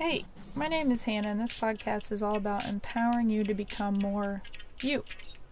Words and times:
Hey, 0.00 0.26
my 0.54 0.68
name 0.68 0.92
is 0.92 1.06
Hannah, 1.06 1.30
and 1.30 1.40
this 1.40 1.52
podcast 1.52 2.12
is 2.12 2.22
all 2.22 2.36
about 2.36 2.66
empowering 2.66 3.30
you 3.30 3.42
to 3.42 3.52
become 3.52 3.98
more 3.98 4.44
you, 4.80 5.02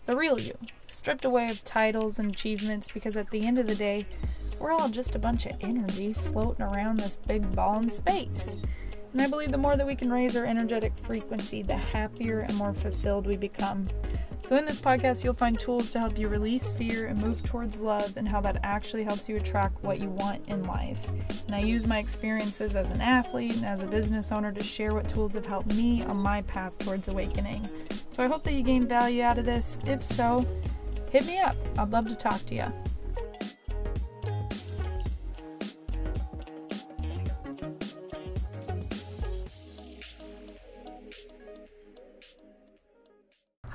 the 0.04 0.15
real 0.15 0.38
you, 0.38 0.57
stripped 0.87 1.25
away 1.25 1.50
of 1.50 1.65
titles 1.65 2.21
and 2.21 2.30
achievements 2.30 2.86
because 2.94 3.17
at 3.17 3.30
the 3.30 3.44
end 3.44 3.58
of 3.58 3.67
the 3.67 3.74
day, 3.74 4.06
we're 4.60 4.70
all 4.70 4.88
just 4.88 5.17
a 5.17 5.18
bunch 5.18 5.46
of 5.46 5.56
energy 5.60 6.12
floating 6.12 6.64
around 6.64 7.00
this 7.00 7.17
big 7.17 7.56
ball 7.56 7.80
in 7.80 7.90
space. 7.90 8.56
And 9.12 9.20
I 9.20 9.27
believe 9.27 9.50
the 9.50 9.59
more 9.59 9.77
that 9.77 9.86
we 9.86 9.96
can 9.96 10.12
raise 10.12 10.36
our 10.36 10.45
energetic 10.45 10.96
frequency, 10.96 11.62
the 11.62 11.76
happier 11.76 12.38
and 12.38 12.54
more 12.54 12.72
fulfilled 12.72 13.26
we 13.26 13.36
become. 13.36 13.88
So, 14.46 14.54
in 14.54 14.64
this 14.64 14.78
podcast, 14.78 15.24
you'll 15.24 15.34
find 15.34 15.58
tools 15.58 15.90
to 15.90 15.98
help 15.98 16.16
you 16.16 16.29
release 16.29 16.70
fear 16.70 17.06
and 17.06 17.20
move 17.20 17.42
towards 17.42 17.80
love, 17.80 18.16
and 18.16 18.29
how 18.29 18.40
that 18.42 18.61
actually 18.62 19.02
helps 19.02 19.29
you 19.29 19.34
attract 19.34 19.82
what 19.82 19.98
you 19.98 20.08
want 20.08 20.46
in 20.46 20.62
life. 20.62 21.11
And 21.46 21.56
I 21.56 21.58
use 21.58 21.88
my 21.88 21.98
experiences 21.98 22.76
as 22.76 22.93
an 22.93 23.00
athlete 23.00 23.56
and 23.56 23.66
as 23.66 23.82
a 23.82 23.88
business 23.88 24.30
owner 24.30 24.52
to 24.52 24.62
share 24.62 24.94
what 24.94 25.08
tools 25.08 25.34
have 25.34 25.46
helped 25.46 25.74
me 25.74 26.04
on 26.04 26.18
my 26.18 26.43
path 26.43 26.79
towards 26.79 27.08
awakening. 27.08 27.68
So, 28.11 28.22
I 28.22 28.29
hope 28.29 28.44
that 28.44 28.52
you 28.52 28.62
gain 28.62 28.86
value 28.86 29.24
out 29.24 29.36
of 29.36 29.46
this. 29.46 29.80
If 29.85 30.04
so, 30.04 30.46
hit 31.10 31.26
me 31.26 31.40
up. 31.40 31.57
I'd 31.76 31.90
love 31.90 32.07
to 32.07 32.15
talk 32.15 32.47
to 32.47 32.55
you. 32.55 32.73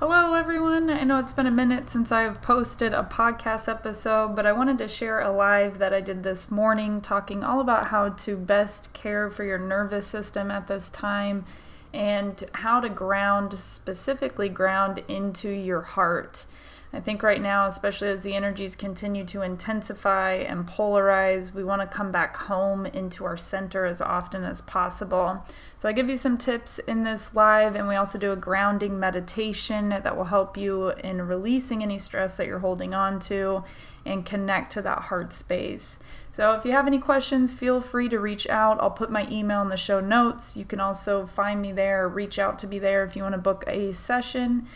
Hello, 0.04 0.34
everyone. 0.34 0.90
I 0.90 1.04
know 1.04 1.20
it's 1.20 1.32
been 1.32 1.46
a 1.46 1.52
minute 1.52 1.88
since 1.88 2.12
I've 2.12 2.42
posted 2.42 2.92
a 2.92 3.04
podcast 3.04 3.70
episode, 3.70 4.36
but 4.36 4.48
I 4.48 4.52
wanted 4.52 4.80
to 4.80 4.88
share 4.88 5.20
a 5.20 5.32
live 5.32 5.78
that 5.78 5.94
I 5.94 6.02
did 6.02 6.24
this 6.24 6.50
morning 6.50 7.02
talking 7.02 7.44
all 7.44 7.60
about 7.62 7.90
how 7.90 8.10
to 8.10 8.36
best 8.36 8.92
care 8.94 9.30
for 9.30 9.44
your 9.44 9.60
nervous 9.60 10.08
system 10.08 10.50
at 10.50 10.66
this 10.66 10.90
time 10.90 11.46
and 11.94 12.44
how 12.54 12.80
to 12.80 12.90
ground, 12.90 13.60
specifically 13.60 14.50
ground 14.50 15.04
into 15.08 15.50
your 15.50 15.82
heart. 15.82 16.48
I 16.94 17.00
think 17.00 17.24
right 17.24 17.42
now, 17.42 17.68
especially 17.68 18.10
as 18.10 18.24
the 18.24 18.36
energies 18.36 18.76
continue 18.76 19.24
to 19.26 19.42
intensify 19.42 20.34
and 20.34 20.68
polarize, 20.68 21.54
we 21.54 21.64
want 21.64 21.82
to 21.82 21.88
come 21.88 22.12
back 22.12 22.36
home 22.36 22.86
into 22.86 23.24
our 23.24 23.38
center 23.38 23.86
as 23.86 24.02
often 24.02 24.44
as 24.44 24.62
possible. 24.62 25.46
So, 25.78 25.88
I 25.88 25.94
give 25.94 26.10
you 26.10 26.18
some 26.18 26.38
tips 26.38 26.80
in 26.80 27.04
this 27.04 27.34
live, 27.34 27.76
and 27.76 27.88
we 27.88 27.96
also 27.96 28.20
do 28.20 28.34
a 28.34 28.36
grounding 28.36 29.00
meditation 29.00 29.90
that 29.90 30.18
will 30.18 30.26
help 30.26 30.58
you 30.58 30.90
in 30.90 31.22
releasing 31.28 31.82
any 31.82 31.98
stress 31.98 32.36
that 32.38 32.46
you're 32.46 32.60
holding 32.60 32.94
on 32.94 33.20
to 33.22 33.64
and 34.06 34.26
connect 34.26 34.72
to 34.74 34.82
that 34.82 35.04
heart 35.04 35.32
space. 35.32 35.98
So, 36.30 36.52
if 36.54 36.66
you 36.66 36.74
have 36.74 36.88
any 36.88 37.00
questions, 37.00 37.54
feel 37.54 37.80
free 37.80 38.10
to 38.10 38.20
reach 38.20 38.48
out. 38.50 38.82
I'll 38.82 38.92
put 38.92 39.10
my 39.10 39.28
email 39.32 39.62
in 39.62 39.70
the 39.70 39.78
show 39.78 40.02
notes. 40.02 40.58
You 40.58 40.66
can 40.66 40.82
also 40.82 41.26
find 41.26 41.62
me 41.62 41.72
there, 41.72 42.08
reach 42.10 42.38
out 42.38 42.60
to 42.60 42.68
me 42.68 42.80
there 42.80 43.06
if 43.06 43.16
you 43.16 43.24
want 43.24 43.36
to 43.36 43.42
book 43.42 43.64
a 43.66 43.94
session. 43.94 44.68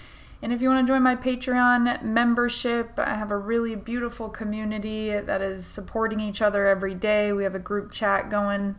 And 0.45 0.53
if 0.53 0.61
you 0.61 0.69
want 0.69 0.85
to 0.85 0.93
join 0.93 1.01
my 1.01 1.15
Patreon 1.15 2.03
membership, 2.03 2.99
I 2.99 3.15
have 3.15 3.31
a 3.31 3.37
really 3.37 3.75
beautiful 3.75 4.29
community 4.29 5.09
that 5.19 5.41
is 5.41 5.65
supporting 5.65 6.19
each 6.19 6.39
other 6.39 6.67
every 6.67 6.93
day. 6.93 7.33
We 7.33 7.45
have 7.45 7.55
a 7.55 7.59
group 7.59 7.91
chat 7.91 8.29
going. 8.29 8.75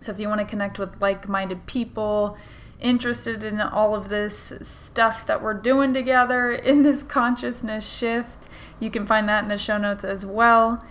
So 0.00 0.10
if 0.10 0.18
you 0.18 0.26
want 0.26 0.40
to 0.40 0.44
connect 0.44 0.76
with 0.76 1.00
like 1.00 1.28
minded 1.28 1.66
people, 1.66 2.36
interested 2.80 3.44
in 3.44 3.60
all 3.60 3.94
of 3.94 4.08
this 4.08 4.54
stuff 4.62 5.24
that 5.26 5.40
we're 5.40 5.54
doing 5.54 5.94
together 5.94 6.50
in 6.70 6.82
this 6.82 7.04
consciousness 7.04 7.88
shift, 7.88 8.48
you 8.80 8.90
can 8.90 9.06
find 9.06 9.28
that 9.28 9.44
in 9.44 9.48
the 9.48 9.56
show 9.56 9.78
notes 9.78 10.02
as 10.02 10.26
well. 10.26 10.84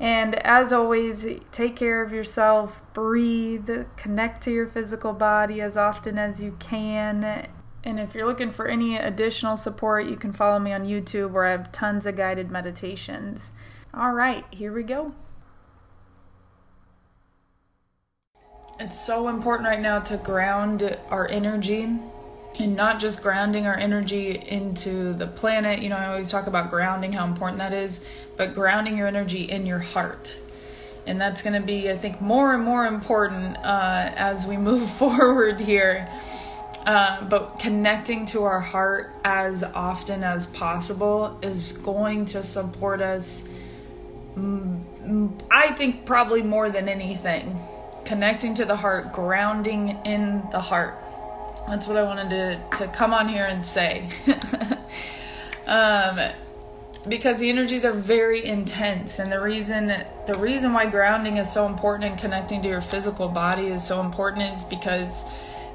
And 0.00 0.34
as 0.44 0.72
always, 0.72 1.24
take 1.52 1.76
care 1.76 2.02
of 2.02 2.12
yourself, 2.12 2.82
breathe, 2.92 3.70
connect 3.96 4.42
to 4.42 4.50
your 4.50 4.66
physical 4.66 5.12
body 5.12 5.60
as 5.60 5.76
often 5.76 6.18
as 6.18 6.42
you 6.42 6.56
can, 6.58 7.46
and 7.82 7.98
if 7.98 8.14
you're 8.14 8.26
looking 8.26 8.50
for 8.50 8.66
any 8.66 8.96
additional 8.96 9.56
support, 9.56 10.06
you 10.06 10.16
can 10.16 10.32
follow 10.32 10.58
me 10.58 10.72
on 10.72 10.84
YouTube 10.84 11.30
where 11.30 11.46
I 11.46 11.52
have 11.52 11.72
tons 11.72 12.04
of 12.06 12.16
guided 12.16 12.50
meditations. 12.50 13.52
All 13.94 14.12
right, 14.12 14.44
here 14.50 14.72
we 14.72 14.82
go. 14.82 15.14
It's 18.78 18.98
so 18.98 19.28
important 19.28 19.68
right 19.68 19.80
now 19.80 20.00
to 20.00 20.16
ground 20.18 20.96
our 21.08 21.28
energy 21.28 21.88
and 22.58 22.76
not 22.76 23.00
just 23.00 23.22
grounding 23.22 23.66
our 23.66 23.76
energy 23.76 24.42
into 24.46 25.14
the 25.14 25.26
planet. 25.26 25.80
You 25.80 25.88
know, 25.88 25.96
I 25.96 26.08
always 26.08 26.30
talk 26.30 26.46
about 26.46 26.70
grounding, 26.70 27.12
how 27.12 27.24
important 27.24 27.58
that 27.58 27.72
is, 27.72 28.06
but 28.36 28.54
grounding 28.54 28.96
your 28.96 29.06
energy 29.06 29.44
in 29.44 29.64
your 29.64 29.78
heart. 29.78 30.38
And 31.06 31.18
that's 31.18 31.42
going 31.42 31.58
to 31.58 31.66
be, 31.66 31.90
I 31.90 31.96
think, 31.96 32.20
more 32.20 32.54
and 32.54 32.62
more 32.62 32.86
important 32.86 33.56
uh, 33.58 34.12
as 34.16 34.46
we 34.46 34.56
move 34.58 34.88
forward 34.90 35.60
here 35.60 36.06
uh, 36.86 37.24
but 37.24 37.58
connecting 37.58 38.26
to 38.26 38.44
our 38.44 38.60
heart 38.60 39.12
as 39.24 39.62
often 39.62 40.24
as 40.24 40.46
possible 40.46 41.38
is 41.42 41.72
going 41.72 42.26
to 42.26 42.42
support 42.42 43.00
us. 43.00 43.48
I 45.50 45.72
think 45.76 46.06
probably 46.06 46.42
more 46.42 46.70
than 46.70 46.88
anything, 46.88 47.58
connecting 48.04 48.54
to 48.54 48.64
the 48.64 48.76
heart, 48.76 49.12
grounding 49.12 49.98
in 50.04 50.42
the 50.52 50.60
heart. 50.60 50.96
That's 51.68 51.86
what 51.86 51.96
I 51.96 52.02
wanted 52.02 52.30
to, 52.30 52.78
to 52.78 52.88
come 52.92 53.12
on 53.12 53.28
here 53.28 53.44
and 53.44 53.62
say. 53.64 54.08
um, 55.66 56.18
because 57.08 57.40
the 57.40 57.48
energies 57.48 57.84
are 57.84 57.92
very 57.92 58.44
intense 58.44 59.18
and 59.18 59.32
the 59.32 59.40
reason 59.40 59.86
the 60.26 60.34
reason 60.34 60.72
why 60.74 60.84
grounding 60.84 61.38
is 61.38 61.50
so 61.50 61.66
important 61.66 62.10
and 62.10 62.20
connecting 62.20 62.60
to 62.62 62.68
your 62.68 62.82
physical 62.82 63.26
body 63.26 63.68
is 63.68 63.86
so 63.86 64.00
important 64.00 64.52
is 64.52 64.64
because 64.64 65.24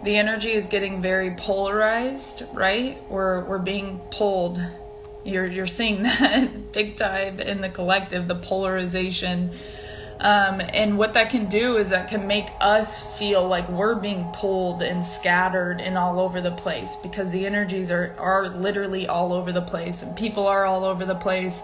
the 0.05 0.15
energy 0.15 0.53
is 0.53 0.67
getting 0.67 1.01
very 1.01 1.31
polarized, 1.31 2.43
right? 2.53 2.97
We're 3.09 3.43
we're 3.43 3.57
being 3.59 3.99
pulled. 4.11 4.61
You're 5.25 5.47
you're 5.47 5.67
seeing 5.67 6.03
that 6.03 6.71
big 6.71 6.95
time 6.95 7.39
in 7.39 7.61
the 7.61 7.69
collective, 7.69 8.27
the 8.27 8.35
polarization. 8.35 9.51
Um, 10.19 10.61
and 10.61 10.97
what 10.97 11.13
that 11.15 11.29
can 11.29 11.47
do 11.47 11.75
is 11.75 11.89
that 11.89 12.07
can 12.07 12.25
make 12.25 12.47
us 12.61 13.17
feel 13.17 13.45
like 13.45 13.67
we're 13.67 13.95
being 13.95 14.25
pulled 14.33 14.81
and 14.81 15.05
scattered 15.05 15.81
and 15.81 15.97
all 15.97 16.21
over 16.21 16.39
the 16.39 16.51
place 16.51 16.95
because 16.95 17.31
the 17.31 17.45
energies 17.45 17.91
are 17.91 18.15
are 18.17 18.47
literally 18.47 19.07
all 19.07 19.33
over 19.33 19.51
the 19.51 19.61
place 19.61 20.03
and 20.03 20.15
people 20.15 20.47
are 20.47 20.63
all 20.63 20.85
over 20.85 21.05
the 21.05 21.15
place 21.15 21.63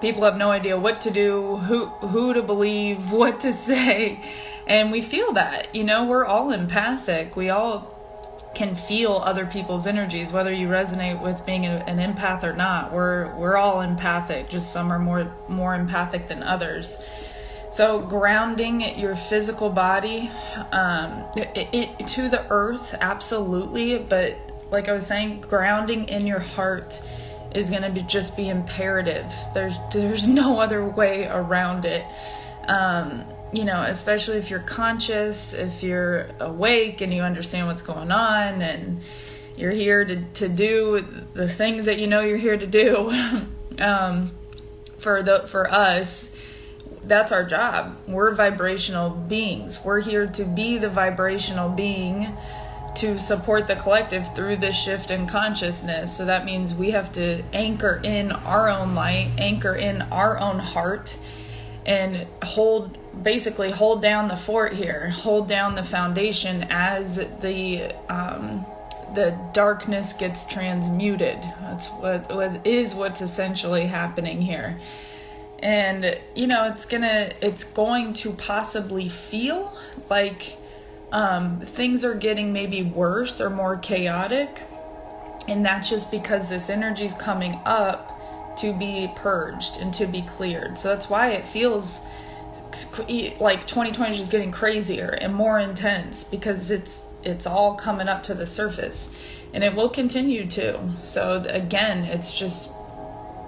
people 0.00 0.22
have 0.22 0.36
no 0.36 0.52
idea 0.52 0.78
what 0.78 1.00
to 1.00 1.10
do 1.10 1.56
who 1.56 1.86
who 1.86 2.32
to 2.32 2.42
believe 2.42 3.10
what 3.10 3.40
to 3.40 3.52
say 3.52 4.20
and 4.66 4.90
we 4.92 5.00
feel 5.00 5.32
that, 5.32 5.74
you 5.74 5.84
know, 5.84 6.04
we're 6.04 6.24
all 6.24 6.52
empathic. 6.52 7.36
We 7.36 7.50
all 7.50 7.92
can 8.54 8.74
feel 8.74 9.14
other 9.14 9.46
people's 9.46 9.86
energies, 9.86 10.32
whether 10.32 10.52
you 10.52 10.68
resonate 10.68 11.20
with 11.22 11.44
being 11.46 11.66
a, 11.66 11.84
an 11.86 11.98
empath 11.98 12.44
or 12.44 12.52
not. 12.52 12.92
We're 12.92 13.34
we're 13.36 13.56
all 13.56 13.80
empathic. 13.80 14.50
Just 14.50 14.72
some 14.72 14.92
are 14.92 14.98
more 14.98 15.34
more 15.48 15.74
empathic 15.74 16.28
than 16.28 16.42
others. 16.42 17.02
So 17.70 18.00
grounding 18.00 18.98
your 18.98 19.16
physical 19.16 19.70
body 19.70 20.30
um, 20.72 21.24
it, 21.34 21.68
it, 21.72 22.06
to 22.08 22.28
the 22.28 22.46
earth, 22.50 22.94
absolutely. 23.00 23.96
But 23.96 24.36
like 24.70 24.88
I 24.88 24.92
was 24.92 25.06
saying, 25.06 25.40
grounding 25.40 26.08
in 26.08 26.26
your 26.26 26.38
heart 26.38 27.00
is 27.54 27.70
going 27.70 27.82
to 27.82 27.90
be 27.90 28.02
just 28.02 28.36
be 28.36 28.48
imperative. 28.48 29.32
There's 29.54 29.76
there's 29.92 30.26
no 30.26 30.60
other 30.60 30.84
way 30.84 31.26
around 31.26 31.86
it. 31.86 32.04
Um, 32.68 33.24
you 33.52 33.64
know, 33.64 33.82
especially 33.82 34.38
if 34.38 34.50
you're 34.50 34.60
conscious, 34.60 35.52
if 35.52 35.82
you're 35.82 36.28
awake 36.40 37.00
and 37.00 37.12
you 37.12 37.22
understand 37.22 37.66
what's 37.66 37.82
going 37.82 38.10
on 38.10 38.62
and 38.62 39.00
you're 39.56 39.72
here 39.72 40.04
to, 40.04 40.22
to 40.34 40.48
do 40.48 41.06
the 41.34 41.48
things 41.48 41.86
that 41.86 41.98
you 41.98 42.06
know 42.06 42.20
you're 42.20 42.38
here 42.38 42.56
to 42.56 42.66
do. 42.66 43.12
um, 43.78 44.32
for 44.98 45.22
the 45.22 45.46
for 45.46 45.70
us, 45.70 46.34
that's 47.04 47.32
our 47.32 47.44
job. 47.44 47.98
We're 48.06 48.34
vibrational 48.34 49.10
beings. 49.10 49.80
We're 49.84 50.00
here 50.00 50.26
to 50.28 50.44
be 50.44 50.78
the 50.78 50.88
vibrational 50.88 51.68
being 51.68 52.34
to 52.94 53.18
support 53.18 53.66
the 53.66 53.76
collective 53.76 54.34
through 54.34 54.56
this 54.56 54.76
shift 54.76 55.10
in 55.10 55.26
consciousness. 55.26 56.16
So 56.16 56.26
that 56.26 56.44
means 56.44 56.74
we 56.74 56.90
have 56.90 57.12
to 57.12 57.42
anchor 57.52 58.00
in 58.02 58.32
our 58.32 58.68
own 58.68 58.94
light, 58.94 59.32
anchor 59.38 59.74
in 59.74 60.02
our 60.02 60.38
own 60.38 60.58
heart 60.58 61.18
and 61.84 62.26
hold 62.42 62.96
basically 63.20 63.70
hold 63.70 64.00
down 64.00 64.28
the 64.28 64.36
fort 64.36 64.72
here 64.72 65.10
hold 65.10 65.46
down 65.46 65.74
the 65.74 65.84
foundation 65.84 66.66
as 66.70 67.16
the 67.40 67.92
um, 68.08 68.64
the 69.14 69.38
darkness 69.52 70.12
gets 70.12 70.44
transmuted. 70.44 71.38
That's 71.60 71.88
what, 71.90 72.34
what 72.34 72.66
is 72.66 72.94
what's 72.94 73.20
essentially 73.20 73.86
happening 73.86 74.40
here. 74.40 74.80
And 75.62 76.18
you 76.34 76.46
know 76.46 76.66
it's 76.68 76.84
gonna 76.84 77.30
it's 77.40 77.64
going 77.64 78.14
to 78.14 78.32
possibly 78.32 79.08
feel 79.08 79.76
like 80.10 80.56
um, 81.12 81.60
things 81.60 82.04
are 82.04 82.14
getting 82.14 82.52
maybe 82.52 82.82
worse 82.82 83.40
or 83.40 83.50
more 83.50 83.76
chaotic. 83.76 84.62
And 85.46 85.64
that's 85.64 85.90
just 85.90 86.10
because 86.10 86.48
this 86.48 86.70
energy 86.70 87.04
is 87.04 87.14
coming 87.14 87.60
up 87.64 88.56
to 88.58 88.72
be 88.72 89.10
purged 89.16 89.76
and 89.78 89.92
to 89.94 90.06
be 90.06 90.22
cleared. 90.22 90.78
So 90.78 90.88
that's 90.88 91.08
why 91.08 91.30
it 91.30 91.46
feels 91.46 92.06
like 93.40 93.66
2020 93.66 94.12
is 94.12 94.18
just 94.18 94.30
getting 94.30 94.50
crazier 94.50 95.08
and 95.08 95.34
more 95.34 95.58
intense 95.58 96.24
because 96.24 96.70
it's 96.70 97.06
it's 97.22 97.46
all 97.46 97.74
coming 97.74 98.08
up 98.08 98.22
to 98.24 98.34
the 98.34 98.46
surface. 98.46 99.14
And 99.54 99.62
it 99.62 99.74
will 99.74 99.90
continue 99.90 100.46
to. 100.50 100.92
So 101.00 101.44
again 101.48 102.04
it's 102.04 102.36
just 102.36 102.72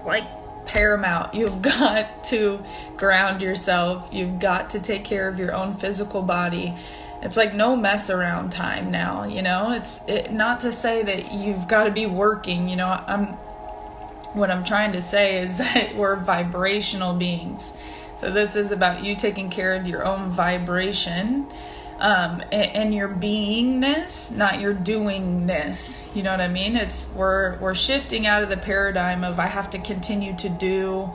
like 0.05 0.25
paramount. 0.67 1.35
You've 1.38 1.62
got 1.62 2.25
to 2.25 2.65
ground 2.97 3.43
yourself. 3.43 4.09
You've 4.12 4.38
got 4.38 4.71
to 4.71 4.81
take 4.81 5.05
care 5.05 5.29
of 5.29 5.38
your 5.38 5.55
own 5.55 5.75
physical 5.75 6.23
body. 6.23 6.75
It's 7.23 7.38
like 7.38 7.55
no 7.55 7.75
mess 7.75 8.11
around 8.11 8.50
time 8.50 8.91
now 8.91 9.25
you 9.25 9.41
know? 9.41 9.73
It's 9.73 10.06
it, 10.09 10.32
not 10.32 10.61
to 10.61 10.73
say 10.73 11.03
that 11.03 11.32
you've 11.32 11.67
got 11.69 11.85
to 11.85 11.91
be 11.91 12.05
working 12.05 12.69
you 12.69 12.77
know? 12.77 12.88
I'm 12.88 13.38
what 14.35 14.50
i'm 14.50 14.65
trying 14.65 14.93
to 14.93 15.00
say 15.00 15.41
is 15.41 15.59
that 15.75 15.94
we're 15.97 16.17
vibrational 16.17 17.15
beings 17.15 17.77
so 18.16 18.31
this 18.31 18.56
is 18.56 18.70
about 18.70 19.05
you 19.05 19.16
taking 19.16 19.50
care 19.50 19.75
of 19.75 19.87
your 19.87 20.05
own 20.05 20.31
vibration 20.31 21.46
um, 21.99 22.43
and, 22.50 22.76
and, 22.76 22.94
your 22.94 23.08
beingness, 23.08 24.34
not 24.37 24.61
your 24.61 24.75
doingness. 24.75 26.05
You 26.14 26.25
know 26.25 26.32
what 26.32 26.40
I 26.40 26.49
mean? 26.49 26.76
It's 26.76 27.11
we're 27.14 27.56
we're 27.58 27.75
shifting 27.75 28.26
out 28.26 28.43
of 28.43 28.49
the 28.49 28.56
paradigm 28.56 29.22
of 29.22 29.38
I 29.38 29.46
have 29.46 29.70
to 29.70 29.78
continue 29.78 30.34
to 30.37 30.49
do 30.49 31.11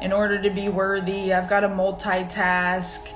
in 0.00 0.12
order 0.12 0.42
to 0.42 0.50
be 0.50 0.68
worthy. 0.68 1.32
I've 1.32 1.48
got 1.48 1.60
to 1.60 1.68
multitask 1.68 3.08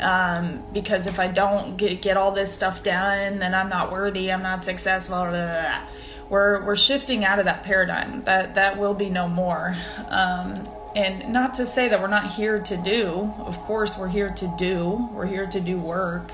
um, 0.00 0.64
because 0.72 1.06
if 1.06 1.20
I 1.20 1.28
don't 1.28 1.76
get 1.76 2.02
get 2.02 2.16
all 2.16 2.32
this 2.32 2.52
stuff 2.52 2.82
done, 2.82 3.38
then 3.38 3.54
I'm 3.54 3.68
not 3.68 3.92
worthy. 3.92 4.32
I'm 4.32 4.42
not 4.42 4.64
successful. 4.64 5.16
Blah, 5.16 5.30
blah, 5.30 5.62
blah. 5.62 5.86
We're 6.28 6.64
we're 6.64 6.76
shifting 6.76 7.24
out 7.24 7.38
of 7.38 7.44
that 7.44 7.62
paradigm. 7.62 8.22
That 8.22 8.56
that 8.56 8.78
will 8.78 8.94
be 8.94 9.10
no 9.10 9.28
more. 9.28 9.76
Um, 10.08 10.64
and 10.94 11.32
not 11.32 11.54
to 11.54 11.66
say 11.66 11.88
that 11.88 12.00
we're 12.00 12.08
not 12.08 12.30
here 12.30 12.60
to 12.60 12.76
do. 12.76 13.32
Of 13.38 13.58
course, 13.60 13.98
we're 13.98 14.08
here 14.08 14.30
to 14.30 14.54
do. 14.56 15.08
We're 15.12 15.26
here 15.26 15.46
to 15.46 15.60
do 15.60 15.78
work. 15.78 16.30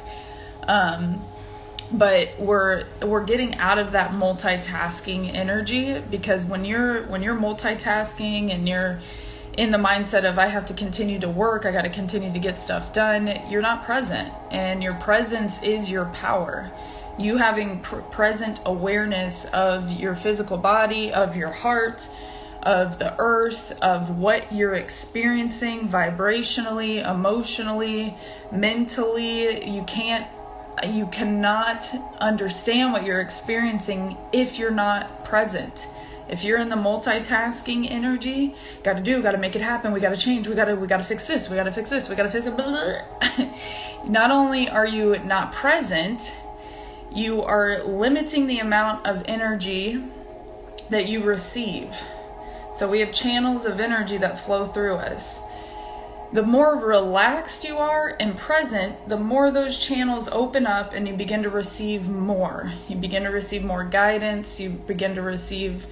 Um, 0.69 1.25
but 1.93 2.39
we're 2.39 2.85
we're 3.03 3.25
getting 3.25 3.57
out 3.57 3.79
of 3.79 3.93
that 3.93 4.13
multitasking 4.13 5.35
energy 5.35 6.01
because 6.01 6.47
when 6.47 6.65
you're 6.65 7.03
when 7.07 7.23
you're 7.23 7.37
multitasking 7.37 8.55
and 8.55 8.69
you're 8.69 9.01
in 9.57 9.71
the 9.71 9.79
mindset 9.79 10.25
of 10.25 10.39
I 10.39 10.47
have 10.47 10.67
to 10.67 10.75
continue 10.75 11.19
to 11.21 11.29
work, 11.29 11.67
I 11.67 11.73
got 11.73 11.83
to 11.83 11.91
continue 11.91 12.33
to 12.33 12.39
get 12.39 12.59
stuff 12.59 12.93
done, 12.93 13.41
you're 13.51 13.63
not 13.63 13.85
present 13.85 14.33
and 14.51 14.83
your 14.83 14.95
presence 14.95 15.63
is 15.63 15.91
your 15.91 16.07
power. 16.07 16.71
You 17.19 17.37
having 17.37 17.81
pr- 17.81 17.97
present 17.97 18.61
awareness 18.65 19.45
of 19.47 19.91
your 19.93 20.15
physical 20.15 20.57
body, 20.57 21.13
of 21.13 21.37
your 21.37 21.51
heart, 21.51 22.09
of 22.63 22.99
the 22.99 23.15
earth, 23.19 23.73
of 23.81 24.19
what 24.19 24.53
you're 24.53 24.75
experiencing 24.75 25.89
vibrationally, 25.89 27.09
emotionally, 27.09 28.15
mentally. 28.53 29.69
You 29.69 29.83
can't, 29.85 30.27
you 30.87 31.07
cannot 31.07 31.87
understand 32.21 32.93
what 32.93 33.05
you're 33.05 33.21
experiencing 33.21 34.17
if 34.33 34.59
you're 34.59 34.71
not 34.71 35.25
present. 35.25 35.89
If 36.29 36.45
you're 36.45 36.59
in 36.59 36.69
the 36.69 36.77
multitasking 36.77 37.91
energy, 37.91 38.55
got 38.85 38.95
to 38.95 39.03
do, 39.03 39.21
got 39.21 39.33
to 39.33 39.39
make 39.39 39.57
it 39.57 39.63
happen. 39.63 39.91
We 39.91 39.99
got 39.99 40.11
to 40.11 40.17
change. 40.17 40.47
We 40.47 40.55
got 40.55 40.67
to, 40.67 40.77
we 40.77 40.87
got 40.87 40.99
to 40.99 41.05
fix 41.05 41.27
this. 41.27 41.51
We 41.51 41.57
got 41.57 41.65
to 41.65 41.73
fix 41.73 41.91
this. 41.91 42.09
We 42.09 42.15
got 42.15 42.23
to 42.23 42.31
fix 42.31 42.47
it. 42.47 42.55
not 44.09 44.31
only 44.31 44.69
are 44.69 44.87
you 44.87 45.19
not 45.21 45.53
present, 45.53 46.37
you 47.13 47.43
are 47.43 47.83
limiting 47.83 48.47
the 48.47 48.61
amount 48.61 49.07
of 49.07 49.25
energy 49.27 50.05
that 50.91 51.09
you 51.09 51.25
receive 51.25 51.93
so 52.81 52.89
we 52.89 53.01
have 53.01 53.13
channels 53.13 53.67
of 53.67 53.79
energy 53.79 54.17
that 54.17 54.43
flow 54.43 54.65
through 54.65 54.95
us. 54.95 55.43
The 56.33 56.43
more 56.43 56.77
relaxed 56.77 57.63
you 57.63 57.77
are 57.77 58.17
and 58.19 58.39
present, 58.39 59.07
the 59.07 59.19
more 59.19 59.51
those 59.51 59.79
channels 59.79 60.31
open 60.33 60.67
up 60.67 60.95
and 60.95 61.07
you 61.07 61.13
begin 61.13 61.43
to 61.43 61.51
receive 61.51 62.09
more. 62.09 62.73
You 62.89 62.97
begin 62.97 63.25
to 63.25 63.29
receive 63.29 63.65
more 63.65 63.85
guidance, 63.85 64.59
you 64.59 64.71
begin 64.71 65.15
to 65.17 65.21
receive 65.21 65.87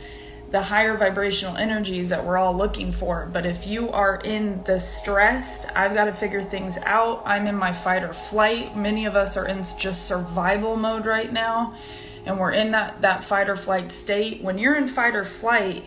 the 0.50 0.62
higher 0.62 0.96
vibrational 0.96 1.58
energies 1.58 2.08
that 2.08 2.25
we're 2.25 2.38
all 2.38 2.56
looking 2.56 2.90
for. 2.90 3.29
But 3.31 3.44
if 3.44 3.67
you 3.67 3.90
are 3.90 4.19
in 4.25 4.64
the 4.64 4.81
stressed, 4.81 5.67
I've 5.76 5.93
got 5.93 6.06
to 6.06 6.14
figure 6.14 6.40
things 6.40 6.79
out, 6.87 7.20
I'm 7.26 7.46
in 7.46 7.55
my 7.55 7.75
fight 7.75 8.02
or 8.02 8.14
flight. 8.14 8.79
Many 8.79 9.05
of 9.05 9.14
us 9.14 9.37
are 9.37 9.46
in 9.46 9.58
just 9.79 10.06
survival 10.06 10.75
mode 10.75 11.05
right 11.05 11.31
now, 11.31 11.75
and 12.25 12.40
we're 12.40 12.52
in 12.52 12.70
that, 12.70 13.02
that 13.02 13.25
fight 13.25 13.50
or 13.50 13.56
flight 13.56 13.93
state. 13.93 14.43
When 14.43 14.56
you're 14.56 14.76
in 14.76 14.88
fight 14.88 15.14
or 15.14 15.26
flight, 15.26 15.85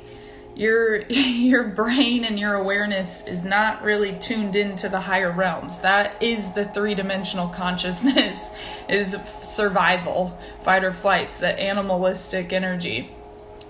your 0.55 1.01
your 1.09 1.63
brain 1.69 2.23
and 2.25 2.39
your 2.39 2.55
awareness 2.55 3.25
is 3.25 3.43
not 3.43 3.83
really 3.83 4.13
tuned 4.13 4.55
into 4.55 4.89
the 4.89 4.99
higher 4.99 5.31
realms. 5.31 5.79
That 5.79 6.21
is 6.21 6.53
the 6.53 6.65
three-dimensional 6.65 7.49
consciousness 7.49 8.55
is 8.89 9.15
survival 9.41 10.37
fight 10.61 10.83
or 10.83 10.93
flights 10.93 11.39
that 11.39 11.59
animalistic 11.59 12.53
energy. 12.53 13.11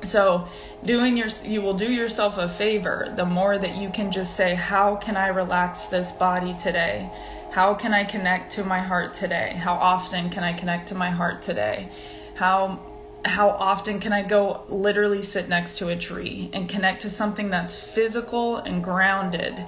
So 0.04 0.48
doing 0.84 1.16
your 1.16 1.28
you 1.44 1.62
will 1.62 1.76
do 1.76 1.92
yourself 1.92 2.38
a 2.38 2.50
favor 2.50 3.14
the 3.16 3.26
more 3.26 3.58
that 3.58 3.76
you 3.76 3.90
can 3.90 4.12
just 4.12 4.36
say 4.36 4.56
how 4.56 4.96
can 4.96 5.16
i 5.16 5.28
relax 5.28 5.86
this 5.86 6.12
body 6.12 6.56
today? 6.56 7.12
How 7.52 7.76
can 7.76 7.94
i 7.94 8.04
connect 8.04 8.54
to 8.54 8.64
my 8.64 8.80
heart 8.80 9.14
today? 9.14 9.54
How 9.56 9.76
often 9.76 10.30
can 10.32 10.44
i 10.44 10.54
connect 10.54 10.88
to 10.88 10.96
my 10.96 11.12
heart 11.12 11.44
today? 11.44 11.90
How 12.34 12.80
how 13.26 13.50
often 13.50 14.00
can 14.00 14.14
I 14.14 14.24
go 14.24 14.64
literally 14.68 15.22
sit 15.22 15.48
next 15.48 15.78
to 15.78 15.90
a 15.90 15.96
tree 15.96 16.50
and 16.54 16.68
connect 16.68 17.04
to 17.04 17.10
something 17.10 17.50
that's 17.50 17.80
physical 17.80 18.58
and 18.58 18.84
grounded? 18.84 19.64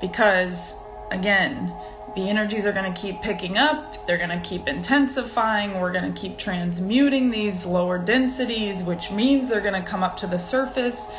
Because, 0.00 0.82
again, 1.10 1.72
the 2.14 2.28
energies 2.28 2.66
are 2.66 2.72
going 2.72 2.92
to 2.92 3.00
keep 3.00 3.22
picking 3.22 3.56
up, 3.56 4.06
they're 4.06 4.18
going 4.18 4.30
to 4.30 4.40
keep 4.40 4.66
intensifying, 4.66 5.80
we're 5.80 5.92
going 5.92 6.12
to 6.12 6.20
keep 6.20 6.36
transmuting 6.36 7.30
these 7.30 7.64
lower 7.64 7.98
densities, 7.98 8.82
which 8.82 9.10
means 9.10 9.48
they're 9.48 9.60
going 9.60 9.80
to 9.80 9.88
come 9.88 10.02
up 10.02 10.16
to 10.18 10.26
the 10.26 10.38
surface. 10.38 11.10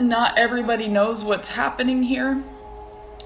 Not 0.00 0.36
everybody 0.38 0.88
knows 0.88 1.24
what's 1.24 1.48
happening 1.50 2.02
here. 2.02 2.42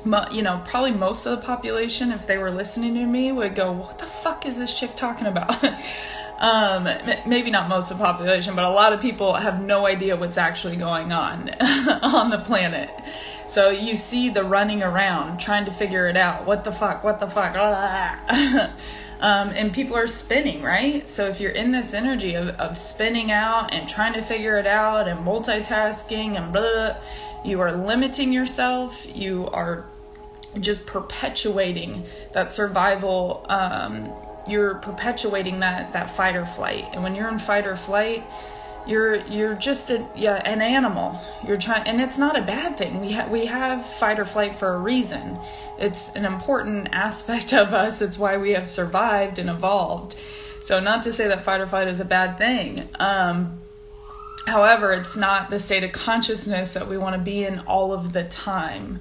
But, 0.04 0.32
you 0.32 0.42
know, 0.42 0.62
probably 0.66 0.92
most 0.92 1.26
of 1.26 1.38
the 1.38 1.46
population, 1.46 2.10
if 2.10 2.26
they 2.26 2.38
were 2.38 2.50
listening 2.50 2.94
to 2.94 3.06
me, 3.06 3.32
would 3.32 3.54
go, 3.54 3.70
What 3.72 3.98
the 3.98 4.06
fuck 4.06 4.46
is 4.46 4.58
this 4.58 4.78
chick 4.78 4.96
talking 4.96 5.26
about? 5.26 5.62
Um, 6.40 6.88
maybe 7.26 7.50
not 7.50 7.68
most 7.68 7.90
of 7.90 7.98
the 7.98 8.04
population, 8.04 8.54
but 8.54 8.64
a 8.64 8.70
lot 8.70 8.94
of 8.94 9.02
people 9.02 9.34
have 9.34 9.62
no 9.62 9.86
idea 9.86 10.16
what's 10.16 10.38
actually 10.38 10.76
going 10.76 11.12
on 11.12 11.50
on 12.02 12.30
the 12.30 12.38
planet. 12.38 12.90
So 13.46 13.68
you 13.68 13.94
see 13.94 14.30
the 14.30 14.42
running 14.44 14.82
around 14.82 15.38
trying 15.38 15.66
to 15.66 15.70
figure 15.70 16.08
it 16.08 16.16
out. 16.16 16.46
What 16.46 16.64
the 16.64 16.72
fuck? 16.72 17.04
What 17.04 17.20
the 17.20 17.26
fuck? 17.26 17.56
um, 19.20 19.50
and 19.50 19.72
people 19.72 19.96
are 19.96 20.06
spinning, 20.06 20.62
right? 20.62 21.06
So 21.06 21.26
if 21.26 21.40
you're 21.40 21.50
in 21.50 21.72
this 21.72 21.92
energy 21.92 22.34
of, 22.34 22.48
of 22.50 22.78
spinning 22.78 23.30
out 23.30 23.74
and 23.74 23.86
trying 23.86 24.14
to 24.14 24.22
figure 24.22 24.56
it 24.56 24.66
out 24.66 25.08
and 25.08 25.26
multitasking 25.26 26.38
and 26.38 26.52
blah, 26.52 26.96
you 27.44 27.60
are 27.60 27.72
limiting 27.72 28.32
yourself. 28.32 29.06
You 29.14 29.48
are 29.48 29.84
just 30.58 30.86
perpetuating 30.86 32.04
that 32.32 32.50
survival 32.50 33.44
um, 33.48 34.12
you're 34.48 34.76
perpetuating 34.76 35.60
that 35.60 35.92
that 35.92 36.10
fight 36.10 36.36
or 36.36 36.46
flight. 36.46 36.86
And 36.92 37.02
when 37.02 37.14
you're 37.14 37.28
in 37.28 37.38
fight 37.38 37.66
or 37.66 37.76
flight 37.76 38.24
you're 38.86 39.16
you're 39.26 39.54
just 39.54 39.90
a 39.90 40.06
yeah 40.14 40.36
an 40.44 40.62
animal. 40.62 41.20
You're 41.46 41.56
trying 41.56 41.86
and 41.86 42.00
it's 42.00 42.18
not 42.18 42.38
a 42.38 42.42
bad 42.42 42.78
thing. 42.78 43.00
We 43.00 43.12
have 43.12 43.30
we 43.30 43.46
have 43.46 43.84
fight 43.84 44.18
or 44.18 44.24
flight 44.24 44.56
for 44.56 44.74
a 44.74 44.78
reason. 44.78 45.38
It's 45.78 46.14
an 46.14 46.24
important 46.24 46.88
aspect 46.92 47.52
of 47.52 47.72
us. 47.72 48.02
It's 48.02 48.18
why 48.18 48.36
we 48.36 48.52
have 48.52 48.68
survived 48.68 49.38
and 49.38 49.50
evolved. 49.50 50.16
So 50.62 50.80
not 50.80 51.02
to 51.04 51.12
say 51.12 51.28
that 51.28 51.44
fight 51.44 51.60
or 51.60 51.66
flight 51.66 51.88
is 51.88 52.00
a 52.00 52.04
bad 52.04 52.38
thing. 52.38 52.88
Um 52.98 53.58
however 54.46 54.92
it's 54.92 55.16
not 55.16 55.50
the 55.50 55.58
state 55.58 55.84
of 55.84 55.92
consciousness 55.92 56.74
that 56.74 56.88
we 56.88 56.96
want 56.96 57.14
to 57.14 57.20
be 57.20 57.44
in 57.44 57.60
all 57.60 57.92
of 57.92 58.12
the 58.12 58.24
time. 58.24 59.00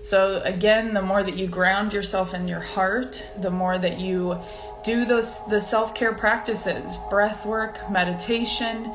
So 0.00 0.40
again 0.40 0.94
the 0.94 1.02
more 1.02 1.22
that 1.22 1.36
you 1.36 1.46
ground 1.46 1.92
yourself 1.92 2.32
in 2.32 2.48
your 2.48 2.60
heart 2.60 3.26
the 3.38 3.50
more 3.50 3.76
that 3.76 4.00
you 4.00 4.40
do 4.84 5.04
those 5.04 5.44
the 5.46 5.60
self-care 5.60 6.12
practices 6.12 6.98
breath 7.10 7.44
work 7.44 7.90
meditation 7.90 8.92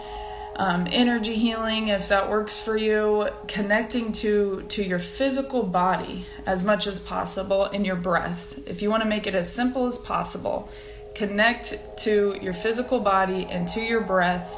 um, 0.56 0.88
energy 0.92 1.36
healing 1.36 1.88
if 1.88 2.10
that 2.10 2.30
works 2.30 2.62
for 2.62 2.78
you 2.78 3.28
connecting 3.48 4.12
to 4.12 4.64
to 4.70 4.84
your 4.84 5.00
physical 5.00 5.64
body 5.64 6.26
as 6.46 6.64
much 6.64 6.86
as 6.86 7.00
possible 7.00 7.66
in 7.68 7.84
your 7.86 7.96
breath. 7.96 8.60
If 8.68 8.82
you 8.82 8.90
want 8.90 9.02
to 9.04 9.10
make 9.10 9.26
it 9.26 9.36
as 9.36 9.54
simple 9.54 9.88
as 9.88 9.98
possible 9.98 10.70
connect 11.16 11.76
to 11.96 12.38
your 12.42 12.54
physical 12.54 13.00
body 13.00 13.46
and 13.50 13.68
to 13.68 13.80
your 13.80 14.02
breath. 14.02 14.56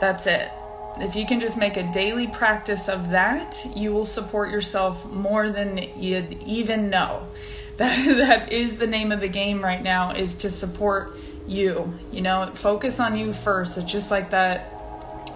That's 0.00 0.26
it. 0.26 0.50
If 0.98 1.14
you 1.14 1.24
can 1.26 1.38
just 1.38 1.58
make 1.58 1.76
a 1.76 1.92
daily 1.92 2.26
practice 2.26 2.88
of 2.88 3.10
that 3.10 3.56
you 3.74 3.92
will 3.92 4.06
support 4.06 4.50
yourself 4.50 5.04
more 5.06 5.50
than 5.50 5.78
you'd 5.96 6.40
even 6.44 6.88
know 6.88 7.26
that 7.78 8.16
that 8.16 8.52
is 8.52 8.78
the 8.78 8.86
name 8.86 9.12
of 9.12 9.20
the 9.20 9.28
game 9.28 9.62
right 9.62 9.82
now 9.82 10.12
is 10.12 10.34
to 10.36 10.50
support 10.50 11.16
you 11.46 11.96
you 12.10 12.20
know 12.20 12.50
focus 12.54 12.98
on 12.98 13.16
you 13.16 13.32
first 13.32 13.78
it's 13.78 13.90
just 13.90 14.10
like 14.10 14.30
that 14.30 14.72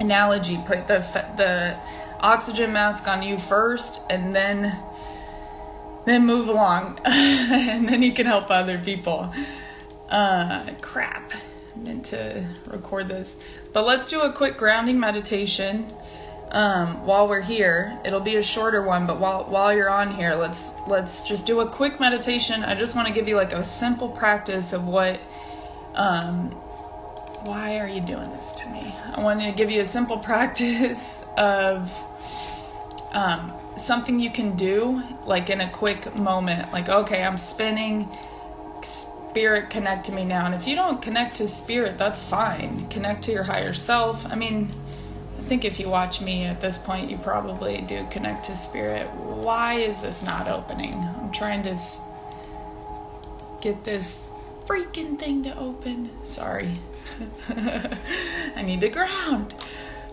analogy 0.01 0.59
put 0.67 0.89
the 0.89 0.99
the 1.37 1.79
oxygen 2.21 2.73
mask 2.73 3.07
on 3.07 3.23
you 3.23 3.39
first 3.39 4.01
and 4.11 4.35
then 4.35 4.77
then 6.05 6.27
move 6.27 6.49
along 6.49 6.99
and 7.05 7.89
then 7.89 8.03
you 8.03 8.13
can 8.13 8.27
help 8.27 8.51
other 8.51 8.79
people. 8.79 9.33
Uh, 10.09 10.71
crap. 10.81 11.33
I 11.35 11.79
meant 11.79 12.07
to 12.07 12.45
record 12.67 13.09
this. 13.09 13.43
But 13.73 13.87
let's 13.87 14.09
do 14.09 14.23
a 14.23 14.33
quick 14.33 14.57
grounding 14.57 14.99
meditation 14.99 15.93
um, 16.53 17.05
while 17.07 17.29
we're 17.29 17.41
here. 17.41 17.97
It'll 18.05 18.21
be 18.21 18.37
a 18.37 18.43
shorter 18.43 18.83
one, 18.83 19.07
but 19.07 19.21
while 19.21 19.45
while 19.45 19.75
you're 19.75 19.91
on 19.91 20.15
here, 20.15 20.35
let's 20.35 20.81
let's 20.87 21.27
just 21.27 21.47
do 21.47 21.61
a 21.61 21.69
quick 21.69 22.01
meditation. 22.01 22.65
I 22.65 22.75
just 22.75 22.97
want 22.97 23.09
to 23.09 23.15
give 23.15 23.29
you 23.29 23.37
like 23.37 23.53
a 23.53 23.65
simple 23.65 24.09
practice 24.09 24.73
of 24.73 24.87
what. 24.87 25.21
Um, 25.95 26.51
why 27.45 27.79
are 27.79 27.89
you 27.89 28.01
doing 28.01 28.31
this 28.33 28.53
to 28.53 28.69
me? 28.69 28.95
I 29.15 29.21
want 29.21 29.41
to 29.41 29.53
give 29.53 29.71
you 29.71 29.81
a 29.81 29.87
simple 29.87 30.19
practice 30.31 31.27
of 31.39 31.91
um, 33.13 33.53
something 33.77 34.21
you 34.21 34.31
can 34.31 34.57
do, 34.57 35.03
like 35.25 35.51
in 35.51 35.61
a 35.61 35.71
quick 35.71 36.15
moment. 36.17 36.73
Like, 36.73 36.89
okay, 36.89 37.23
I'm 37.23 37.39
spinning. 37.39 38.09
Spirit, 38.83 39.71
connect 39.71 40.07
to 40.07 40.13
me 40.13 40.25
now. 40.25 40.47
And 40.47 40.55
if 40.55 40.67
you 40.67 40.75
don't 40.75 41.01
connect 41.01 41.37
to 41.37 41.49
spirit, 41.49 41.97
that's 41.97 42.21
fine. 42.21 42.89
Connect 42.89 43.23
to 43.25 43.33
your 43.33 43.45
higher 43.45 43.73
self. 43.73 44.27
I 44.27 44.35
mean 44.35 44.73
think 45.51 45.65
if 45.65 45.81
you 45.81 45.89
watch 45.89 46.21
me 46.21 46.45
at 46.45 46.61
this 46.61 46.79
point, 46.79 47.11
you 47.11 47.19
probably 47.19 47.81
do 47.81 48.07
connect 48.09 48.45
to 48.45 48.55
spirit. 48.55 49.11
Why 49.17 49.81
is 49.81 50.01
this 50.01 50.23
not 50.23 50.47
opening? 50.47 50.95
I'm 50.95 51.33
trying 51.33 51.65
to 51.65 51.77
get 53.61 53.83
this 53.83 54.31
freaking 54.65 55.19
thing 55.19 55.43
to 55.43 55.59
open. 55.59 56.09
Sorry. 56.25 56.75
I 57.49 58.63
need 58.65 58.81
to 58.83 58.91
ground. 58.91 59.53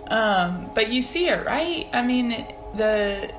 Um, 0.08 0.72
but 0.74 0.90
you 0.90 1.04
see 1.04 1.28
it, 1.28 1.46
right? 1.46 1.88
I 1.94 2.02
mean, 2.02 2.30
the 2.76 3.32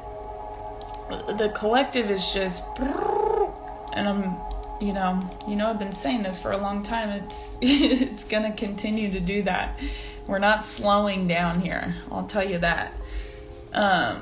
the 1.36 1.52
collective 1.56 2.12
is 2.12 2.32
just 2.32 2.64
and 2.78 4.08
I'm 4.08 4.36
you 4.80 4.92
know, 4.92 5.28
you 5.48 5.56
know 5.56 5.70
I've 5.70 5.80
been 5.80 5.90
saying 5.90 6.22
this 6.22 6.38
for 6.38 6.52
a 6.52 6.58
long 6.58 6.84
time. 6.84 7.08
It's 7.10 7.58
it's 7.62 8.22
going 8.22 8.44
to 8.44 8.56
continue 8.56 9.10
to 9.10 9.18
do 9.18 9.42
that. 9.42 9.76
We're 10.28 10.38
not 10.38 10.64
slowing 10.64 11.26
down 11.26 11.62
here. 11.62 11.96
I'll 12.12 12.26
tell 12.26 12.48
you 12.48 12.58
that. 12.58 12.92
Um, 13.72 14.20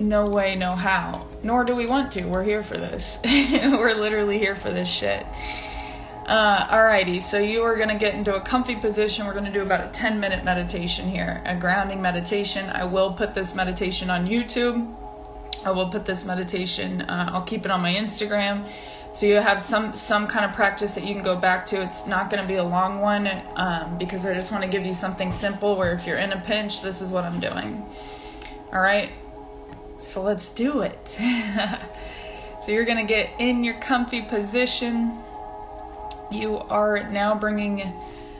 no 0.00 0.26
way, 0.26 0.56
no 0.56 0.72
how. 0.72 1.28
Nor 1.44 1.64
do 1.64 1.76
we 1.76 1.86
want 1.86 2.10
to. 2.12 2.24
We're 2.24 2.42
here 2.42 2.64
for 2.64 2.76
this. 2.76 3.20
We're 3.24 3.94
literally 3.94 4.38
here 4.38 4.56
for 4.56 4.70
this 4.70 4.88
shit. 4.88 5.24
Uh, 6.26 6.66
alrighty, 6.66 7.22
so 7.22 7.38
you 7.38 7.62
are 7.62 7.76
going 7.76 7.88
to 7.88 7.94
get 7.94 8.14
into 8.14 8.34
a 8.34 8.40
comfy 8.40 8.76
position. 8.76 9.26
We're 9.26 9.32
going 9.32 9.46
to 9.46 9.52
do 9.52 9.62
about 9.62 9.88
a 9.88 9.90
10 9.92 10.20
minute 10.20 10.44
meditation 10.44 11.08
here, 11.08 11.40
a 11.46 11.56
grounding 11.56 12.02
meditation. 12.02 12.68
I 12.68 12.84
will 12.84 13.12
put 13.12 13.32
this 13.32 13.54
meditation 13.54 14.10
on 14.10 14.26
YouTube. 14.26 14.94
I 15.64 15.70
will 15.70 15.88
put 15.88 16.04
this 16.04 16.24
meditation, 16.24 17.02
uh, 17.02 17.30
I'll 17.32 17.42
keep 17.42 17.64
it 17.64 17.70
on 17.70 17.80
my 17.80 17.92
Instagram 17.94 18.68
so 19.12 19.26
you 19.26 19.36
have 19.36 19.60
some 19.60 19.94
some 19.94 20.26
kind 20.26 20.44
of 20.44 20.52
practice 20.52 20.94
that 20.94 21.04
you 21.04 21.14
can 21.14 21.22
go 21.22 21.36
back 21.36 21.66
to. 21.68 21.82
It's 21.82 22.06
not 22.06 22.30
going 22.30 22.42
to 22.42 22.48
be 22.48 22.56
a 22.56 22.64
long 22.64 23.00
one 23.00 23.28
um, 23.56 23.98
because 23.98 24.26
i 24.26 24.34
just 24.34 24.52
want 24.52 24.62
to 24.62 24.68
give 24.68 24.86
you 24.86 24.94
something 24.94 25.32
simple 25.32 25.76
where 25.76 25.92
if 25.94 26.06
you're 26.06 26.18
in 26.18 26.32
a 26.32 26.40
pinch 26.40 26.82
this 26.82 27.00
is 27.00 27.10
what 27.10 27.24
i'm 27.24 27.40
doing. 27.40 27.84
All 28.72 28.80
right? 28.80 29.10
So 29.98 30.22
let's 30.22 30.52
do 30.54 30.82
it. 30.82 31.18
So 32.60 32.72
you're 32.72 32.84
going 32.84 32.98
to 32.98 33.04
get 33.04 33.30
in 33.38 33.62
your 33.62 33.74
comfy 33.74 34.20
position. 34.20 35.12
You 36.30 36.58
are 36.58 37.08
now 37.08 37.36
bringing 37.36 37.92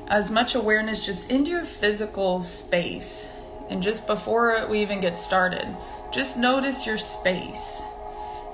as 0.09 0.29
much 0.29 0.57
awareness 0.57 1.07
just 1.07 1.31
into 1.31 1.53
your 1.53 1.65
physical 1.65 2.41
space. 2.41 3.31
And 3.71 3.81
just 3.81 4.09
before 4.09 4.67
we 4.67 4.83
even 4.83 5.01
get 5.01 5.17
started 5.17 5.69
just 6.11 6.39
notice 6.39 6.87
your 6.87 6.97
space 6.97 7.83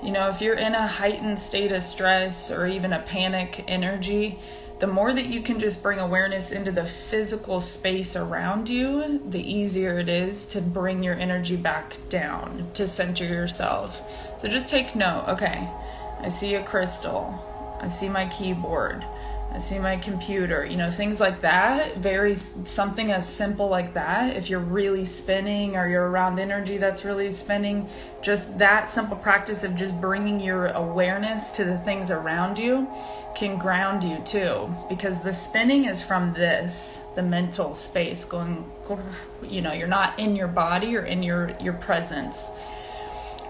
you 0.05 0.11
know, 0.11 0.29
if 0.29 0.39
you're 0.39 0.53
in 0.53 0.75
a 0.75 0.85
heightened 0.85 1.39
state 1.39 1.71
of 1.71 1.81
stress 1.81 2.51
or 2.51 2.67
even 2.67 2.93
a 2.93 2.99
panic 2.99 3.63
energy, 3.67 4.37
the 4.77 4.85
more 4.85 5.11
that 5.11 5.25
you 5.25 5.41
can 5.41 5.59
just 5.59 5.81
bring 5.81 5.97
awareness 5.97 6.51
into 6.51 6.71
the 6.71 6.85
physical 6.85 7.59
space 7.59 8.15
around 8.15 8.69
you, 8.69 9.19
the 9.29 9.41
easier 9.41 9.97
it 9.97 10.07
is 10.07 10.45
to 10.47 10.61
bring 10.61 11.01
your 11.01 11.15
energy 11.15 11.55
back 11.55 11.95
down, 12.09 12.69
to 12.75 12.87
center 12.87 13.25
yourself. 13.25 14.03
So 14.39 14.47
just 14.47 14.69
take 14.69 14.95
note 14.95 15.25
okay, 15.29 15.67
I 16.19 16.29
see 16.29 16.53
a 16.53 16.63
crystal, 16.63 17.77
I 17.81 17.87
see 17.87 18.07
my 18.07 18.27
keyboard, 18.27 19.03
I 19.55 19.59
see 19.59 19.79
my 19.79 19.95
computer, 19.95 20.65
you 20.65 20.75
know, 20.75 20.91
things 20.91 21.21
like 21.21 21.39
that. 21.39 21.99
Very 21.99 22.35
something 22.35 23.13
as 23.13 23.25
simple 23.25 23.69
like 23.69 23.93
that. 23.93 24.35
If 24.35 24.49
you're 24.49 24.59
really 24.59 25.05
spinning 25.05 25.77
or 25.77 25.87
you're 25.87 26.09
around 26.09 26.39
energy 26.39 26.75
that's 26.77 27.05
really 27.05 27.31
spinning, 27.31 27.87
just 28.21 28.59
that 28.59 28.89
simple 28.89 29.15
practice 29.15 29.63
of 29.63 29.73
just 29.77 29.95
bringing 30.01 30.41
your 30.41 30.67
awareness 30.67 31.51
to 31.51 31.63
the 31.63 31.77
things 31.79 32.11
around 32.11 32.57
you 32.57 32.85
can 33.33 33.57
ground 33.57 34.03
you 34.03 34.21
too. 34.25 34.75
Because 34.89 35.21
the 35.21 35.33
spinning 35.33 35.85
is 35.85 36.01
from 36.01 36.33
this, 36.33 37.03
the 37.15 37.23
mental 37.23 37.73
space 37.73 38.25
going, 38.25 38.69
you 39.41 39.61
know, 39.61 39.71
you're 39.71 39.87
not 39.87 40.19
in 40.19 40.35
your 40.35 40.49
body 40.49 40.97
or 40.97 41.05
in 41.05 41.23
your, 41.23 41.55
your 41.61 41.73
presence. 41.75 42.51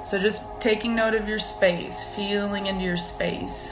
So 0.06 0.20
just 0.20 0.44
taking 0.62 0.96
note 0.96 1.16
of 1.16 1.28
your 1.28 1.40
space, 1.40 2.14
feeling 2.16 2.68
into 2.68 2.84
your 2.84 2.98
space 2.98 3.72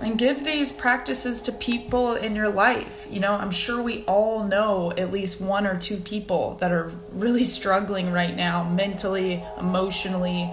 and 0.00 0.16
give 0.16 0.44
these 0.44 0.72
practices 0.72 1.42
to 1.42 1.52
people 1.52 2.14
in 2.14 2.36
your 2.36 2.48
life. 2.48 3.06
You 3.10 3.20
know, 3.20 3.32
I'm 3.32 3.50
sure 3.50 3.82
we 3.82 4.04
all 4.04 4.44
know 4.44 4.92
at 4.96 5.12
least 5.12 5.40
one 5.40 5.66
or 5.66 5.78
two 5.78 5.96
people 5.96 6.56
that 6.60 6.70
are 6.70 6.92
really 7.12 7.44
struggling 7.58 8.12
right 8.12 8.34
now, 8.34 8.68
mentally, 8.68 9.44
emotionally, 9.58 10.50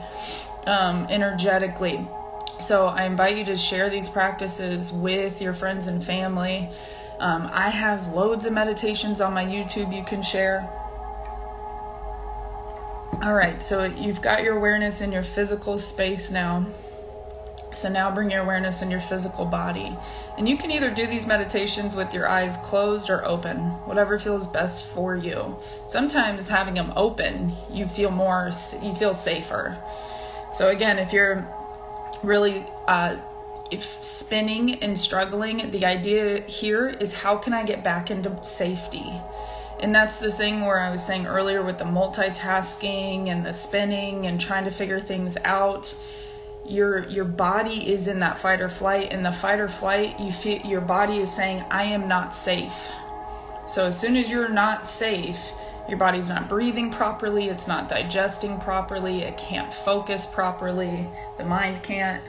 um, 0.65 1.05
energetically. 1.09 2.05
So 2.59 2.87
I 2.87 3.03
invite 3.03 3.37
you 3.37 3.45
to 3.45 3.57
share 3.57 3.89
these 3.89 4.09
practices 4.09 4.91
with 4.91 5.41
your 5.41 5.53
friends 5.53 5.87
and 5.87 6.03
family. 6.03 6.69
Um, 7.19 7.49
I 7.51 7.69
have 7.69 8.13
loads 8.13 8.45
of 8.45 8.53
meditations 8.53 9.21
on 9.21 9.33
my 9.33 9.45
YouTube 9.45 9.95
you 9.95 10.03
can 10.03 10.23
share. 10.23 10.69
All 13.21 13.33
right, 13.33 13.61
so 13.61 13.83
you've 13.83 14.21
got 14.21 14.43
your 14.43 14.57
awareness 14.57 15.01
in 15.01 15.11
your 15.11 15.23
physical 15.23 15.77
space 15.79 16.31
now. 16.31 16.65
So 17.75 17.89
now 17.89 18.13
bring 18.13 18.31
your 18.31 18.41
awareness 18.41 18.81
in 18.81 18.89
your 18.89 19.01
physical 19.01 19.45
body. 19.45 19.95
And 20.37 20.47
you 20.47 20.57
can 20.57 20.71
either 20.71 20.91
do 20.91 21.05
these 21.05 21.27
meditations 21.27 21.95
with 21.95 22.13
your 22.13 22.27
eyes 22.27 22.57
closed 22.57 23.09
or 23.09 23.25
open, 23.25 23.57
whatever 23.85 24.17
feels 24.17 24.47
best 24.47 24.87
for 24.87 25.15
you. 25.15 25.57
Sometimes 25.87 26.47
having 26.47 26.75
them 26.75 26.93
open, 26.95 27.53
you 27.71 27.85
feel 27.85 28.11
more, 28.11 28.51
you 28.81 28.95
feel 28.95 29.13
safer. 29.13 29.77
So 30.53 30.69
again, 30.69 30.99
if 30.99 31.11
you're 31.11 31.45
really 32.23 32.65
uh, 32.87 33.17
if 33.71 33.83
spinning 33.83 34.75
and 34.83 34.97
struggling, 34.97 35.71
the 35.71 35.85
idea 35.85 36.41
here 36.41 36.87
is 36.87 37.13
how 37.13 37.37
can 37.37 37.53
I 37.53 37.63
get 37.63 37.83
back 37.83 38.11
into 38.11 38.43
safety? 38.43 39.11
And 39.79 39.93
that's 39.93 40.19
the 40.19 40.31
thing 40.31 40.61
where 40.61 40.79
I 40.79 40.89
was 40.89 41.05
saying 41.05 41.27
earlier 41.27 41.61
with 41.61 41.77
the 41.77 41.85
multitasking 41.85 43.27
and 43.27 43.45
the 43.45 43.53
spinning 43.53 44.25
and 44.27 44.39
trying 44.39 44.63
to 44.65 44.71
figure 44.71 44.99
things 44.99 45.37
out 45.43 45.93
your 46.67 47.07
your 47.09 47.25
body 47.25 47.91
is 47.91 48.07
in 48.07 48.19
that 48.19 48.37
fight 48.37 48.61
or 48.61 48.69
flight. 48.69 49.09
And 49.11 49.25
the 49.25 49.31
fight 49.31 49.59
or 49.59 49.67
flight 49.67 50.19
you 50.19 50.31
feel 50.31 50.59
your 50.61 50.81
body 50.81 51.19
is 51.19 51.33
saying 51.33 51.63
i 51.69 51.83
am 51.83 52.07
not 52.07 52.33
safe. 52.33 52.89
So 53.67 53.87
as 53.87 53.99
soon 53.99 54.15
as 54.15 54.29
you're 54.29 54.49
not 54.49 54.85
safe 54.85 55.39
your 55.87 55.99
body's 55.99 56.29
not 56.29 56.49
breathing 56.49 56.91
properly 56.91 57.47
it's 57.47 57.67
not 57.67 57.87
digesting 57.87 58.59
properly 58.59 59.21
it 59.21 59.37
can't 59.37 59.71
focus 59.71 60.25
properly 60.25 61.07
the 61.37 61.45
mind 61.45 61.83
can't. 61.83 62.23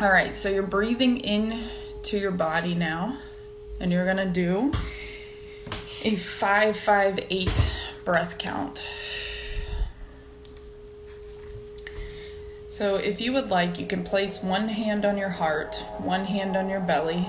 All 0.00 0.10
right 0.10 0.36
so 0.36 0.48
you're 0.48 0.62
breathing 0.62 1.18
in 1.18 1.64
to 2.04 2.18
your 2.18 2.32
body 2.32 2.74
now 2.74 3.18
and 3.80 3.90
you're 3.92 4.06
gonna 4.06 4.26
do 4.26 4.72
a 6.04 6.16
five 6.16 6.76
five 6.76 7.18
eight 7.30 7.72
breath 8.04 8.38
count 8.38 8.82
So, 12.72 12.96
if 12.96 13.20
you 13.20 13.34
would 13.34 13.50
like, 13.50 13.78
you 13.78 13.84
can 13.84 14.02
place 14.02 14.42
one 14.42 14.66
hand 14.66 15.04
on 15.04 15.18
your 15.18 15.28
heart, 15.28 15.76
one 15.98 16.24
hand 16.24 16.56
on 16.56 16.70
your 16.70 16.80
belly, 16.80 17.28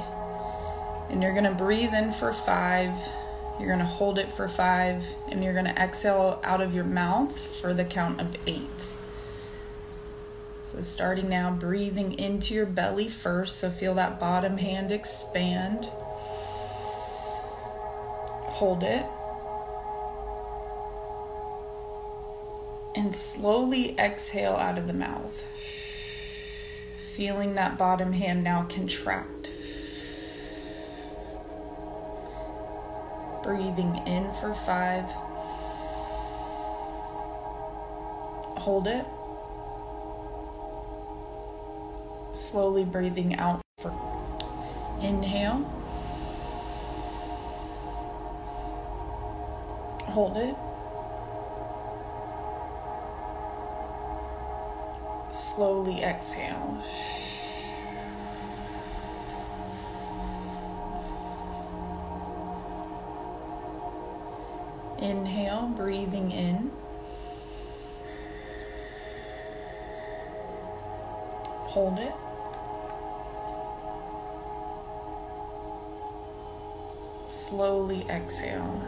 and 1.10 1.22
you're 1.22 1.34
going 1.34 1.44
to 1.44 1.54
breathe 1.54 1.94
in 1.94 2.14
for 2.14 2.32
five. 2.32 2.96
You're 3.60 3.68
going 3.68 3.80
to 3.80 3.86
hold 3.86 4.18
it 4.18 4.32
for 4.32 4.48
five, 4.48 5.04
and 5.30 5.44
you're 5.44 5.52
going 5.52 5.66
to 5.66 5.78
exhale 5.78 6.40
out 6.46 6.62
of 6.62 6.74
your 6.74 6.86
mouth 6.86 7.38
for 7.38 7.74
the 7.74 7.84
count 7.84 8.22
of 8.22 8.34
eight. 8.48 8.94
So, 10.64 10.82
starting 10.82 11.28
now, 11.28 11.52
breathing 11.52 12.18
into 12.18 12.54
your 12.54 12.66
belly 12.66 13.10
first. 13.10 13.58
So, 13.58 13.70
feel 13.70 13.96
that 13.96 14.22
bottom 14.22 14.58
hand 14.58 14.94
expand. 14.94 15.90
Hold 18.48 18.84
it. 18.84 19.06
And 22.96 23.16
slowly 23.16 23.98
exhale 23.98 24.56
out 24.56 24.78
of 24.78 24.88
the 24.88 24.94
mouth. 24.94 25.46
Feeling 27.16 27.56
that 27.56 27.78
bottom 27.78 28.12
hand 28.12 28.44
now 28.44 28.64
contract. 28.64 29.52
Breathing 33.44 34.02
in 34.08 34.32
for 34.40 34.54
five. 34.66 35.06
Hold 38.58 38.88
it. 38.88 39.06
Slowly 42.34 42.86
breathing 42.86 43.36
out 43.36 43.62
for 43.80 43.92
inhale. 45.02 45.60
Hold 50.06 50.38
it. 50.38 50.56
Slowly 55.34 56.04
exhale. 56.04 56.84
Inhale, 65.00 65.74
breathing 65.76 66.32
in. 66.32 66.72
Hold 71.66 71.98
it. 71.98 72.14
Slowly 77.26 78.06
exhale. 78.08 78.84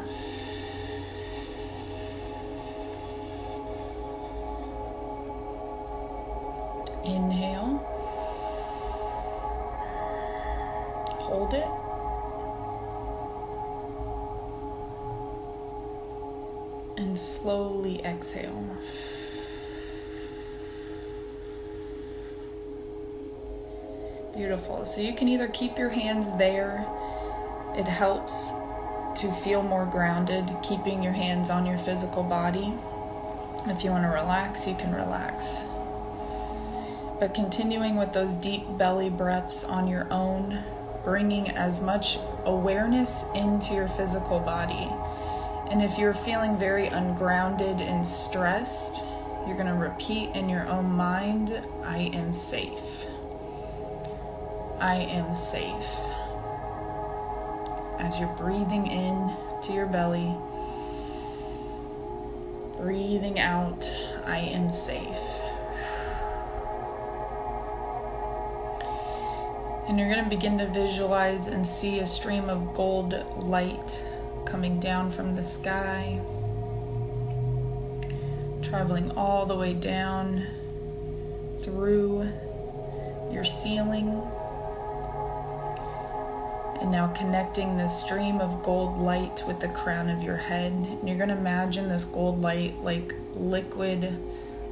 Inhale. 7.05 7.77
Hold 11.19 11.53
it. 11.53 11.67
And 16.97 17.17
slowly 17.17 18.03
exhale. 18.03 18.77
Beautiful. 24.35 24.85
So 24.85 25.01
you 25.01 25.13
can 25.13 25.27
either 25.27 25.47
keep 25.47 25.77
your 25.77 25.89
hands 25.89 26.27
there, 26.37 26.85
it 27.75 27.87
helps 27.87 28.51
to 29.21 29.31
feel 29.43 29.61
more 29.61 29.85
grounded, 29.85 30.45
keeping 30.61 31.01
your 31.01 31.13
hands 31.13 31.49
on 31.49 31.65
your 31.65 31.77
physical 31.77 32.23
body. 32.23 32.73
If 33.67 33.83
you 33.83 33.91
want 33.91 34.03
to 34.03 34.09
relax, 34.09 34.67
you 34.67 34.75
can 34.75 34.93
relax. 34.93 35.63
But 37.25 37.33
continuing 37.33 37.95
with 37.95 38.13
those 38.13 38.35
deep 38.35 38.61
belly 38.77 39.09
breaths 39.09 39.63
on 39.63 39.87
your 39.87 40.07
own, 40.13 40.63
bringing 41.03 41.49
as 41.49 41.81
much 41.81 42.19
awareness 42.43 43.25
into 43.33 43.73
your 43.73 43.87
physical 43.87 44.39
body. 44.39 44.87
And 45.71 45.81
if 45.81 45.97
you're 45.97 46.13
feeling 46.13 46.55
very 46.55 46.85
ungrounded 46.85 47.81
and 47.81 48.05
stressed, 48.05 49.01
you're 49.47 49.55
going 49.55 49.65
to 49.65 49.73
repeat 49.73 50.35
in 50.35 50.47
your 50.47 50.67
own 50.67 50.85
mind 50.91 51.59
I 51.83 52.11
am 52.13 52.31
safe. 52.31 53.07
I 54.79 54.97
am 54.97 55.33
safe. 55.33 55.89
As 57.97 58.19
you're 58.19 58.35
breathing 58.37 58.85
in 58.85 59.35
to 59.63 59.73
your 59.73 59.87
belly, 59.87 60.31
breathing 62.77 63.39
out, 63.39 63.91
I 64.27 64.37
am 64.37 64.71
safe. 64.71 65.24
And 69.87 69.99
you're 69.99 70.09
going 70.09 70.23
to 70.23 70.29
begin 70.29 70.57
to 70.57 70.65
visualize 70.67 71.45
and 71.45 71.65
see 71.65 71.99
a 71.99 72.07
stream 72.07 72.49
of 72.49 72.73
gold 72.73 73.13
light 73.37 74.03
coming 74.43 74.79
down 74.79 75.11
from 75.11 75.35
the 75.35 75.43
sky, 75.43 76.19
traveling 78.63 79.11
all 79.11 79.45
the 79.45 79.55
way 79.55 79.73
down 79.73 80.47
through 81.61 82.27
your 83.31 83.43
ceiling. 83.43 84.23
And 86.81 86.91
now 86.91 87.13
connecting 87.15 87.77
this 87.77 88.03
stream 88.03 88.41
of 88.41 88.63
gold 88.63 88.97
light 88.97 89.43
with 89.47 89.59
the 89.59 89.69
crown 89.69 90.09
of 90.09 90.23
your 90.23 90.37
head. 90.37 90.71
And 90.71 91.07
you're 91.07 91.17
going 91.17 91.29
to 91.29 91.37
imagine 91.37 91.89
this 91.89 92.05
gold 92.05 92.41
light 92.41 92.83
like 92.83 93.13
liquid 93.35 94.17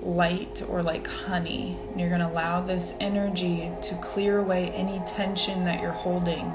light 0.05 0.61
or 0.67 0.83
like 0.83 1.07
honey. 1.07 1.77
And 1.91 1.99
you're 1.99 2.09
going 2.09 2.21
to 2.21 2.27
allow 2.27 2.61
this 2.61 2.95
energy 2.99 3.71
to 3.83 3.95
clear 3.95 4.39
away 4.39 4.69
any 4.71 5.01
tension 5.05 5.65
that 5.65 5.81
you're 5.81 5.91
holding 5.91 6.45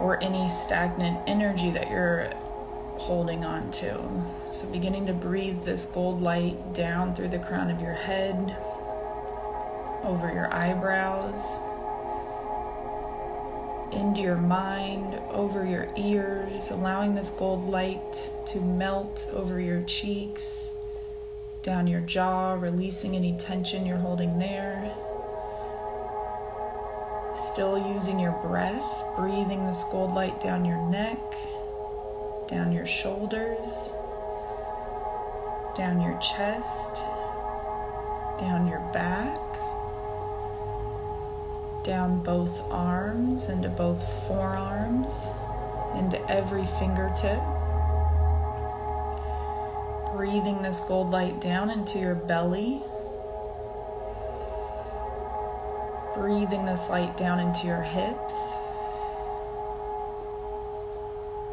or 0.00 0.22
any 0.22 0.48
stagnant 0.48 1.18
energy 1.26 1.70
that 1.72 1.90
you're 1.90 2.30
holding 2.98 3.44
on 3.44 3.70
to. 3.70 3.98
So, 4.50 4.70
beginning 4.70 5.06
to 5.06 5.12
breathe 5.12 5.62
this 5.62 5.86
gold 5.86 6.22
light 6.22 6.72
down 6.72 7.14
through 7.14 7.28
the 7.28 7.38
crown 7.38 7.70
of 7.70 7.80
your 7.80 7.94
head, 7.94 8.56
over 10.04 10.32
your 10.32 10.52
eyebrows, 10.52 11.58
into 13.92 14.20
your 14.20 14.36
mind, 14.36 15.14
over 15.30 15.66
your 15.66 15.88
ears, 15.96 16.70
allowing 16.70 17.14
this 17.14 17.30
gold 17.30 17.68
light 17.68 18.30
to 18.46 18.60
melt 18.60 19.28
over 19.32 19.60
your 19.60 19.82
cheeks 19.82 20.70
down 21.68 21.86
your 21.86 22.00
jaw, 22.00 22.54
releasing 22.54 23.14
any 23.14 23.36
tension 23.36 23.84
you're 23.84 23.98
holding 23.98 24.38
there. 24.38 24.90
Still 27.34 27.76
using 27.94 28.18
your 28.18 28.32
breath, 28.42 29.04
breathing 29.18 29.66
this 29.66 29.84
gold 29.92 30.14
light 30.14 30.40
down 30.40 30.64
your 30.64 30.80
neck, 30.88 31.20
down 32.48 32.72
your 32.72 32.86
shoulders, 32.86 33.92
down 35.76 36.00
your 36.00 36.18
chest, 36.20 36.94
down 38.40 38.66
your 38.66 38.80
back, 38.94 39.36
down 41.84 42.22
both 42.22 42.62
arms 42.70 43.50
into 43.50 43.68
both 43.68 44.02
forearms, 44.26 45.26
into 45.98 46.18
every 46.30 46.64
fingertip 46.78 47.57
breathing 50.18 50.60
this 50.62 50.80
gold 50.80 51.12
light 51.12 51.40
down 51.40 51.70
into 51.70 51.96
your 51.96 52.16
belly. 52.16 52.82
Breathing 56.16 56.66
this 56.66 56.90
light 56.90 57.16
down 57.16 57.38
into 57.38 57.68
your 57.68 57.82
hips, 57.82 58.34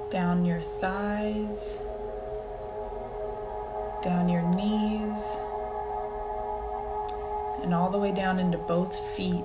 down 0.09 0.45
your 0.45 0.61
thighs, 0.61 1.83
down 4.03 4.27
your 4.29 4.41
knees, 4.41 5.37
and 7.61 7.71
all 7.71 7.91
the 7.91 7.99
way 7.99 8.11
down 8.11 8.39
into 8.39 8.57
both 8.57 8.97
feet. 9.15 9.43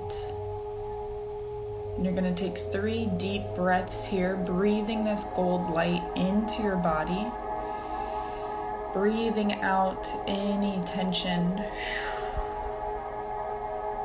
And 1.94 2.06
you're 2.06 2.14
going 2.14 2.34
to 2.34 2.42
take 2.42 2.56
three 2.72 3.04
deep 3.18 3.42
breaths 3.54 4.06
here, 4.06 4.36
breathing 4.36 5.04
this 5.04 5.24
gold 5.36 5.70
light 5.70 6.02
into 6.16 6.62
your 6.62 6.76
body 6.76 7.30
breathing 8.92 9.54
out 9.62 10.06
any 10.26 10.82
tension. 10.86 11.62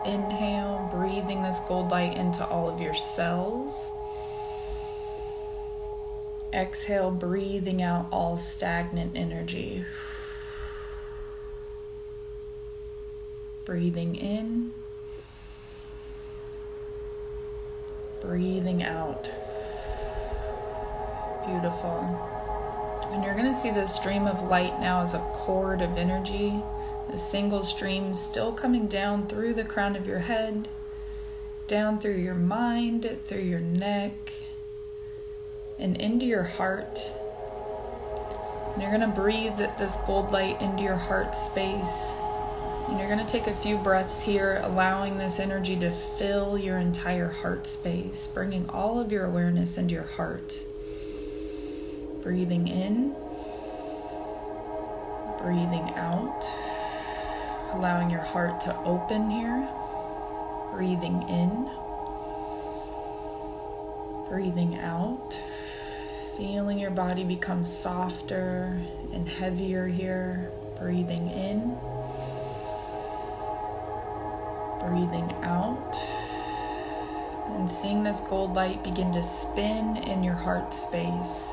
Inhale, 0.05 0.87
breathing 0.91 1.41
this 1.41 1.59
gold 1.67 1.89
light 1.89 2.15
into 2.15 2.45
all 2.45 2.69
of 2.69 2.79
your 2.79 2.93
cells. 2.93 3.89
Exhale, 6.53 7.11
breathing 7.11 7.81
out 7.81 8.07
all 8.11 8.37
stagnant 8.37 9.13
energy. 9.15 9.83
Breathing 13.65 14.15
in, 14.15 14.71
breathing 18.21 18.83
out. 18.83 19.29
Beautiful. 21.47 22.34
And 23.11 23.23
you're 23.23 23.33
going 23.33 23.45
to 23.45 23.55
see 23.55 23.71
this 23.71 23.93
stream 23.93 24.27
of 24.27 24.41
light 24.43 24.79
now 24.79 25.01
as 25.01 25.13
a 25.13 25.19
cord 25.33 25.81
of 25.81 25.97
energy, 25.97 26.53
a 27.13 27.17
single 27.17 27.63
stream 27.63 28.13
still 28.13 28.51
coming 28.51 28.87
down 28.87 29.27
through 29.27 29.53
the 29.53 29.63
crown 29.63 29.95
of 29.95 30.07
your 30.07 30.19
head, 30.19 30.67
down 31.67 31.99
through 31.99 32.15
your 32.15 32.35
mind, 32.35 33.19
through 33.23 33.41
your 33.41 33.59
neck, 33.59 34.33
and 35.79 35.95
into 35.97 36.25
your 36.25 36.43
heart. 36.43 36.99
And 38.73 38.81
you're 38.81 38.91
going 38.91 39.09
to 39.09 39.15
breathe 39.15 39.57
this 39.57 39.97
gold 40.05 40.31
light 40.31 40.61
into 40.61 40.83
your 40.83 40.97
heart 40.97 41.35
space. 41.35 42.13
And 42.87 42.99
you're 42.99 43.09
going 43.09 43.25
to 43.25 43.31
take 43.31 43.47
a 43.47 43.55
few 43.55 43.77
breaths 43.77 44.21
here, 44.21 44.61
allowing 44.63 45.17
this 45.17 45.39
energy 45.39 45.75
to 45.77 45.91
fill 45.91 46.57
your 46.57 46.77
entire 46.77 47.29
heart 47.29 47.65
space, 47.65 48.27
bringing 48.27 48.69
all 48.69 48.99
of 48.99 49.11
your 49.11 49.25
awareness 49.25 49.77
into 49.77 49.93
your 49.93 50.03
heart 50.03 50.65
breathing 52.25 52.67
in, 52.67 53.13
breathing 55.37 55.93
out, 55.95 56.43
allowing 57.73 58.09
your 58.09 58.19
heart 58.19 58.59
to 58.59 58.75
open 58.79 59.29
here, 59.29 59.69
breathing 60.73 61.21
in, 61.29 61.69
breathing 64.27 64.79
out, 64.79 65.37
feeling 66.35 66.79
your 66.79 66.89
body 66.89 67.23
become 67.23 67.63
softer 67.63 68.81
and 69.13 69.29
heavier 69.29 69.85
here, 69.85 70.49
breathing 70.79 71.29
in. 71.29 71.77
Breathing 74.81 75.31
out 75.43 75.95
and 77.55 77.69
seeing 77.69 78.01
this 78.01 78.21
gold 78.21 78.55
light 78.55 78.83
begin 78.83 79.13
to 79.13 79.21
spin 79.21 79.97
in 79.97 80.23
your 80.23 80.33
heart 80.33 80.73
space, 80.73 81.49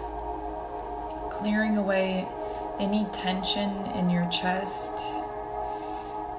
clearing 1.43 1.77
away 1.77 2.29
any 2.79 3.05
tension 3.13 3.69
in 3.97 4.09
your 4.09 4.29
chest, 4.29 4.95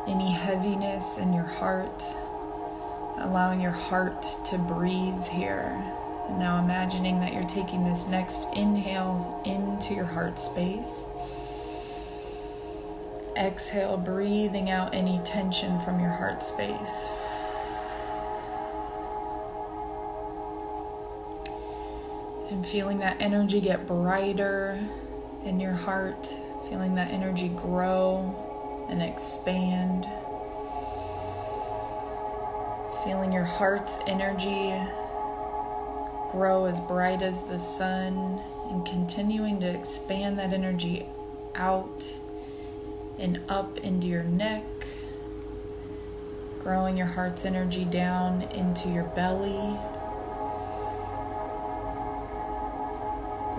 any 0.07 0.31
heaviness 0.31 1.17
in 1.17 1.33
your 1.33 1.43
heart, 1.43 2.01
allowing 3.17 3.59
your 3.59 3.71
heart 3.71 4.25
to 4.45 4.57
breathe 4.57 5.25
here. 5.25 5.75
And 6.29 6.39
now 6.39 6.63
imagining 6.63 7.19
that 7.19 7.33
you're 7.33 7.43
taking 7.43 7.83
this 7.83 8.07
next 8.07 8.45
inhale 8.53 9.41
into 9.43 9.93
your 9.93 10.05
heart 10.05 10.39
space. 10.39 11.05
Exhale, 13.35 13.97
breathing 13.97 14.69
out 14.69 14.95
any 14.95 15.19
tension 15.25 15.81
from 15.81 15.99
your 15.99 16.11
heart 16.11 16.41
space. 16.41 17.07
Feeling 22.71 22.99
that 22.99 23.17
energy 23.19 23.62
get 23.62 23.86
brighter 23.86 24.84
in 25.45 25.60
your 25.60 25.73
heart, 25.73 26.26
feeling 26.69 26.95
that 26.95 27.12
energy 27.12 27.49
grow 27.49 28.88
and 28.89 29.02
expand. 29.02 30.06
Feeling 33.04 33.32
your 33.32 33.43
heart's 33.43 33.99
energy 34.08 34.73
grow 36.32 36.65
as 36.65 36.80
bright 36.80 37.21
as 37.21 37.43
the 37.45 37.60
sun 37.60 38.41
and 38.69 38.86
continuing 38.86 39.60
to 39.60 39.67
expand 39.67 40.39
that 40.39 40.52
energy 40.52 41.06
out 41.54 42.04
and 43.19 43.39
up 43.49 43.78
into 43.80 44.08
your 44.08 44.23
neck, 44.23 44.63
growing 46.63 46.97
your 46.97 47.08
heart's 47.08 47.45
energy 47.45 47.86
down 47.86 48.41
into 48.54 48.89
your 48.89 49.04
belly, 49.04 49.78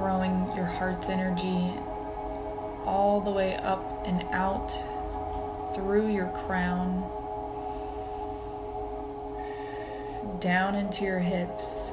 growing 0.05 0.55
your 0.55 0.67
heart's 0.67 1.09
energy 1.09 1.73
all 2.85 3.23
the 3.25 3.31
way 3.31 3.57
up 3.57 4.03
and 4.05 4.23
out 4.33 4.69
through 5.75 6.13
your 6.13 6.29
crown, 6.45 7.01
down 10.41 10.75
into 10.75 11.05
your 11.05 11.19
hips 11.19 11.91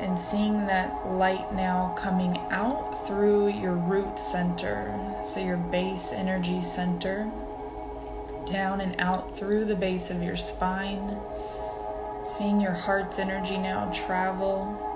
and 0.00 0.18
seeing 0.18 0.64
that 0.64 1.06
light 1.06 1.52
now 1.52 1.94
coming 1.98 2.38
out 2.50 2.94
through 3.06 3.48
your 3.48 3.74
root 3.74 4.18
center, 4.18 4.98
so 5.26 5.40
your 5.40 5.58
base 5.58 6.12
energy 6.12 6.62
center, 6.62 7.30
down 8.50 8.80
and 8.80 8.98
out 8.98 9.36
through 9.36 9.66
the 9.66 9.76
base 9.76 10.08
of 10.08 10.22
your 10.22 10.36
spine, 10.36 11.14
seeing 12.24 12.58
your 12.58 12.72
heart's 12.72 13.18
energy 13.18 13.58
now 13.58 13.92
travel 13.92 14.87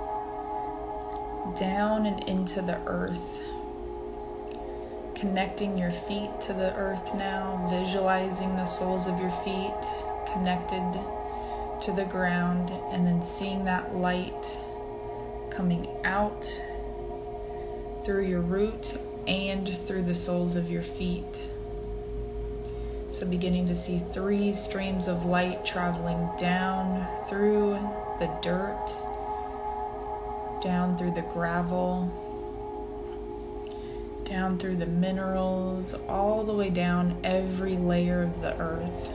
down 1.59 2.07
and 2.07 2.22
into 2.28 2.62
the 2.62 2.78
earth. 2.87 3.40
Connecting 5.14 5.78
your 5.78 5.92
feet 5.92 6.31
to 6.42 6.52
the 6.52 6.74
earth 6.74 7.14
now, 7.14 7.68
visualizing 7.70 8.57
the 8.57 8.64
soles 8.64 9.07
of 9.07 9.18
your 9.18 9.31
feet 9.44 10.12
connected 10.33 11.00
to 11.83 11.92
the 11.92 12.05
ground, 12.05 12.70
and 12.92 13.07
then 13.07 13.22
seeing 13.22 13.64
that 13.64 13.94
light 13.94 14.59
coming 15.50 15.88
out 16.05 16.46
through 18.05 18.24
your 18.26 18.40
root 18.40 18.96
and 19.26 19.76
through 19.76 20.02
the 20.02 20.14
soles 20.14 20.57
of 20.57 20.70
your 20.70 20.83
feet. 20.83 21.48
So, 23.11 23.26
beginning 23.26 23.66
to 23.66 23.74
see 23.74 23.98
three 23.98 24.52
streams 24.52 25.07
of 25.07 25.26
light 25.26 25.64
traveling 25.64 26.28
down 26.38 27.07
through 27.28 27.72
the 28.18 28.31
dirt, 28.42 28.87
down 30.62 30.96
through 30.96 31.12
the 31.12 31.22
gravel, 31.22 32.11
down 34.25 34.59
through 34.59 34.77
the 34.77 34.87
minerals, 34.87 35.94
all 36.09 36.44
the 36.44 36.55
way 36.55 36.70
down 36.70 37.18
every 37.25 37.72
layer 37.72 38.22
of 38.22 38.40
the 38.40 38.57
earth 38.59 39.09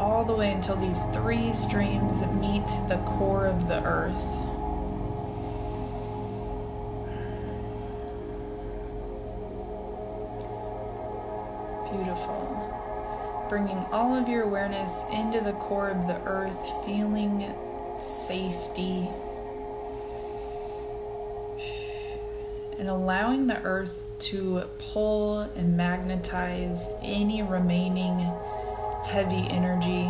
all 0.00 0.24
the 0.24 0.34
way 0.34 0.50
until 0.50 0.76
these 0.76 1.02
three 1.12 1.52
streams 1.52 2.22
meet 2.40 2.66
the 2.88 2.96
core 3.06 3.46
of 3.46 3.68
the 3.68 3.82
earth. 3.84 4.14
Beautiful. 11.92 13.46
Bringing 13.50 13.78
all 13.92 14.14
of 14.14 14.28
your 14.28 14.44
awareness 14.44 15.04
into 15.12 15.42
the 15.42 15.52
core 15.52 15.90
of 15.90 16.06
the 16.06 16.18
earth, 16.24 16.68
feeling 16.86 17.54
safety. 18.02 19.08
And 22.78 22.88
allowing 22.88 23.46
the 23.46 23.60
earth 23.62 24.06
to 24.20 24.64
pull 24.78 25.40
and 25.40 25.76
magnetize 25.76 26.94
any 27.02 27.42
remaining 27.42 28.18
heavy 29.04 29.46
energy, 29.50 30.08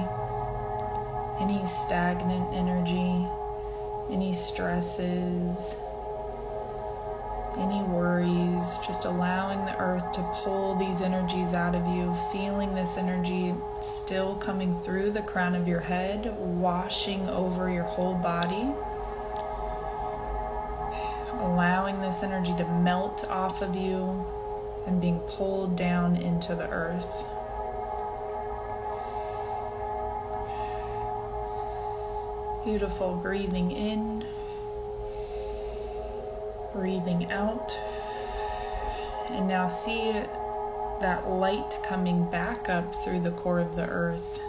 any 1.40 1.64
stagnant 1.66 2.54
energy, 2.54 3.26
any 4.10 4.32
stresses, 4.32 5.74
any 7.60 7.82
worries, 7.82 8.78
just 8.86 9.04
allowing 9.04 9.64
the 9.66 9.78
earth 9.78 10.10
to 10.12 10.22
pull 10.42 10.74
these 10.76 11.02
energies 11.02 11.52
out 11.52 11.74
of 11.74 11.86
you, 11.94 12.16
feeling 12.32 12.74
this 12.74 12.96
energy 12.96 13.54
still 13.82 14.34
coming 14.36 14.74
through 14.74 15.12
the 15.12 15.22
crown 15.22 15.54
of 15.54 15.68
your 15.68 15.80
head, 15.80 16.34
washing 16.38 17.28
over 17.28 17.70
your 17.70 17.84
whole 17.84 18.14
body. 18.14 18.72
Allowing 21.40 22.00
this 22.00 22.22
energy 22.22 22.54
to 22.56 22.64
melt 22.80 23.24
off 23.24 23.62
of 23.62 23.76
you 23.76 24.24
and 24.86 25.00
being 25.00 25.20
pulled 25.20 25.76
down 25.76 26.16
into 26.16 26.54
the 26.54 26.68
earth. 26.70 27.24
Beautiful. 32.64 33.16
Breathing 33.16 33.70
in, 33.70 34.24
breathing 36.72 37.30
out. 37.30 37.76
And 39.30 39.46
now 39.46 39.66
see 39.66 40.12
that 41.00 41.28
light 41.28 41.78
coming 41.82 42.28
back 42.30 42.68
up 42.68 42.94
through 43.04 43.20
the 43.20 43.30
core 43.30 43.60
of 43.60 43.74
the 43.74 43.86
earth 43.88 44.40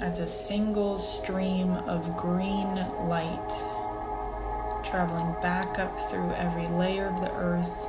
as 0.00 0.18
a 0.18 0.28
single 0.28 0.98
stream 0.98 1.70
of 1.70 2.16
green 2.16 2.74
light 3.08 3.48
traveling 4.84 5.34
back 5.42 5.78
up 5.78 5.98
through 6.10 6.30
every 6.32 6.66
layer 6.68 7.06
of 7.06 7.20
the 7.20 7.32
earth 7.34 7.88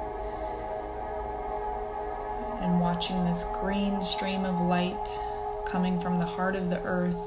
and 2.62 2.80
watching 2.80 3.24
this 3.26 3.46
green 3.62 4.04
stream 4.04 4.46
of 4.46 4.60
light 4.62 5.08
coming 5.66 6.00
from 6.00 6.18
the 6.18 6.26
heart 6.26 6.56
of 6.56 6.70
the 6.70 6.82
earth 6.84 7.20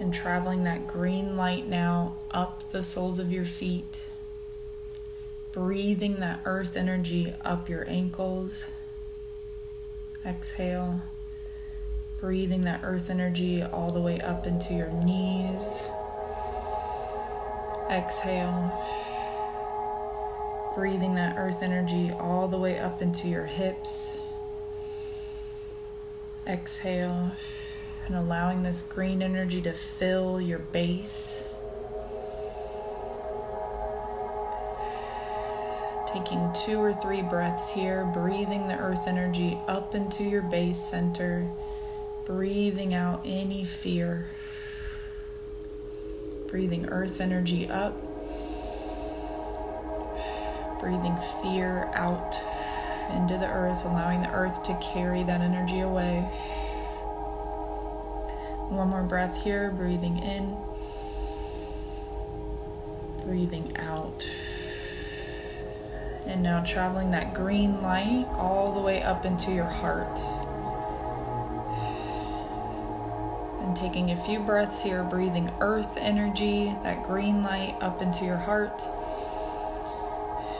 and 0.00 0.12
traveling 0.12 0.64
that 0.64 0.86
green 0.86 1.36
light 1.36 1.68
now 1.68 2.14
up 2.30 2.64
the 2.72 2.82
soles 2.82 3.18
of 3.18 3.32
your 3.32 3.44
feet, 3.44 4.06
breathing 5.52 6.20
that 6.20 6.40
earth 6.44 6.76
energy 6.76 7.34
up 7.44 7.68
your 7.68 7.88
ankles. 7.88 8.72
Exhale, 10.24 11.00
breathing 12.20 12.62
that 12.62 12.80
earth 12.82 13.08
energy 13.08 13.62
all 13.62 13.90
the 13.90 14.00
way 14.00 14.20
up 14.20 14.46
into 14.46 14.74
your 14.74 14.90
knees. 14.90 15.84
Exhale, 17.90 18.72
breathing 20.74 21.14
that 21.14 21.36
earth 21.38 21.62
energy 21.62 22.12
all 22.12 22.48
the 22.48 22.58
way 22.58 22.78
up 22.78 23.00
into 23.00 23.28
your 23.28 23.46
hips. 23.46 24.16
Exhale 26.46 27.32
and 28.06 28.16
allowing 28.16 28.62
this 28.62 28.86
green 28.86 29.22
energy 29.22 29.60
to 29.62 29.72
fill 29.72 30.40
your 30.40 30.58
base. 30.58 31.44
Taking 36.12 36.50
two 36.64 36.78
or 36.78 36.94
three 36.94 37.20
breaths 37.20 37.70
here, 37.70 38.10
breathing 38.14 38.66
the 38.66 38.78
earth 38.78 39.06
energy 39.06 39.58
up 39.68 39.94
into 39.94 40.24
your 40.24 40.40
base 40.40 40.80
center, 40.80 41.46
breathing 42.24 42.94
out 42.94 43.20
any 43.26 43.64
fear. 43.64 44.26
Breathing 46.48 46.86
earth 46.88 47.20
energy 47.20 47.68
up, 47.68 47.92
breathing 50.80 51.18
fear 51.42 51.90
out 51.92 52.34
into 53.14 53.36
the 53.36 53.46
earth, 53.46 53.84
allowing 53.84 54.22
the 54.22 54.30
earth 54.30 54.62
to 54.62 54.74
carry 54.82 55.22
that 55.24 55.42
energy 55.42 55.80
away. 55.80 56.20
One 58.70 58.88
more 58.88 59.02
breath 59.02 59.42
here, 59.42 59.70
breathing 59.70 60.18
in, 60.18 60.56
breathing 63.26 63.76
out. 63.76 64.26
And 66.28 66.42
now 66.42 66.62
traveling 66.62 67.10
that 67.12 67.32
green 67.32 67.80
light 67.80 68.26
all 68.36 68.74
the 68.74 68.80
way 68.80 69.02
up 69.02 69.24
into 69.24 69.50
your 69.50 69.64
heart. 69.64 70.18
And 73.62 73.74
taking 73.74 74.10
a 74.10 74.24
few 74.24 74.38
breaths 74.38 74.82
here, 74.82 75.02
breathing 75.02 75.50
earth 75.60 75.96
energy, 75.96 76.76
that 76.84 77.02
green 77.02 77.42
light 77.42 77.76
up 77.80 78.02
into 78.02 78.26
your 78.26 78.36
heart. 78.36 78.82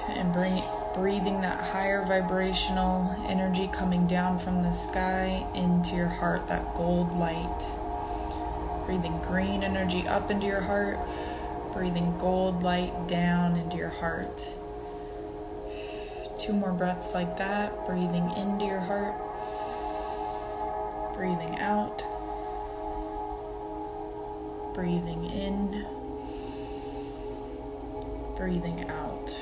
And 0.09 0.33
bring, 0.33 0.63
breathing 0.95 1.43
that 1.43 1.61
higher 1.61 2.03
vibrational 2.03 3.15
energy 3.29 3.69
coming 3.71 4.07
down 4.07 4.39
from 4.39 4.63
the 4.63 4.73
sky 4.73 5.47
into 5.55 5.95
your 5.95 6.09
heart, 6.09 6.49
that 6.49 6.75
gold 6.75 7.13
light. 7.19 7.63
Breathing 8.87 9.21
green 9.21 9.63
energy 9.63 10.09
up 10.09 10.31
into 10.31 10.47
your 10.47 10.63
heart, 10.63 10.99
breathing 11.75 12.17
gold 12.19 12.63
light 12.63 13.07
down 13.07 13.55
into 13.57 13.77
your 13.77 13.91
heart. 13.91 14.49
Two 16.39 16.53
more 16.53 16.73
breaths 16.73 17.15
like 17.15 17.37
that, 17.37 17.85
breathing 17.85 18.31
into 18.37 18.65
your 18.65 18.79
heart, 18.79 19.15
breathing 21.15 21.59
out, 21.59 22.03
breathing 24.73 25.25
in, 25.27 25.85
breathing 28.37 28.89
out. 28.89 29.38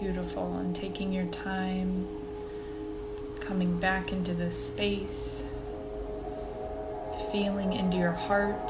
Beautiful, 0.00 0.56
and 0.58 0.74
taking 0.74 1.12
your 1.12 1.26
time 1.26 2.08
coming 3.40 3.78
back 3.78 4.12
into 4.12 4.34
this 4.34 4.58
space, 4.58 5.44
feeling 7.30 7.72
into 7.72 7.96
your 7.96 8.12
heart. 8.12 8.68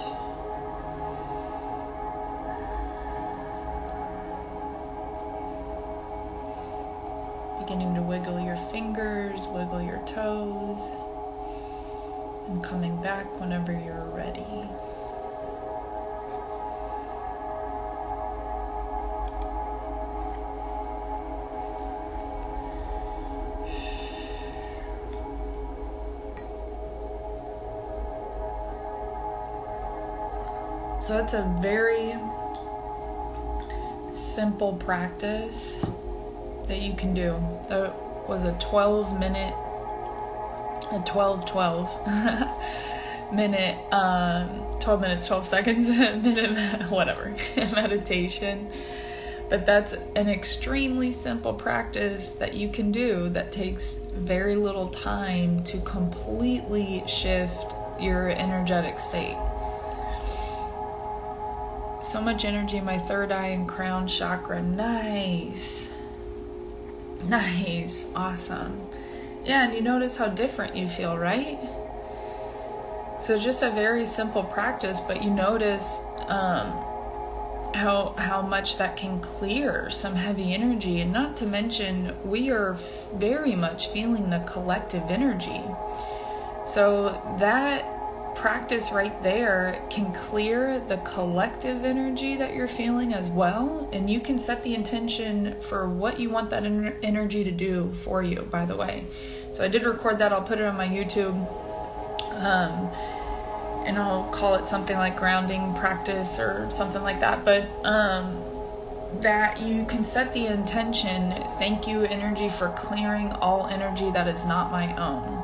Beginning 7.60 7.94
to 7.94 8.02
wiggle 8.02 8.44
your 8.44 8.56
fingers, 8.70 9.48
wiggle 9.48 9.80
your 9.80 10.02
toes, 10.06 10.90
and 12.48 12.62
coming 12.62 13.00
back 13.00 13.40
whenever 13.40 13.72
you're 13.72 14.10
ready. 14.14 14.68
So 31.06 31.18
it's 31.18 31.34
a 31.34 31.42
very 31.60 32.14
simple 34.14 34.72
practice 34.72 35.78
that 36.66 36.80
you 36.80 36.94
can 36.94 37.12
do. 37.12 37.38
That 37.68 37.94
was 38.26 38.44
a 38.44 38.52
12 38.52 39.20
minute, 39.20 39.52
a 40.92 41.02
12 41.04 41.44
12 41.44 43.34
minute, 43.34 43.92
um, 43.92 44.80
12 44.80 45.00
minutes, 45.02 45.26
12 45.26 45.44
seconds, 45.44 45.88
minute, 45.90 46.56
whatever, 46.90 47.36
meditation. 47.54 48.70
But 49.50 49.66
that's 49.66 49.92
an 50.16 50.30
extremely 50.30 51.12
simple 51.12 51.52
practice 51.52 52.30
that 52.30 52.54
you 52.54 52.70
can 52.70 52.92
do 52.92 53.28
that 53.28 53.52
takes 53.52 53.96
very 54.14 54.56
little 54.56 54.88
time 54.88 55.64
to 55.64 55.80
completely 55.80 57.04
shift 57.06 57.74
your 58.00 58.30
energetic 58.30 58.98
state 58.98 59.36
so 62.14 62.20
much 62.20 62.44
energy 62.44 62.76
in 62.76 62.84
my 62.84 62.96
third 62.96 63.32
eye 63.32 63.48
and 63.48 63.66
crown 63.68 64.06
chakra. 64.06 64.62
Nice. 64.62 65.90
Nice. 67.24 68.06
Awesome. 68.14 68.86
Yeah, 69.44 69.64
and 69.64 69.74
you 69.74 69.80
notice 69.80 70.16
how 70.16 70.28
different 70.28 70.76
you 70.76 70.86
feel, 70.86 71.18
right? 71.18 71.58
So 73.18 73.36
just 73.36 73.64
a 73.64 73.70
very 73.72 74.06
simple 74.06 74.44
practice, 74.44 75.00
but 75.00 75.24
you 75.24 75.30
notice 75.30 76.02
um, 76.28 76.70
how 77.74 78.14
how 78.16 78.42
much 78.42 78.78
that 78.78 78.96
can 78.96 79.18
clear 79.18 79.90
some 79.90 80.14
heavy 80.14 80.54
energy, 80.54 81.00
and 81.00 81.12
not 81.12 81.36
to 81.38 81.46
mention 81.46 82.14
we 82.24 82.48
are 82.48 82.74
very 83.12 83.56
much 83.56 83.88
feeling 83.88 84.30
the 84.30 84.38
collective 84.46 85.10
energy. 85.10 85.62
So 86.64 87.20
that 87.40 87.93
practice 88.44 88.92
right 88.92 89.22
there 89.22 89.82
can 89.88 90.12
clear 90.12 90.78
the 90.78 90.98
collective 90.98 91.82
energy 91.82 92.36
that 92.36 92.54
you're 92.54 92.68
feeling 92.68 93.14
as 93.14 93.30
well. 93.30 93.88
And 93.90 94.10
you 94.10 94.20
can 94.20 94.38
set 94.38 94.62
the 94.62 94.74
intention 94.74 95.58
for 95.62 95.88
what 95.88 96.20
you 96.20 96.28
want 96.28 96.50
that 96.50 96.62
energy 96.62 97.42
to 97.42 97.50
do 97.50 97.94
for 97.94 98.22
you, 98.22 98.42
by 98.42 98.66
the 98.66 98.76
way. 98.76 99.06
So 99.54 99.64
I 99.64 99.68
did 99.68 99.86
record 99.86 100.18
that, 100.18 100.30
I'll 100.30 100.42
put 100.42 100.58
it 100.58 100.66
on 100.66 100.76
my 100.76 100.86
YouTube. 100.86 101.32
Um, 102.32 102.90
and 103.86 103.98
I'll 103.98 104.24
call 104.24 104.56
it 104.56 104.66
something 104.66 104.98
like 104.98 105.16
grounding 105.16 105.72
practice 105.72 106.38
or 106.38 106.70
something 106.70 107.00
like 107.00 107.20
that. 107.20 107.46
But 107.46 107.66
um, 107.82 108.44
that 109.22 109.62
you 109.62 109.86
can 109.86 110.04
set 110.04 110.34
the 110.34 110.44
intention 110.48 111.30
thank 111.58 111.86
you, 111.86 112.02
energy, 112.02 112.50
for 112.50 112.68
clearing 112.76 113.32
all 113.32 113.68
energy 113.68 114.10
that 114.10 114.28
is 114.28 114.44
not 114.44 114.70
my 114.70 114.94
own. 114.96 115.43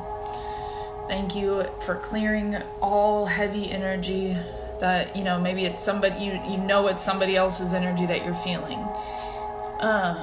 Thank 1.11 1.35
you 1.35 1.65
for 1.81 1.95
clearing 1.95 2.55
all 2.81 3.25
heavy 3.25 3.69
energy 3.69 4.37
that, 4.79 5.13
you 5.13 5.25
know, 5.25 5.37
maybe 5.37 5.65
it's 5.65 5.83
somebody, 5.83 6.23
you, 6.23 6.39
you 6.49 6.57
know, 6.57 6.87
it's 6.87 7.03
somebody 7.03 7.35
else's 7.35 7.73
energy 7.73 8.05
that 8.05 8.23
you're 8.23 8.33
feeling. 8.33 8.79
Um, 9.81 10.15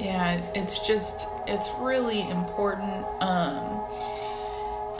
yeah, 0.00 0.42
it's 0.56 0.84
just, 0.84 1.28
it's 1.46 1.68
really 1.78 2.28
important, 2.28 3.06
um, 3.20 3.80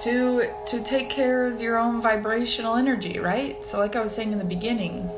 to 0.05 0.49
to 0.67 0.81
take 0.85 1.11
care 1.11 1.49
of 1.49 1.61
your 1.61 1.77
own 1.77 2.01
vibrational 2.01 2.77
energy, 2.77 3.19
right? 3.19 3.65
So 3.65 3.81
like 3.81 3.97
I 3.97 4.01
was 4.01 4.15
saying 4.15 4.31
in 4.31 4.39
the 4.39 4.45
beginning, 4.45 5.11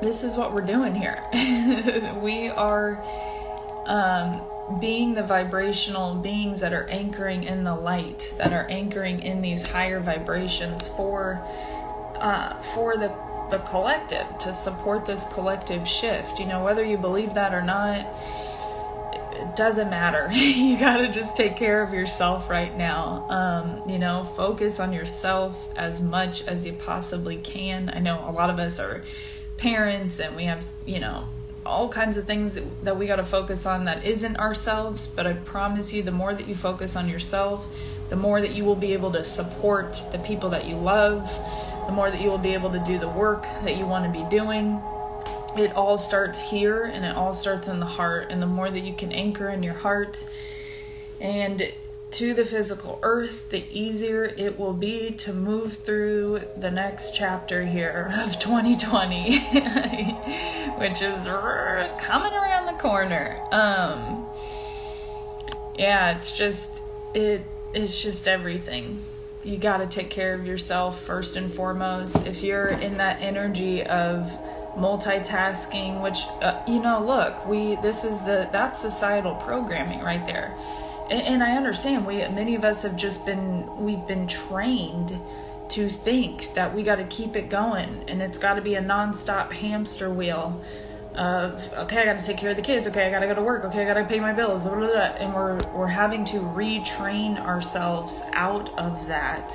this 0.00 0.22
is 0.22 0.36
what 0.36 0.52
we're 0.52 0.60
doing 0.60 0.94
here. 0.94 1.20
we 2.22 2.48
are 2.48 3.02
um 3.86 4.40
being 4.80 5.14
the 5.14 5.22
vibrational 5.22 6.14
beings 6.14 6.60
that 6.60 6.72
are 6.72 6.86
anchoring 6.88 7.44
in 7.44 7.64
the 7.64 7.74
light, 7.74 8.32
that 8.38 8.52
are 8.52 8.66
anchoring 8.68 9.22
in 9.22 9.42
these 9.42 9.66
higher 9.66 10.00
vibrations 10.00 10.88
for 10.88 11.42
uh, 12.16 12.60
for 12.60 12.96
the 12.96 13.12
the 13.50 13.58
collective 13.58 14.26
to 14.38 14.54
support 14.54 15.04
this 15.04 15.24
collective 15.32 15.86
shift. 15.86 16.38
You 16.38 16.46
know, 16.46 16.64
whether 16.64 16.84
you 16.84 16.96
believe 16.96 17.34
that 17.34 17.52
or 17.52 17.60
not, 17.60 18.06
it 19.34 19.56
doesn't 19.56 19.90
matter. 19.90 20.30
you 20.32 20.78
got 20.78 20.98
to 20.98 21.12
just 21.12 21.36
take 21.36 21.56
care 21.56 21.82
of 21.82 21.92
yourself 21.92 22.48
right 22.48 22.76
now. 22.76 23.26
Um, 23.28 23.90
you 23.90 23.98
know, 23.98 24.24
focus 24.24 24.80
on 24.80 24.92
yourself 24.92 25.68
as 25.76 26.00
much 26.00 26.46
as 26.46 26.64
you 26.64 26.72
possibly 26.72 27.36
can. 27.36 27.90
I 27.94 27.98
know 27.98 28.24
a 28.26 28.32
lot 28.32 28.48
of 28.48 28.58
us 28.58 28.80
are 28.80 29.02
parents 29.58 30.18
and 30.18 30.34
we 30.34 30.44
have, 30.44 30.66
you 30.86 31.00
know, 31.00 31.28
all 31.64 31.88
kinds 31.88 32.16
of 32.16 32.24
things 32.24 32.54
that, 32.54 32.84
that 32.84 32.96
we 32.96 33.06
got 33.06 33.16
to 33.16 33.24
focus 33.24 33.66
on 33.66 33.84
that 33.84 34.04
isn't 34.04 34.36
ourselves. 34.36 35.06
But 35.06 35.26
I 35.26 35.34
promise 35.34 35.92
you, 35.92 36.02
the 36.02 36.12
more 36.12 36.34
that 36.34 36.46
you 36.46 36.54
focus 36.54 36.96
on 36.96 37.08
yourself, 37.08 37.66
the 38.08 38.16
more 38.16 38.40
that 38.40 38.52
you 38.52 38.64
will 38.64 38.76
be 38.76 38.92
able 38.92 39.12
to 39.12 39.24
support 39.24 40.00
the 40.12 40.18
people 40.18 40.50
that 40.50 40.66
you 40.66 40.76
love, 40.76 41.30
the 41.86 41.92
more 41.92 42.10
that 42.10 42.20
you 42.20 42.30
will 42.30 42.38
be 42.38 42.54
able 42.54 42.70
to 42.70 42.78
do 42.80 42.98
the 42.98 43.08
work 43.08 43.42
that 43.64 43.76
you 43.76 43.86
want 43.86 44.04
to 44.04 44.10
be 44.10 44.28
doing. 44.28 44.80
It 45.56 45.72
all 45.74 45.98
starts 45.98 46.50
here 46.50 46.84
and 46.84 47.04
it 47.04 47.14
all 47.14 47.34
starts 47.34 47.68
in 47.68 47.80
the 47.80 47.86
heart. 47.86 48.28
And 48.30 48.40
the 48.40 48.46
more 48.46 48.70
that 48.70 48.80
you 48.80 48.94
can 48.94 49.12
anchor 49.12 49.48
in 49.50 49.62
your 49.62 49.74
heart 49.74 50.24
and 51.20 51.72
to 52.12 52.34
the 52.34 52.44
physical 52.44 52.98
earth, 53.02 53.48
the 53.50 53.64
easier 53.70 54.24
it 54.24 54.58
will 54.58 54.74
be 54.74 55.10
to 55.10 55.32
move 55.32 55.72
through 55.72 56.42
the 56.58 56.70
next 56.70 57.16
chapter 57.16 57.64
here 57.64 58.12
of 58.14 58.38
2020, 58.38 59.38
which 60.78 61.00
is 61.00 61.26
coming 61.26 62.32
around 62.32 62.66
the 62.66 62.78
corner. 62.78 63.42
Um, 63.50 64.26
yeah, 65.78 66.14
it's 66.16 66.36
just 66.36 66.82
it 67.14 67.46
it's 67.74 68.02
just 68.02 68.28
everything. 68.28 69.02
You 69.42 69.56
got 69.56 69.78
to 69.78 69.86
take 69.86 70.10
care 70.10 70.34
of 70.34 70.46
yourself 70.46 71.02
first 71.02 71.34
and 71.34 71.52
foremost. 71.52 72.26
If 72.26 72.42
you're 72.42 72.68
in 72.68 72.98
that 72.98 73.20
energy 73.20 73.82
of 73.82 74.30
multitasking, 74.76 76.02
which 76.02 76.20
uh, 76.42 76.62
you 76.68 76.78
know, 76.78 77.02
look, 77.02 77.46
we 77.46 77.76
this 77.76 78.04
is 78.04 78.20
the 78.20 78.50
that's 78.52 78.80
societal 78.80 79.34
programming 79.36 80.00
right 80.00 80.24
there 80.26 80.54
and 81.20 81.42
I 81.42 81.56
understand 81.56 82.06
we 82.06 82.16
many 82.28 82.54
of 82.54 82.64
us 82.64 82.82
have 82.82 82.96
just 82.96 83.26
been 83.26 83.84
we've 83.84 84.06
been 84.06 84.26
trained 84.26 85.18
to 85.70 85.88
think 85.88 86.54
that 86.54 86.74
we 86.74 86.82
got 86.82 86.96
to 86.96 87.04
keep 87.04 87.36
it 87.36 87.48
going 87.48 88.04
and 88.08 88.20
it's 88.20 88.38
got 88.38 88.54
to 88.54 88.62
be 88.62 88.74
a 88.74 88.82
nonstop 88.82 89.52
hamster 89.52 90.10
wheel. 90.10 90.60
of 91.14 91.72
okay 91.74 92.00
i 92.00 92.04
gotta 92.06 92.24
take 92.24 92.38
care 92.38 92.50
of 92.52 92.56
the 92.56 92.62
kids 92.62 92.88
okay 92.88 93.06
i 93.06 93.10
gotta 93.10 93.26
go 93.26 93.34
to 93.34 93.42
work 93.42 93.64
okay 93.66 93.82
i 93.82 93.84
gotta 93.84 94.02
pay 94.02 94.18
my 94.18 94.32
bills 94.32 94.64
blah, 94.64 94.74
blah, 94.74 94.86
blah. 94.86 95.12
and 95.20 95.34
we're 95.34 95.58
we're 95.74 95.86
having 95.86 96.24
to 96.24 96.38
retrain 96.38 97.38
ourselves 97.38 98.22
out 98.32 98.72
of 98.78 99.06
that 99.08 99.52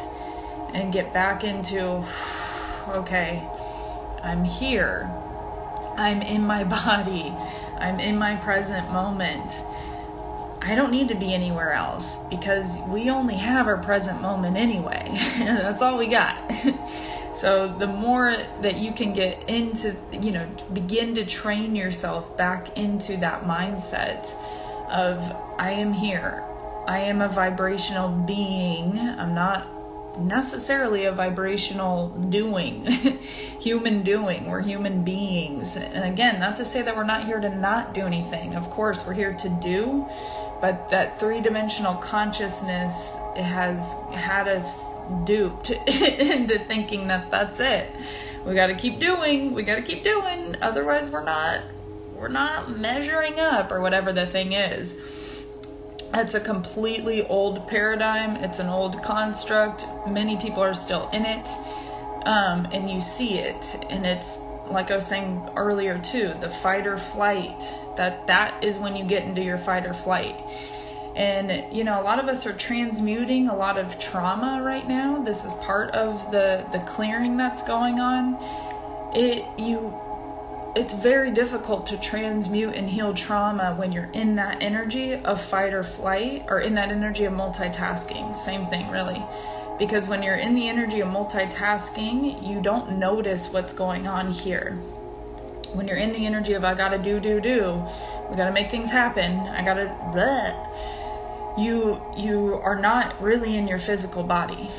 and 0.76 0.94
get 0.94 1.12
back 1.14 1.44
into 1.44 2.06
okay 2.90 3.44
i'm 4.22 4.44
here 4.44 5.10
i'm 5.98 6.22
in 6.22 6.44
my 6.44 6.64
body 6.86 7.34
i'm 7.80 8.00
in 8.00 8.16
my 8.16 8.36
present 8.36 8.92
moment 8.92 9.52
I 10.62 10.76
don't 10.76 10.92
need 10.92 11.08
to 11.10 11.16
be 11.16 11.34
anywhere 11.34 11.72
else 11.72 12.18
because 12.30 12.80
we 12.88 13.10
only 13.10 13.36
have 13.36 13.68
our 13.68 13.78
present 13.78 14.22
moment 14.22 14.58
anyway. 14.58 15.06
That's 15.40 15.82
all 15.82 15.98
we 15.98 16.08
got. 16.08 16.52
so 17.36 17.68
the 17.68 17.88
more 17.88 18.36
that 18.62 18.78
you 18.78 18.92
can 18.92 19.14
get 19.14 19.48
into, 19.50 19.96
you 20.12 20.32
know, 20.32 20.50
begin 20.74 21.16
to 21.16 21.26
train 21.26 21.76
yourself 21.76 22.36
back 22.38 22.78
into 22.78 23.18
that 23.18 23.44
mindset 23.44 24.34
of 24.90 25.36
I 25.58 25.72
am 25.72 25.94
here. 25.94 26.44
I 26.88 27.00
am 27.00 27.22
a 27.22 27.30
vibrational 27.30 28.10
being. 28.10 28.98
I'm 28.98 29.36
not 29.36 29.68
necessarily 30.20 31.06
a 31.06 31.12
vibrational 31.12 32.10
doing, 32.10 32.86
human 33.60 34.04
doing. 34.04 34.46
We're 34.46 34.62
human 34.62 35.04
beings. 35.04 35.78
And 35.78 36.04
again, 36.04 36.40
not 36.40 36.58
to 36.58 36.66
say 36.66 36.82
that 36.82 36.96
we're 36.96 37.04
not 37.04 37.26
here 37.26 37.40
to 37.40 37.54
not 37.54 37.94
do 37.94 38.02
anything. 38.02 38.56
Of 38.56 38.70
course, 38.70 39.06
we're 39.06 39.14
here 39.14 39.34
to 39.34 39.50
do, 39.62 40.08
but 40.62 40.90
that 40.90 41.20
three 41.20 41.42
dimensional 41.42 41.96
consciousness 41.96 43.16
has 43.36 43.94
had 44.12 44.48
us 44.48 44.80
duped 45.24 45.70
into 45.88 46.60
thinking 46.60 47.08
that 47.08 47.32
that's 47.32 47.60
it. 47.60 47.92
We 48.46 48.56
got 48.56 48.68
to 48.68 48.76
keep 48.76 49.00
doing, 49.00 49.54
we 49.54 49.64
got 49.64 49.76
to 49.76 49.82
keep 49.82 50.04
doing, 50.04 50.56
otherwise 50.62 51.12
we're 51.12 51.24
not 51.24 51.62
we're 52.16 52.28
not 52.30 52.76
measuring 52.76 53.40
up 53.40 53.72
or 53.72 53.80
whatever 53.80 54.12
the 54.12 54.26
thing 54.26 54.54
is. 54.54 54.98
It's 56.14 56.34
a 56.34 56.40
completely 56.40 57.28
old 57.28 57.68
paradigm. 57.68 58.38
It's 58.38 58.60
an 58.60 58.70
old 58.70 59.04
construct. 59.04 59.86
Many 60.08 60.38
people 60.38 60.64
are 60.64 60.74
still 60.74 61.10
in 61.14 61.26
it. 61.26 61.48
Um, 62.26 62.68
and 62.72 62.90
you 62.90 63.02
see 63.02 63.38
it. 63.38 63.76
And 63.90 64.06
it's 64.06 64.40
like 64.70 64.90
I 64.90 64.96
was 64.96 65.06
saying 65.06 65.48
earlier 65.56 66.00
too, 66.00 66.34
the 66.40 66.50
fight 66.50 66.88
or 66.88 66.98
flight. 66.98 67.62
That 67.98 68.28
that 68.28 68.64
is 68.64 68.80
when 68.80 68.96
you 68.96 69.04
get 69.04 69.24
into 69.24 69.42
your 69.42 69.58
fight 69.58 69.86
or 69.86 69.94
flight. 69.94 70.36
And 71.16 71.76
you 71.76 71.84
know, 71.84 72.00
a 72.00 72.04
lot 72.04 72.20
of 72.20 72.28
us 72.28 72.46
are 72.46 72.54
transmuting 72.54 73.50
a 73.50 73.56
lot 73.56 73.78
of 73.78 74.00
trauma 74.00 74.62
right 74.64 74.88
now. 74.88 75.24
This 75.24 75.46
is 75.46 75.54
part 75.56 75.92
of 75.92 76.32
the 76.32 76.66
the 76.72 76.80
clearing 76.80 77.38
that's 77.38 77.64
going 77.64 78.00
on. 78.00 78.38
It 79.16 79.44
you 79.60 79.94
it's 80.78 80.94
very 80.94 81.32
difficult 81.32 81.88
to 81.88 81.98
transmute 81.98 82.76
and 82.76 82.88
heal 82.88 83.12
trauma 83.12 83.74
when 83.76 83.92
you're 83.92 84.12
in 84.14 84.36
that 84.36 84.62
energy 84.62 85.16
of 85.16 85.42
fight 85.42 85.74
or 85.74 85.84
flight 85.84 86.46
or 86.50 86.60
in 86.60 86.76
that 86.76 86.92
energy 86.92 87.26
of 87.26 87.34
multitasking. 87.34 88.38
Same 88.38 88.64
thing, 88.68 88.92
really. 88.92 89.26
Because 89.80 90.08
when 90.08 90.22
you're 90.22 90.36
in 90.36 90.54
the 90.54 90.70
energy 90.70 91.00
of 91.00 91.08
multitasking, 91.08 92.48
you 92.48 92.62
don't 92.62 93.00
notice 93.00 93.52
what's 93.52 93.74
going 93.74 94.08
on 94.08 94.32
here. 94.32 94.78
When 95.74 95.88
you're 95.88 95.98
in 95.98 96.12
the 96.14 96.26
energy 96.26 96.54
of 96.54 96.64
I 96.64 96.74
gotta 96.74 96.98
do, 96.98 97.20
do, 97.20 97.40
do, 97.40 97.86
we 98.30 98.36
gotta 98.36 98.52
make 98.52 98.72
things 98.72 98.92
happen, 98.92 99.40
I 99.40 99.64
gotta, 99.64 99.88
bleh, 100.14 101.58
you 101.58 102.02
you 102.16 102.56
are 102.64 102.80
not 102.80 103.20
really 103.22 103.58
in 103.58 103.68
your 103.68 103.80
physical 103.80 104.24
body 104.24 104.70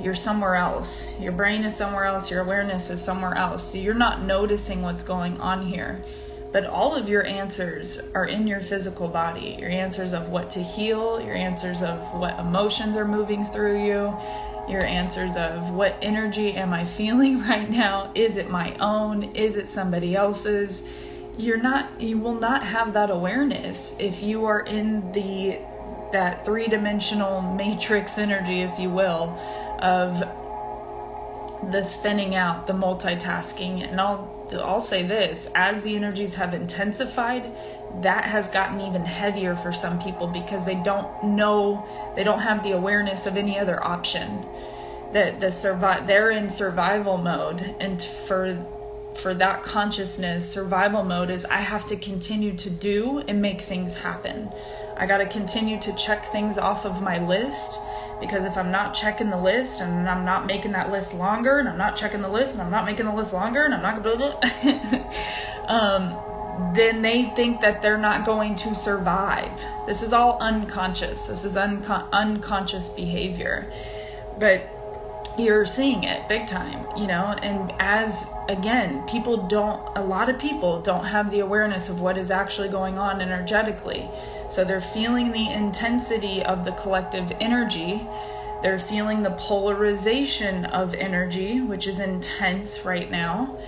you're 0.00 0.14
somewhere 0.14 0.56
else. 0.56 1.08
Your 1.20 1.32
brain 1.32 1.64
is 1.64 1.76
somewhere 1.76 2.04
else. 2.04 2.30
Your 2.30 2.40
awareness 2.40 2.90
is 2.90 3.02
somewhere 3.02 3.34
else. 3.34 3.72
So 3.72 3.78
you're 3.78 3.94
not 3.94 4.22
noticing 4.22 4.82
what's 4.82 5.02
going 5.02 5.40
on 5.40 5.66
here. 5.66 6.02
But 6.52 6.66
all 6.66 6.94
of 6.94 7.08
your 7.08 7.26
answers 7.26 8.00
are 8.14 8.26
in 8.26 8.46
your 8.46 8.60
physical 8.60 9.08
body. 9.08 9.56
Your 9.58 9.70
answers 9.70 10.12
of 10.12 10.28
what 10.28 10.50
to 10.50 10.62
heal, 10.62 11.20
your 11.20 11.34
answers 11.34 11.82
of 11.82 11.98
what 12.14 12.38
emotions 12.38 12.96
are 12.96 13.06
moving 13.06 13.44
through 13.44 13.84
you, 13.84 14.16
your 14.68 14.84
answers 14.84 15.36
of 15.36 15.70
what 15.70 15.96
energy 16.00 16.52
am 16.52 16.72
I 16.72 16.84
feeling 16.84 17.40
right 17.48 17.68
now? 17.68 18.10
Is 18.14 18.36
it 18.36 18.50
my 18.50 18.74
own? 18.76 19.34
Is 19.34 19.56
it 19.56 19.68
somebody 19.68 20.14
else's? 20.14 20.88
You're 21.36 21.60
not 21.60 22.00
you 22.00 22.18
will 22.18 22.34
not 22.34 22.62
have 22.64 22.92
that 22.92 23.10
awareness 23.10 23.96
if 23.98 24.22
you 24.22 24.44
are 24.44 24.60
in 24.60 25.12
the 25.12 25.58
that 26.12 26.44
three-dimensional 26.44 27.42
matrix 27.42 28.18
energy 28.18 28.60
if 28.60 28.78
you 28.78 28.88
will 28.88 29.36
of 29.80 30.22
the 31.70 31.82
spinning 31.82 32.34
out, 32.34 32.66
the 32.66 32.72
multitasking, 32.72 33.88
and 33.88 34.00
I'll 34.00 34.33
I'll 34.52 34.80
say 34.80 35.04
this: 35.04 35.50
as 35.54 35.82
the 35.82 35.96
energies 35.96 36.34
have 36.34 36.54
intensified, 36.54 37.50
that 38.02 38.24
has 38.24 38.48
gotten 38.48 38.80
even 38.80 39.04
heavier 39.04 39.56
for 39.56 39.72
some 39.72 39.98
people 39.98 40.26
because 40.26 40.64
they 40.64 40.74
don't 40.74 41.24
know, 41.24 41.86
they 42.16 42.24
don't 42.24 42.40
have 42.40 42.62
the 42.62 42.72
awareness 42.72 43.26
of 43.26 43.36
any 43.36 43.58
other 43.58 43.82
option. 43.82 44.46
That 45.12 45.40
the 45.40 45.50
survive, 45.50 46.06
they're 46.06 46.30
in 46.30 46.50
survival 46.50 47.16
mode, 47.16 47.74
and 47.80 48.02
for 48.02 48.64
for 49.16 49.32
that 49.34 49.62
consciousness, 49.62 50.50
survival 50.50 51.04
mode 51.04 51.30
is 51.30 51.44
I 51.44 51.58
have 51.58 51.86
to 51.86 51.96
continue 51.96 52.56
to 52.56 52.70
do 52.70 53.20
and 53.28 53.40
make 53.40 53.60
things 53.60 53.94
happen. 53.94 54.50
I 54.96 55.06
got 55.06 55.18
to 55.18 55.26
continue 55.26 55.80
to 55.80 55.94
check 55.94 56.26
things 56.26 56.58
off 56.58 56.84
of 56.84 57.00
my 57.00 57.18
list 57.18 57.78
because 58.20 58.44
if 58.44 58.56
I'm 58.56 58.70
not 58.70 58.94
checking 58.94 59.30
the 59.30 59.36
list 59.36 59.80
and 59.80 60.08
I'm 60.08 60.24
not 60.24 60.46
making 60.46 60.72
that 60.72 60.90
list 60.90 61.14
longer 61.14 61.58
and 61.58 61.68
I'm 61.68 61.78
not 61.78 61.96
checking 61.96 62.22
the 62.22 62.28
list 62.28 62.54
and 62.54 62.62
I'm 62.62 62.70
not 62.70 62.84
making 62.84 63.06
the 63.06 63.14
list 63.14 63.32
longer 63.32 63.64
and 63.64 63.74
I'm 63.74 63.82
not 63.82 64.02
gonna 64.02 64.04
um, 65.68 66.74
then 66.74 67.02
they 67.02 67.24
think 67.36 67.60
that 67.60 67.82
they're 67.82 67.98
not 67.98 68.24
going 68.24 68.56
to 68.56 68.74
survive. 68.74 69.60
This 69.86 70.02
is 70.02 70.12
all 70.12 70.38
unconscious. 70.40 71.24
This 71.24 71.44
is 71.44 71.56
unco- 71.56 72.08
unconscious 72.12 72.88
behavior. 72.90 73.72
But 74.38 74.68
you're 75.38 75.66
seeing 75.66 76.04
it 76.04 76.28
big 76.28 76.46
time, 76.46 76.86
you 76.96 77.06
know, 77.06 77.36
and 77.42 77.72
as 77.78 78.30
again, 78.48 79.06
people 79.06 79.48
don't, 79.48 79.96
a 79.96 80.02
lot 80.02 80.28
of 80.28 80.38
people 80.38 80.80
don't 80.80 81.04
have 81.04 81.30
the 81.30 81.40
awareness 81.40 81.88
of 81.88 82.00
what 82.00 82.16
is 82.16 82.30
actually 82.30 82.68
going 82.68 82.98
on 82.98 83.20
energetically. 83.20 84.08
So 84.48 84.64
they're 84.64 84.80
feeling 84.80 85.32
the 85.32 85.50
intensity 85.50 86.42
of 86.42 86.64
the 86.64 86.72
collective 86.72 87.32
energy. 87.40 88.06
They're 88.62 88.78
feeling 88.78 89.22
the 89.22 89.32
polarization 89.32 90.66
of 90.66 90.94
energy, 90.94 91.60
which 91.60 91.86
is 91.86 91.98
intense 91.98 92.84
right 92.84 93.10
now 93.10 93.58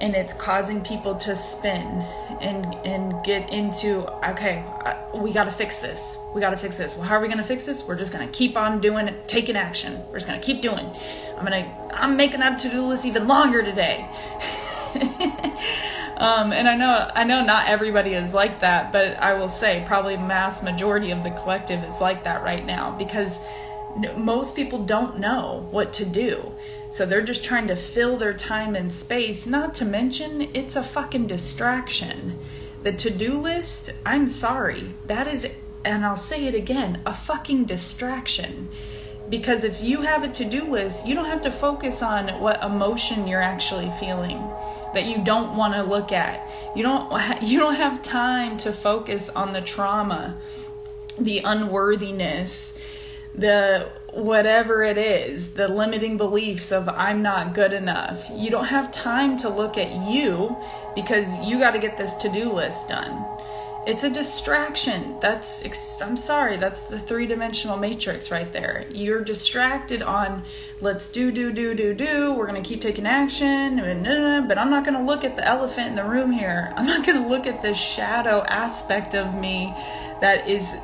and 0.00 0.14
it's 0.14 0.32
causing 0.32 0.82
people 0.82 1.14
to 1.16 1.34
spin 1.34 2.04
and 2.40 2.64
and 2.86 3.24
get 3.24 3.50
into 3.50 4.06
okay 4.28 4.64
we 5.14 5.32
got 5.32 5.44
to 5.44 5.50
fix 5.50 5.80
this. 5.80 6.18
We 6.34 6.40
got 6.40 6.50
to 6.50 6.56
fix 6.56 6.76
this. 6.76 6.94
Well 6.94 7.04
how 7.04 7.16
are 7.16 7.20
we 7.20 7.28
going 7.28 7.38
to 7.38 7.44
fix 7.44 7.66
this? 7.66 7.86
We're 7.86 7.96
just 7.96 8.12
going 8.12 8.26
to 8.26 8.32
keep 8.32 8.56
on 8.56 8.80
doing 8.80 9.08
it 9.08 9.26
taking 9.26 9.56
action. 9.56 10.00
We're 10.08 10.18
just 10.18 10.28
going 10.28 10.40
to 10.40 10.46
keep 10.46 10.62
doing. 10.62 10.90
I'm 11.36 11.44
going 11.44 11.64
to 11.64 11.94
i'm 11.94 12.16
making 12.16 12.40
that 12.40 12.58
to-do 12.58 12.86
list 12.86 13.04
even 13.04 13.26
longer 13.26 13.62
today. 13.62 14.08
Um, 16.18 16.52
and 16.52 16.66
i 16.66 16.74
know 16.74 17.08
i 17.14 17.22
know 17.22 17.44
not 17.44 17.68
everybody 17.68 18.12
is 18.14 18.34
like 18.34 18.58
that 18.58 18.90
but 18.90 19.16
i 19.18 19.34
will 19.34 19.48
say 19.48 19.84
probably 19.86 20.16
mass 20.16 20.64
majority 20.64 21.12
of 21.12 21.22
the 21.22 21.30
collective 21.30 21.84
is 21.84 22.00
like 22.00 22.24
that 22.24 22.42
right 22.42 22.66
now 22.66 22.90
because 22.98 23.40
most 24.16 24.54
people 24.54 24.84
don't 24.84 25.18
know 25.18 25.66
what 25.70 25.92
to 25.94 26.04
do. 26.04 26.54
So 26.90 27.04
they're 27.04 27.22
just 27.22 27.44
trying 27.44 27.66
to 27.68 27.76
fill 27.76 28.16
their 28.16 28.32
time 28.32 28.74
and 28.74 28.90
space, 28.90 29.46
not 29.46 29.74
to 29.74 29.84
mention 29.84 30.50
it's 30.54 30.76
a 30.76 30.82
fucking 30.82 31.26
distraction. 31.26 32.38
The 32.82 32.92
to 32.92 33.10
do 33.10 33.34
list, 33.34 33.90
I'm 34.06 34.26
sorry, 34.26 34.94
that 35.06 35.26
is, 35.26 35.54
and 35.84 36.04
I'll 36.04 36.16
say 36.16 36.46
it 36.46 36.54
again, 36.54 37.02
a 37.04 37.12
fucking 37.12 37.66
distraction. 37.66 38.68
Because 39.28 39.64
if 39.64 39.82
you 39.82 40.02
have 40.02 40.22
a 40.22 40.28
to 40.28 40.44
do 40.44 40.64
list, 40.64 41.06
you 41.06 41.14
don't 41.14 41.26
have 41.26 41.42
to 41.42 41.50
focus 41.50 42.02
on 42.02 42.28
what 42.40 42.62
emotion 42.62 43.28
you're 43.28 43.42
actually 43.42 43.92
feeling 44.00 44.38
that 44.94 45.04
you 45.04 45.22
don't 45.22 45.56
want 45.56 45.74
to 45.74 45.82
look 45.82 46.12
at. 46.12 46.50
You 46.74 46.82
don't 46.82 47.42
you 47.42 47.58
don't 47.58 47.74
have 47.74 48.02
time 48.02 48.56
to 48.58 48.72
focus 48.72 49.28
on 49.28 49.52
the 49.52 49.60
trauma, 49.60 50.40
the 51.18 51.40
unworthiness, 51.40 52.78
the 53.34 53.90
whatever 54.18 54.82
it 54.82 54.98
is, 54.98 55.52
the 55.54 55.68
limiting 55.68 56.16
beliefs 56.16 56.72
of 56.72 56.88
I'm 56.88 57.22
not 57.22 57.54
good 57.54 57.72
enough. 57.72 58.30
You 58.34 58.50
don't 58.50 58.66
have 58.66 58.90
time 58.90 59.38
to 59.38 59.48
look 59.48 59.78
at 59.78 60.08
you 60.10 60.56
because 60.94 61.38
you 61.44 61.58
got 61.58 61.70
to 61.72 61.78
get 61.78 61.96
this 61.96 62.14
to 62.16 62.28
do 62.28 62.50
list 62.50 62.88
done. 62.88 63.24
It's 63.86 64.04
a 64.04 64.10
distraction. 64.10 65.18
That's, 65.20 65.64
I'm 66.02 66.16
sorry, 66.16 66.58
that's 66.58 66.84
the 66.84 66.98
three 66.98 67.26
dimensional 67.26 67.78
matrix 67.78 68.30
right 68.30 68.52
there. 68.52 68.86
You're 68.90 69.22
distracted 69.22 70.02
on, 70.02 70.44
let's 70.80 71.08
do, 71.08 71.30
do, 71.30 71.52
do, 71.52 71.74
do, 71.74 71.94
do. 71.94 72.34
We're 72.34 72.48
going 72.48 72.62
to 72.62 72.68
keep 72.68 72.82
taking 72.82 73.06
action, 73.06 73.76
but 74.46 74.58
I'm 74.58 74.68
not 74.68 74.84
going 74.84 74.98
to 74.98 75.02
look 75.02 75.24
at 75.24 75.36
the 75.36 75.46
elephant 75.46 75.88
in 75.88 75.94
the 75.94 76.04
room 76.04 76.32
here. 76.32 76.72
I'm 76.76 76.86
not 76.86 77.06
going 77.06 77.22
to 77.22 77.28
look 77.28 77.46
at 77.46 77.62
the 77.62 77.72
shadow 77.72 78.44
aspect 78.46 79.14
of 79.14 79.34
me 79.34 79.72
that 80.20 80.48
is 80.48 80.76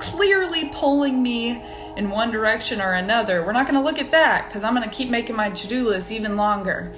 clearly 0.00 0.68
pulling 0.74 1.22
me 1.22 1.62
in 1.96 2.10
one 2.10 2.30
direction 2.30 2.80
or 2.80 2.92
another. 2.92 3.44
We're 3.44 3.52
not 3.52 3.66
going 3.66 3.78
to 3.78 3.84
look 3.84 3.98
at 3.98 4.10
that 4.10 4.48
because 4.48 4.64
I'm 4.64 4.74
going 4.74 4.88
to 4.88 4.94
keep 4.94 5.10
making 5.10 5.36
my 5.36 5.50
to 5.50 5.66
do 5.66 5.88
list 5.88 6.10
even 6.12 6.36
longer. 6.36 6.94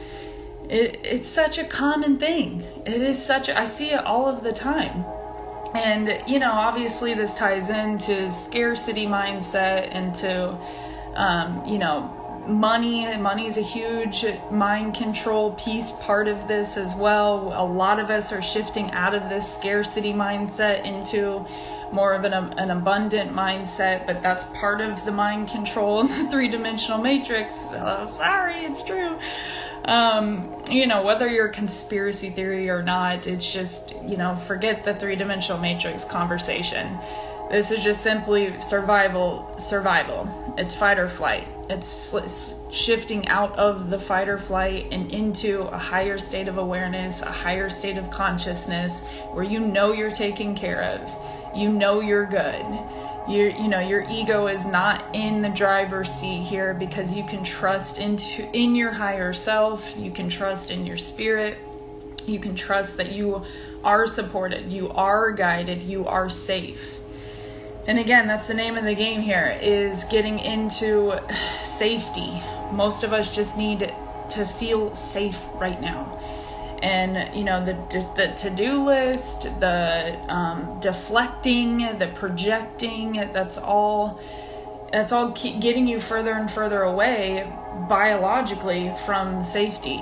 it, 0.68 1.00
it's 1.04 1.28
such 1.28 1.58
a 1.58 1.64
common 1.64 2.18
thing. 2.18 2.62
It 2.86 3.02
is 3.02 3.24
such, 3.24 3.48
I 3.48 3.64
see 3.64 3.90
it 3.90 4.04
all 4.04 4.26
of 4.26 4.42
the 4.42 4.52
time. 4.52 5.04
And, 5.74 6.22
you 6.28 6.38
know, 6.38 6.52
obviously 6.52 7.14
this 7.14 7.34
ties 7.34 7.68
into 7.68 8.30
scarcity 8.30 9.06
mindset 9.06 9.88
and 9.90 10.14
to, 10.16 10.56
um, 11.14 11.66
you 11.66 11.78
know, 11.78 12.20
money 12.46 13.16
money 13.16 13.46
is 13.46 13.56
a 13.56 13.62
huge 13.62 14.26
mind 14.50 14.94
control 14.94 15.52
piece 15.52 15.92
part 15.92 16.28
of 16.28 16.46
this 16.46 16.76
as 16.76 16.94
well 16.94 17.54
a 17.56 17.64
lot 17.64 17.98
of 17.98 18.10
us 18.10 18.32
are 18.32 18.42
shifting 18.42 18.90
out 18.90 19.14
of 19.14 19.30
this 19.30 19.50
scarcity 19.56 20.12
mindset 20.12 20.84
into 20.84 21.46
more 21.94 22.12
of 22.12 22.24
an, 22.24 22.34
an 22.34 22.70
abundant 22.70 23.32
mindset 23.32 24.06
but 24.06 24.22
that's 24.22 24.44
part 24.58 24.80
of 24.80 25.04
the 25.04 25.12
mind 25.12 25.48
control 25.48 26.00
in 26.00 26.06
the 26.24 26.30
three-dimensional 26.30 26.98
matrix 26.98 27.54
so 27.70 28.04
sorry 28.06 28.64
it's 28.64 28.82
true 28.82 29.18
um, 29.86 30.62
you 30.70 30.86
know, 30.86 31.02
whether 31.02 31.28
you're 31.28 31.48
conspiracy 31.48 32.30
theory 32.30 32.70
or 32.70 32.82
not, 32.82 33.26
it's 33.26 33.52
just, 33.52 33.94
you 34.06 34.16
know, 34.16 34.34
forget 34.34 34.82
the 34.82 34.94
three 34.94 35.14
dimensional 35.14 35.60
matrix 35.60 36.06
conversation. 36.06 36.98
This 37.50 37.70
is 37.70 37.84
just 37.84 38.02
simply 38.02 38.58
survival, 38.60 39.52
survival. 39.58 40.54
It's 40.56 40.74
fight 40.74 40.98
or 40.98 41.08
flight. 41.08 41.46
It's 41.68 42.14
shifting 42.70 43.28
out 43.28 43.52
of 43.58 43.90
the 43.90 43.98
fight 43.98 44.28
or 44.28 44.38
flight 44.38 44.88
and 44.90 45.12
into 45.12 45.62
a 45.64 45.78
higher 45.78 46.16
state 46.16 46.48
of 46.48 46.56
awareness, 46.56 47.20
a 47.20 47.30
higher 47.30 47.68
state 47.68 47.98
of 47.98 48.10
consciousness 48.10 49.04
where 49.32 49.44
you 49.44 49.60
know 49.60 49.92
you're 49.92 50.10
taken 50.10 50.54
care 50.54 50.82
of, 50.82 51.43
you 51.56 51.68
know 51.68 52.00
you're 52.00 52.26
good. 52.26 52.64
Your 53.28 53.48
you 53.48 53.68
know 53.68 53.80
your 53.80 54.04
ego 54.10 54.48
is 54.48 54.66
not 54.66 55.14
in 55.14 55.40
the 55.40 55.48
driver's 55.48 56.10
seat 56.10 56.42
here 56.42 56.74
because 56.74 57.12
you 57.12 57.24
can 57.24 57.42
trust 57.42 57.98
into 57.98 58.42
in 58.52 58.74
your 58.74 58.90
higher 58.90 59.32
self 59.32 59.96
you 59.96 60.10
can 60.10 60.28
trust 60.28 60.70
in 60.70 60.84
your 60.84 60.98
spirit 60.98 61.56
you 62.26 62.38
can 62.38 62.54
trust 62.54 62.98
that 62.98 63.12
you 63.12 63.42
are 63.82 64.06
supported 64.06 64.70
you 64.70 64.90
are 64.90 65.32
guided 65.32 65.82
you 65.82 66.06
are 66.06 66.28
safe. 66.28 66.98
And 67.86 67.98
again 67.98 68.28
that's 68.28 68.46
the 68.46 68.54
name 68.54 68.76
of 68.76 68.84
the 68.84 68.94
game 68.94 69.22
here 69.22 69.58
is 69.62 70.04
getting 70.04 70.38
into 70.38 71.18
safety. 71.64 72.42
Most 72.72 73.04
of 73.04 73.14
us 73.14 73.34
just 73.34 73.56
need 73.56 73.90
to 74.30 74.44
feel 74.44 74.94
safe 74.94 75.38
right 75.54 75.80
now 75.80 76.20
and 76.84 77.34
you 77.34 77.44
know 77.44 77.64
the 77.64 77.74
the 78.14 78.28
to-do 78.36 78.84
list 78.84 79.44
the 79.58 80.14
um, 80.28 80.78
deflecting 80.80 81.78
the 81.98 82.08
projecting 82.14 83.12
that's 83.32 83.56
all 83.56 84.20
that's 84.92 85.10
all 85.10 85.30
getting 85.30 85.86
you 85.86 85.98
further 85.98 86.32
and 86.32 86.50
further 86.50 86.82
away 86.82 87.50
biologically 87.88 88.92
from 89.04 89.42
safety. 89.42 90.00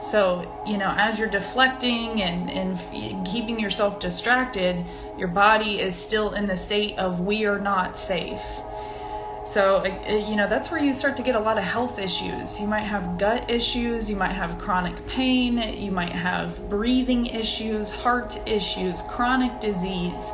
So 0.00 0.50
you 0.66 0.78
know 0.78 0.92
as 0.96 1.18
you're 1.18 1.28
deflecting 1.28 2.22
and 2.22 2.50
and 2.50 3.26
keeping 3.26 3.60
yourself 3.60 4.00
distracted 4.00 4.84
your 5.18 5.28
body 5.28 5.80
is 5.80 5.94
still 5.94 6.32
in 6.32 6.46
the 6.46 6.56
state 6.56 6.98
of 6.98 7.20
we 7.20 7.44
are 7.44 7.60
not 7.60 7.98
safe 7.98 8.42
so, 9.44 9.84
you 10.08 10.36
know, 10.36 10.48
that's 10.48 10.70
where 10.70 10.80
you 10.80 10.94
start 10.94 11.16
to 11.16 11.22
get 11.22 11.34
a 11.34 11.40
lot 11.40 11.58
of 11.58 11.64
health 11.64 11.98
issues. 11.98 12.60
You 12.60 12.68
might 12.68 12.84
have 12.84 13.18
gut 13.18 13.50
issues, 13.50 14.08
you 14.08 14.14
might 14.14 14.32
have 14.32 14.56
chronic 14.58 15.04
pain, 15.08 15.58
you 15.76 15.90
might 15.90 16.12
have 16.12 16.68
breathing 16.70 17.26
issues, 17.26 17.90
heart 17.90 18.38
issues, 18.46 19.02
chronic 19.02 19.60
disease. 19.60 20.30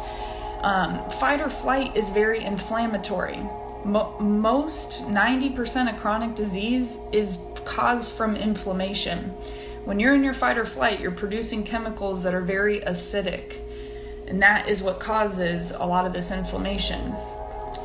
Um, 0.61 1.09
fight 1.11 1.40
or 1.40 1.48
flight 1.48 1.96
is 1.96 2.11
very 2.11 2.44
inflammatory. 2.44 3.38
Mo- 3.84 4.14
most 4.20 5.02
90% 5.06 5.94
of 5.94 5.98
chronic 6.00 6.34
disease 6.34 6.98
is 7.11 7.38
caused 7.64 8.12
from 8.12 8.36
inflammation. 8.36 9.32
When 9.84 9.98
you're 9.98 10.14
in 10.14 10.22
your 10.22 10.34
fight 10.34 10.59
or 10.59 10.66
flight, 10.66 11.00
you're 11.00 11.12
producing 11.12 11.64
chemicals 11.64 12.22
that 12.24 12.34
are 12.34 12.42
very 12.42 12.80
acidic, 12.80 13.54
and 14.26 14.42
that 14.42 14.68
is 14.68 14.82
what 14.82 15.00
causes 15.00 15.70
a 15.70 15.84
lot 15.84 16.04
of 16.04 16.12
this 16.12 16.30
inflammation. 16.30 17.14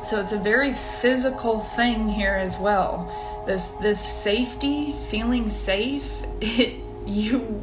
So 0.04 0.20
it's 0.20 0.32
a 0.32 0.38
very 0.38 0.74
physical 0.74 1.60
thing 1.60 2.08
here 2.08 2.34
as 2.34 2.58
well. 2.58 3.10
This 3.46 3.70
this 3.82 4.00
safety, 4.00 4.94
feeling 5.08 5.48
safe, 5.48 6.24
it, 6.40 6.80
you 7.06 7.62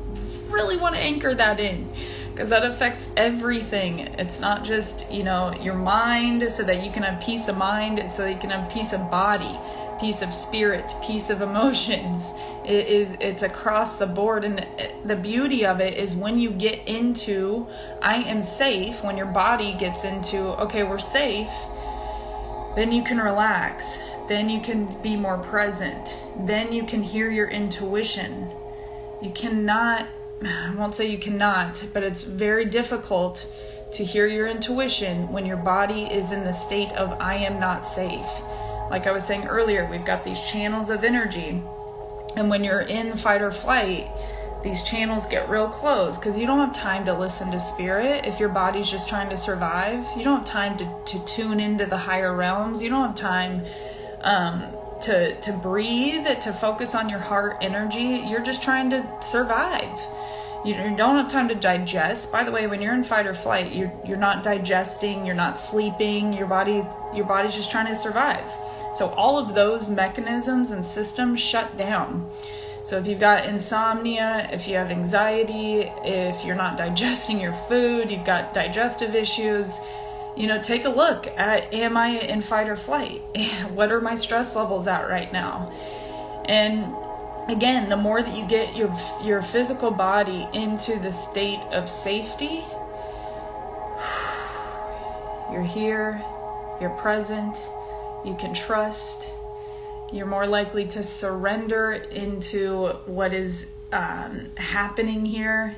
really 0.50 0.78
want 0.78 0.96
to 0.96 1.02
anchor 1.02 1.34
that 1.34 1.60
in 1.60 1.88
because 2.32 2.50
that 2.50 2.66
affects 2.66 3.12
everything. 3.18 4.00
It's 4.00 4.40
not 4.40 4.64
just, 4.64 5.10
you 5.12 5.24
know, 5.24 5.54
your 5.62 5.76
mind 5.76 6.50
so 6.52 6.64
that 6.64 6.84
you 6.84 6.92
can 6.92 7.04
have 7.04 7.22
peace 7.22 7.48
of 7.48 7.58
mind, 7.58 8.00
it's 8.00 8.16
so 8.16 8.26
you 8.26 8.38
can 8.38 8.50
have 8.50 8.72
peace 8.72 8.94
of 8.94 9.12
body, 9.12 9.56
peace 10.00 10.22
of 10.22 10.34
spirit, 10.34 10.92
peace 11.04 11.30
of 11.30 11.42
emotions. 11.42 12.34
It 12.66 12.88
is 12.88 13.18
it's 13.20 13.44
across 13.44 13.98
the 13.98 14.08
board 14.08 14.44
and 14.44 14.66
the 15.06 15.16
beauty 15.16 15.66
of 15.66 15.80
it 15.80 15.98
is 15.98 16.16
when 16.16 16.40
you 16.40 16.52
get 16.52 16.88
into 16.88 17.68
I 18.02 18.16
am 18.16 18.44
safe, 18.44 19.04
when 19.04 19.18
your 19.18 19.28
body 19.28 19.74
gets 19.74 20.04
into 20.04 20.40
okay, 20.64 20.84
we're 20.84 21.00
safe 21.00 21.52
then 22.76 22.92
you 22.92 23.04
can 23.04 23.18
relax. 23.18 24.02
Then 24.28 24.50
you 24.50 24.62
can 24.62 24.88
be 25.02 25.16
more 25.18 25.38
present. 25.38 26.16
Then 26.46 26.72
you 26.72 26.86
can 26.86 27.04
hear 27.04 27.30
your 27.30 27.50
intuition. 27.50 28.50
You 29.22 29.32
cannot, 29.32 30.08
I 30.44 30.74
won't 30.76 30.96
say 30.96 31.10
you 31.10 31.18
cannot, 31.18 31.84
but 31.94 32.04
it's 32.04 32.24
very 32.24 32.66
difficult 32.66 33.46
to 33.94 34.06
hear 34.06 34.26
your 34.26 34.48
intuition 34.48 35.32
when 35.32 35.46
your 35.46 35.58
body 35.58 36.04
is 36.04 36.32
in 36.32 36.46
the 36.46 36.54
state 36.54 36.92
of 36.94 37.12
I 37.20 37.36
am 37.36 37.60
not 37.60 37.86
safe. 37.86 38.32
Like 38.90 39.06
I 39.06 39.12
was 39.12 39.26
saying 39.26 39.48
earlier, 39.48 39.86
we've 39.86 40.06
got 40.06 40.24
these 40.24 40.40
channels 40.40 40.90
of 40.90 41.04
energy. 41.04 41.62
And 42.36 42.50
when 42.50 42.64
you're 42.64 42.82
in 42.82 43.18
fight 43.18 43.42
or 43.42 43.52
flight, 43.52 44.08
these 44.64 44.84
channels 44.84 45.26
get 45.26 45.50
real 45.50 45.68
close 45.68 46.18
because 46.18 46.38
you 46.38 46.46
don't 46.46 46.60
have 46.60 46.76
time 46.76 47.06
to 47.06 47.14
listen 47.14 47.52
to 47.52 47.60
spirit 47.60 48.26
if 48.26 48.40
your 48.40 48.50
body's 48.50 48.90
just 48.90 49.10
trying 49.10 49.30
to 49.30 49.38
survive. 49.38 50.06
You 50.16 50.24
don't 50.24 50.40
have 50.40 50.48
time 50.48 50.78
to, 50.78 51.04
to 51.06 51.26
tune 51.26 51.60
into 51.60 51.86
the 51.86 51.98
higher 51.98 52.36
realms. 52.36 52.82
You 52.82 52.90
don't 52.90 53.08
have 53.08 53.16
time 53.16 53.66
um, 54.22 54.66
to, 55.02 55.40
to 55.42 55.54
breathe, 55.54 56.26
to 56.42 56.54
focus 56.54 56.94
on 56.94 57.10
your 57.10 57.20
heart 57.20 57.58
energy. 57.62 58.24
You're 58.28 58.44
just 58.44 58.62
trying 58.64 58.90
to 58.92 59.08
survive. 59.22 60.00
You 60.64 60.76
don't 60.76 61.16
have 61.16 61.28
time 61.28 61.48
to 61.48 61.56
digest. 61.56 62.32
By 62.32 62.44
the 62.44 62.52
way, 62.52 62.68
when 62.68 62.84
you're 62.84 62.94
in 62.94 63.04
fight 63.04 63.26
or 63.26 63.34
flight, 63.34 63.74
you're 63.74 63.92
you're 64.06 64.18
not 64.18 64.44
digesting, 64.44 65.26
you're 65.26 65.34
not 65.34 65.58
sleeping. 65.58 66.34
Your 66.34 66.46
body 66.46 66.84
your 67.16 67.26
body's 67.26 67.56
just 67.56 67.72
trying 67.72 67.88
to 67.88 67.96
survive. 67.96 68.46
So 68.94 69.08
all 69.10 69.40
of 69.40 69.56
those 69.56 69.90
mechanisms 69.90 70.70
and 70.70 70.86
systems 70.86 71.40
shut 71.40 71.78
down. 71.78 72.30
So 72.84 72.98
if 72.98 73.08
you've 73.08 73.20
got 73.20 73.46
insomnia, 73.46 74.50
if 74.52 74.68
you 74.68 74.76
have 74.76 74.90
anxiety, 74.90 75.92
if 76.04 76.44
you're 76.44 76.56
not 76.56 76.78
digesting 76.86 77.40
your 77.40 77.54
food, 77.54 78.10
you've 78.10 78.26
got 78.26 78.54
digestive 78.54 79.16
issues, 79.16 79.80
you 80.36 80.48
know, 80.48 80.62
take 80.62 80.86
a 80.86 80.90
look 80.90 81.28
at 81.38 81.74
am 81.74 81.98
I 81.98 82.20
in 82.20 82.42
fight 82.42 82.70
or 82.70 82.76
flight? 82.76 83.22
what 83.74 83.92
are 83.92 84.02
my 84.02 84.16
stress 84.16 84.56
levels 84.56 84.88
at 84.88 85.10
right 85.10 85.32
now? 85.32 85.72
And 86.46 86.96
again, 87.50 87.90
the 87.90 87.98
more 87.98 88.22
that 88.22 88.36
you 88.36 88.48
get 88.48 88.76
your 88.76 88.96
your 89.24 89.42
physical 89.42 89.92
body 89.92 90.48
into 90.54 90.98
the 91.00 91.12
state 91.12 91.60
of 91.72 91.90
safety, 91.90 92.56
you're 95.52 95.64
here, 95.64 96.24
you're 96.80 96.96
present, 96.98 97.58
you 98.26 98.36
can 98.36 98.54
trust, 98.54 99.30
you're 100.12 100.28
more 100.28 100.48
likely 100.48 100.86
to 100.86 101.04
surrender 101.04 101.94
into 101.94 102.88
what 103.06 103.34
is 103.34 103.72
um, 103.92 104.50
happening 104.58 105.26
here, 105.26 105.76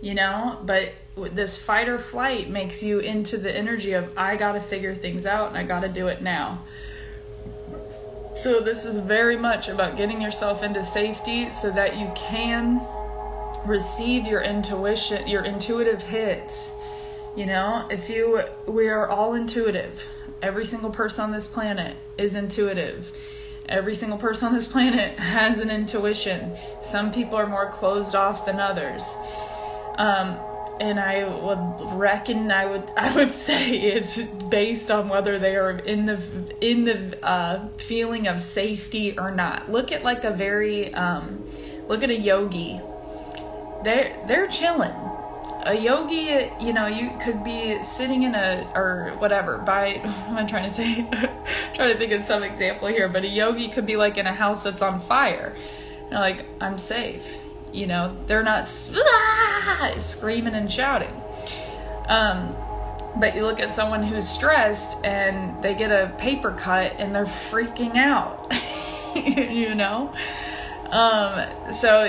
you 0.00 0.14
know. 0.14 0.58
But 0.64 0.92
this 1.14 1.56
fight 1.56 1.88
or 1.88 1.98
flight 1.98 2.50
makes 2.50 2.82
you 2.82 2.98
into 2.98 3.38
the 3.38 3.54
energy 3.54 3.92
of, 3.92 4.12
I 4.16 4.36
got 4.36 4.52
to 4.52 4.60
figure 4.60 4.94
things 4.94 5.24
out 5.24 5.48
and 5.48 5.56
I 5.56 5.62
got 5.62 5.80
to 5.80 5.88
do 5.88 6.08
it 6.08 6.22
now. 6.22 6.64
So, 8.36 8.60
this 8.60 8.84
is 8.84 8.96
very 8.96 9.36
much 9.36 9.68
about 9.68 9.96
getting 9.96 10.20
yourself 10.20 10.62
into 10.62 10.84
safety 10.84 11.50
so 11.50 11.70
that 11.70 11.96
you 11.96 12.12
can 12.14 12.82
receive 13.64 14.26
your 14.26 14.42
intuition, 14.42 15.26
your 15.26 15.42
intuitive 15.44 16.02
hits. 16.02 16.72
You 17.34 17.46
know, 17.46 17.86
if 17.90 18.10
you, 18.10 18.42
we 18.66 18.88
are 18.88 19.08
all 19.08 19.34
intuitive. 19.34 20.06
Every 20.42 20.66
single 20.66 20.90
person 20.90 21.24
on 21.24 21.32
this 21.32 21.46
planet 21.46 21.96
is 22.18 22.34
intuitive 22.34 23.10
Every 23.68 23.94
single 23.94 24.18
person 24.18 24.48
on 24.48 24.54
this 24.54 24.66
planet 24.66 25.18
has 25.18 25.60
an 25.60 25.70
intuition. 25.70 26.56
Some 26.80 27.12
people 27.12 27.36
are 27.36 27.46
more 27.46 27.70
closed 27.70 28.14
off 28.14 28.46
than 28.46 28.60
others. 28.60 29.02
Um, 29.98 30.38
and 30.78 31.00
I 31.00 31.24
would 31.24 31.98
reckon 31.98 32.50
I 32.50 32.66
would 32.66 32.84
I 32.96 33.14
would 33.16 33.32
say 33.32 33.76
it's 33.76 34.22
based 34.22 34.90
on 34.90 35.08
whether 35.08 35.38
they 35.38 35.56
are 35.56 35.70
in 35.70 36.04
the 36.06 36.20
in 36.60 36.84
the 36.84 37.18
uh, 37.26 37.68
feeling 37.78 38.26
of 38.28 38.42
safety 38.42 39.18
or 39.18 39.30
not. 39.30 39.70
Look 39.70 39.92
at 39.92 40.04
like 40.04 40.24
a 40.24 40.30
very 40.30 40.92
um, 40.94 41.44
look 41.88 42.02
at 42.02 42.10
a 42.10 42.18
yogi. 42.18 42.80
They're 43.84 44.22
they're 44.26 44.46
chilling 44.48 44.94
a 45.66 45.74
yogi, 45.74 46.50
you 46.60 46.72
know, 46.72 46.86
you 46.86 47.10
could 47.22 47.42
be 47.42 47.82
sitting 47.82 48.22
in 48.22 48.34
a 48.34 48.70
or 48.74 49.14
whatever. 49.18 49.58
By 49.58 49.94
what 50.28 50.38
I'm 50.38 50.46
trying 50.46 50.64
to 50.64 50.70
say, 50.70 50.94
trying 51.74 51.90
to 51.90 51.98
think 51.98 52.12
of 52.12 52.22
some 52.22 52.42
example 52.42 52.88
here, 52.88 53.08
but 53.08 53.24
a 53.24 53.28
yogi 53.28 53.68
could 53.68 53.86
be 53.86 53.96
like 53.96 54.16
in 54.16 54.26
a 54.26 54.32
house 54.32 54.62
that's 54.62 54.82
on 54.82 55.00
fire. 55.00 55.56
You're 56.10 56.20
like, 56.20 56.46
I'm 56.60 56.78
safe. 56.78 57.38
You 57.72 57.86
know, 57.86 58.16
they're 58.26 58.44
not 58.44 58.64
ah, 58.94 59.94
screaming 59.98 60.54
and 60.54 60.70
shouting. 60.70 61.12
Um, 62.08 62.54
but 63.18 63.34
you 63.34 63.42
look 63.42 63.60
at 63.60 63.70
someone 63.70 64.02
who's 64.02 64.28
stressed 64.28 65.04
and 65.04 65.62
they 65.62 65.74
get 65.74 65.90
a 65.90 66.14
paper 66.16 66.52
cut 66.52 66.94
and 66.98 67.14
they're 67.14 67.24
freaking 67.24 67.96
out. 67.96 68.54
you 69.16 69.74
know? 69.74 70.12
Um, 70.90 71.72
so 71.72 72.04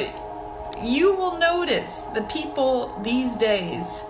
you 0.84 1.14
will 1.16 1.38
notice 1.38 2.02
the 2.14 2.22
people 2.24 3.00
these 3.04 3.36
days 3.36 4.06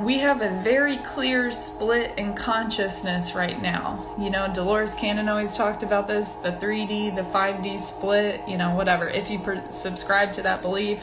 we 0.00 0.18
have 0.18 0.42
a 0.42 0.50
very 0.62 0.98
clear 0.98 1.50
split 1.50 2.12
in 2.18 2.34
consciousness 2.34 3.34
right 3.34 3.60
now. 3.62 4.14
You 4.18 4.30
know, 4.30 4.52
Dolores 4.52 4.94
Cannon 4.94 5.28
always 5.28 5.56
talked 5.56 5.82
about 5.82 6.06
this 6.06 6.32
the 6.32 6.52
3D, 6.52 7.16
the 7.16 7.22
5D 7.22 7.78
split, 7.78 8.42
you 8.46 8.58
know, 8.58 8.74
whatever. 8.74 9.08
If 9.08 9.30
you 9.30 9.38
per- 9.38 9.70
subscribe 9.70 10.34
to 10.34 10.42
that 10.42 10.60
belief, 10.60 11.02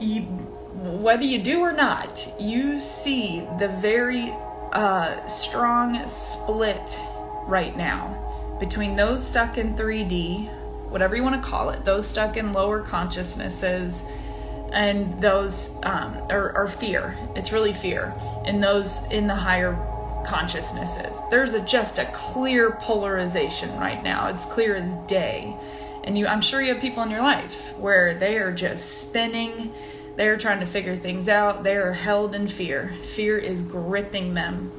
you, 0.00 0.22
whether 0.22 1.22
you 1.22 1.38
do 1.38 1.60
or 1.60 1.72
not, 1.72 2.26
you 2.40 2.78
see 2.80 3.46
the 3.58 3.68
very 3.68 4.34
uh, 4.72 5.26
strong 5.26 6.08
split 6.08 6.98
right 7.46 7.76
now 7.76 8.56
between 8.58 8.96
those 8.96 9.26
stuck 9.26 9.58
in 9.58 9.74
3D, 9.74 10.48
whatever 10.92 11.16
you 11.16 11.22
want 11.22 11.42
to 11.42 11.48
call 11.48 11.70
it, 11.70 11.84
those 11.84 12.06
stuck 12.06 12.36
in 12.36 12.52
lower 12.52 12.80
consciousnesses 12.80 14.04
and 14.72 15.20
those 15.20 15.78
um, 15.82 16.16
fear. 16.68 17.16
It's 17.36 17.52
really 17.52 17.72
fear, 17.72 18.14
and 18.44 18.62
those 18.62 19.10
in 19.10 19.26
the 19.26 19.34
higher 19.34 19.74
consciousnesses. 20.26 21.18
There's 21.30 21.52
a, 21.54 21.60
just 21.60 21.98
a 21.98 22.06
clear 22.06 22.72
polarization 22.72 23.76
right 23.78 24.02
now. 24.02 24.28
It's 24.28 24.46
clear 24.46 24.76
as 24.76 24.92
day, 25.06 25.54
and 26.04 26.16
you. 26.18 26.26
I'm 26.26 26.40
sure 26.40 26.62
you 26.62 26.72
have 26.72 26.80
people 26.80 27.02
in 27.02 27.10
your 27.10 27.22
life 27.22 27.76
where 27.76 28.14
they 28.14 28.38
are 28.38 28.52
just 28.52 29.00
spinning. 29.00 29.72
They 30.16 30.28
are 30.28 30.36
trying 30.36 30.60
to 30.60 30.66
figure 30.66 30.96
things 30.96 31.28
out. 31.28 31.64
They 31.64 31.76
are 31.76 31.92
held 31.92 32.34
in 32.34 32.48
fear. 32.48 32.94
Fear 33.14 33.38
is 33.38 33.62
gripping 33.62 34.34
them, 34.34 34.70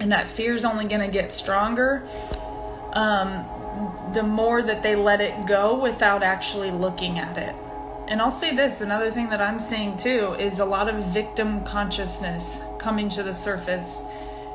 and 0.00 0.12
that 0.12 0.28
fear 0.28 0.54
is 0.54 0.64
only 0.64 0.86
going 0.86 1.02
to 1.02 1.12
get 1.12 1.32
stronger. 1.32 2.02
Um, 2.92 3.46
the 4.12 4.22
more 4.22 4.62
that 4.62 4.82
they 4.82 4.94
let 4.94 5.20
it 5.20 5.46
go 5.46 5.78
without 5.78 6.22
actually 6.22 6.70
looking 6.70 7.18
at 7.18 7.38
it 7.38 7.54
and 8.08 8.20
I'll 8.20 8.30
say 8.30 8.54
this 8.54 8.82
another 8.82 9.10
thing 9.10 9.30
that 9.30 9.40
I'm 9.40 9.58
seeing 9.58 9.96
too 9.96 10.34
is 10.38 10.58
a 10.58 10.64
lot 10.64 10.88
of 10.88 10.96
victim 11.14 11.64
consciousness 11.64 12.62
coming 12.78 13.08
to 13.08 13.22
the 13.22 13.32
surface. 13.32 14.02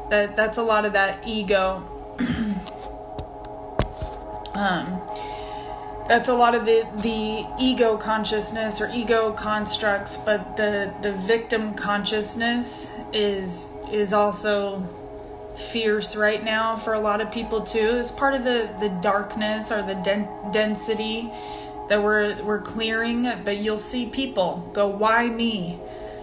That 0.10 0.36
that's 0.36 0.58
a 0.58 0.64
lot 0.64 0.86
of 0.86 0.94
that 0.94 1.28
ego. 1.28 1.84
um, 4.54 5.02
that's 6.08 6.30
a 6.30 6.34
lot 6.34 6.56
of 6.56 6.66
the 6.66 6.88
the 6.98 7.48
ego 7.60 7.98
consciousness 7.98 8.80
or 8.80 8.90
ego 8.90 9.34
constructs, 9.34 10.18
but 10.18 10.56
the 10.56 10.94
the 11.02 11.14
victim 11.14 11.74
consciousness 11.74 12.92
is 13.12 13.72
is 13.92 14.14
also 14.14 14.88
fierce 15.58 16.16
right 16.16 16.44
now 16.44 16.76
for 16.76 16.94
a 16.94 17.00
lot 17.00 17.20
of 17.20 17.32
people 17.32 17.62
too. 17.62 17.98
It's 17.98 18.12
part 18.12 18.34
of 18.34 18.44
the 18.44 18.70
the 18.80 18.90
darkness 19.02 19.72
or 19.72 19.82
the 19.82 19.96
den- 19.96 20.30
density 20.52 21.32
that 21.90 22.02
we're 22.02 22.42
we're 22.44 22.62
clearing, 22.62 23.32
but 23.44 23.58
you'll 23.58 23.78
see 23.78 24.10
people 24.10 24.70
go, 24.74 24.88
"Why 24.88 25.28
me? 25.28 25.80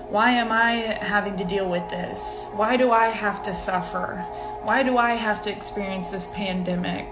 Why 0.09 0.31
am 0.33 0.53
I 0.53 0.99
having 1.01 1.37
to 1.39 1.45
deal 1.45 1.69
with 1.69 1.89
this? 1.91 2.47
Why 2.55 2.77
do 2.77 2.93
I 2.93 3.09
have 3.09 3.43
to 3.45 3.55
suffer? 3.55 4.25
Why 4.63 4.83
do 4.83 4.97
I 4.99 5.13
have 5.13 5.43
to 5.43 5.51
experience 5.51 6.11
this 6.11 6.29
pandemic? 6.35 7.07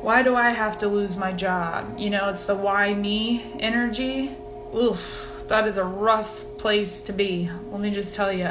Why 0.00 0.22
do 0.22 0.34
I 0.34 0.50
have 0.50 0.78
to 0.78 0.88
lose 0.88 1.16
my 1.16 1.32
job?" 1.32 1.98
You 1.98 2.10
know, 2.10 2.28
it's 2.30 2.46
the 2.46 2.56
why 2.56 2.92
me 2.94 3.54
energy. 3.60 4.36
Oof, 4.74 5.28
that 5.48 5.68
is 5.68 5.76
a 5.76 5.84
rough 5.84 6.44
place 6.58 7.00
to 7.02 7.12
be. 7.12 7.50
Let 7.70 7.80
me 7.80 7.90
just 7.90 8.16
tell 8.16 8.32
you. 8.32 8.50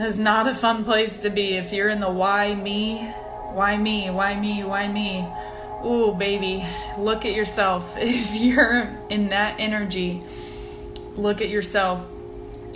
Is 0.00 0.18
not 0.18 0.48
a 0.48 0.54
fun 0.54 0.84
place 0.84 1.20
to 1.20 1.30
be 1.30 1.58
if 1.58 1.72
you're 1.72 1.90
in 1.90 2.00
the 2.00 2.10
why 2.10 2.54
me, 2.54 2.98
why 3.52 3.76
me, 3.76 4.10
why 4.10 4.34
me, 4.34 4.64
why 4.64 4.88
me 4.88 5.28
Ooh, 5.84 6.12
baby, 6.12 6.64
look 6.98 7.24
at 7.24 7.32
yourself. 7.32 7.96
If 8.00 8.34
you're 8.34 8.98
in 9.08 9.30
that 9.30 9.56
energy, 9.58 10.22
look 11.16 11.40
at 11.40 11.48
yourself. 11.48 12.06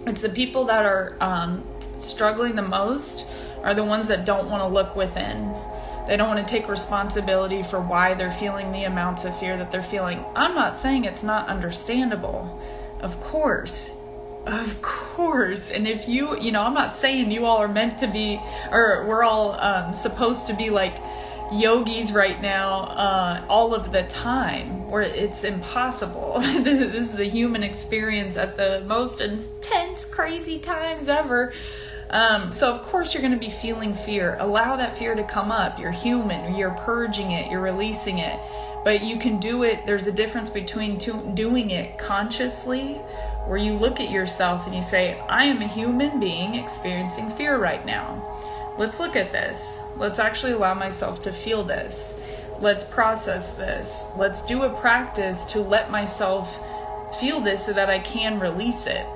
It's 0.07 0.22
the 0.22 0.29
people 0.29 0.64
that 0.66 0.85
are 0.85 1.16
um, 1.20 1.64
struggling 1.99 2.57
the 2.57 2.62
most 2.62 3.27
are 3.62 3.75
the 3.75 3.85
ones 3.85 4.09
that 4.09 4.25
don't 4.25 4.49
want 4.49 4.62
to 4.62 4.66
look 4.66 4.97
within. 4.97 5.55
They 6.07 6.16
don't 6.16 6.29
want 6.29 6.47
to 6.47 6.51
take 6.51 6.68
responsibility 6.68 7.62
for 7.62 7.81
why 7.81 8.14
they're 8.14 8.31
feeling 8.31 8.72
the 8.72 8.85
amounts 8.85 9.25
of 9.25 9.39
fear 9.39 9.57
that 9.57 9.70
they're 9.70 9.83
feeling. 9.83 10.25
I'm 10.35 10.55
not 10.55 10.77
saying 10.77 11.05
it's 11.05 11.22
not 11.22 11.49
understandable. 11.49 12.61
Of 13.01 13.20
course. 13.22 13.97
Of 14.47 14.82
course. 14.82 15.70
And 15.70 15.88
if 15.88 16.09
you, 16.09 16.38
you 16.38 16.53
know, 16.53 16.61
I'm 16.62 16.74
not 16.74 16.95
saying 16.95 17.30
you 17.30 17.47
all 17.47 17.59
are 17.59 17.68
meant 17.68 17.99
to 17.99 18.07
be, 18.07 18.40
or 18.70 19.07
we're 19.07 19.22
all 19.22 19.53
um, 19.53 19.92
supposed 19.92 20.47
to 20.49 20.55
be 20.55 20.70
like, 20.70 20.97
yogis 21.53 22.12
right 22.12 22.40
now 22.40 22.80
uh, 22.80 23.45
all 23.49 23.74
of 23.74 23.92
the 23.92 24.03
time 24.05 24.88
where 24.90 25.03
it's 25.03 25.45
impossible. 25.45 26.42
This 26.64 26.95
is 26.95 27.12
the 27.12 27.24
human 27.24 27.62
experience 27.62 28.36
at 28.36 28.57
the 28.57 28.82
most 28.86 29.20
intense 29.20 30.05
crazy 30.05 30.59
times 30.59 31.09
ever. 31.09 31.53
Um, 32.11 32.51
so 32.51 32.72
of 32.72 32.82
course 32.82 33.12
you're 33.12 33.22
going 33.22 33.34
to 33.34 33.38
be 33.38 33.51
feeling 33.51 33.95
fear. 33.95 34.36
Allow 34.40 34.76
that 34.76 34.97
fear 34.97 35.14
to 35.14 35.24
come 35.24 35.51
up. 35.51 35.78
You're 35.78 35.90
human. 35.90 36.55
You're 36.55 36.70
purging 36.70 37.32
it. 37.32 37.51
You're 37.51 37.61
releasing 37.61 38.18
it. 38.18 38.38
But 38.84 39.03
you 39.03 39.18
can 39.18 39.40
do 39.40 39.62
it. 39.64 39.86
There's 39.86 40.07
a 40.07 40.12
difference 40.12 40.51
between 40.51 40.99
to, 41.01 41.32
doing 41.34 41.70
it 41.70 41.99
consciously 41.99 43.01
where 43.47 43.59
you 43.59 43.74
look 43.74 44.01
at 44.01 44.11
yourself 44.11 44.66
and 44.66 44.74
you 44.74 44.82
say 44.82 45.18
i 45.28 45.45
am 45.45 45.61
a 45.62 45.68
human 45.68 46.18
being 46.20 46.55
experiencing 46.55 47.30
fear 47.30 47.59
right 47.59 47.84
now 47.84 48.22
let's 48.76 48.99
look 48.99 49.16
at 49.16 49.32
this. 49.32 49.80
Let's 49.97 50.18
actually 50.18 50.53
allow 50.53 50.74
myself 50.74 51.20
to 51.22 51.32
feel 51.32 51.62
this. 51.64 52.22
Let's 52.61 52.84
process 52.84 53.55
this. 53.55 54.11
Let's 54.16 54.45
do 54.45 54.62
a 54.62 54.80
practice 54.80 55.45
to 55.47 55.61
let 55.61 55.90
myself 55.90 56.61
feel 57.20 57.40
this 57.40 57.66
so 57.66 57.72
that 57.72 57.90
I 57.90 57.99
can 58.01 58.40
release 58.40 58.86
it. 58.86 59.07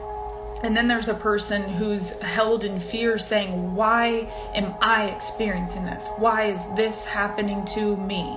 And 0.62 0.76
then 0.76 0.89
there's 0.89 1.09
a 1.09 1.14
person 1.14 1.62
who's 1.62 2.20
held 2.20 2.64
in 2.64 2.81
fear 2.81 3.16
saying, 3.16 3.74
Why 3.74 4.29
am 4.55 4.74
I 4.81 5.07
experiencing 5.07 5.85
this? 5.85 6.09
Why 6.18 6.47
is 6.47 6.66
this 6.74 7.07
happening 7.07 7.64
to 7.66 7.97
me? 7.97 8.37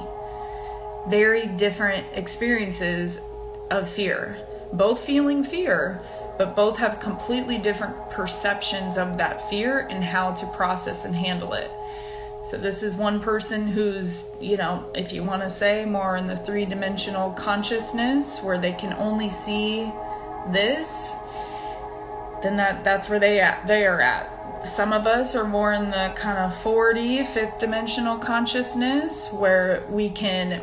Very 1.08 1.48
different 1.48 2.06
experiences 2.14 3.22
of 3.72 3.90
fear. 3.90 4.38
Both 4.74 5.02
feeling 5.06 5.44
fear, 5.44 6.02
but 6.38 6.56
both 6.56 6.78
have 6.78 7.00
completely 7.00 7.58
different 7.58 8.10
perceptions 8.10 8.98
of 8.98 9.18
that 9.18 9.50
fear 9.50 9.88
and 9.90 10.04
how 10.04 10.34
to 10.34 10.46
process 10.48 11.06
and 11.06 11.16
handle 11.16 11.54
it. 11.54 11.70
So, 12.44 12.58
this 12.58 12.82
is 12.82 12.96
one 12.96 13.20
person 13.20 13.68
who's, 13.68 14.32
you 14.40 14.58
know, 14.58 14.90
if 14.96 15.14
you 15.14 15.24
want 15.24 15.44
to 15.44 15.50
say 15.50 15.86
more 15.86 16.18
in 16.18 16.26
the 16.26 16.36
three 16.36 16.66
dimensional 16.66 17.32
consciousness 17.32 18.42
where 18.42 18.58
they 18.58 18.72
can 18.72 18.94
only 18.94 19.30
see 19.30 19.92
this, 20.52 21.14
then 22.42 22.58
that, 22.58 22.84
that's 22.84 23.10
where 23.10 23.20
they, 23.20 23.40
at, 23.40 23.68
they 23.68 23.86
are 23.86 24.02
at. 24.02 24.68
Some 24.68 24.94
of 24.94 25.06
us 25.06 25.36
are 25.36 25.48
more 25.48 25.74
in 25.74 25.92
the 25.92 26.14
kind 26.16 26.40
of 26.40 26.52
4D, 26.64 27.28
fifth 27.28 27.60
dimensional 27.60 28.18
consciousness 28.18 29.30
where 29.32 29.86
we 29.90 30.10
can 30.10 30.62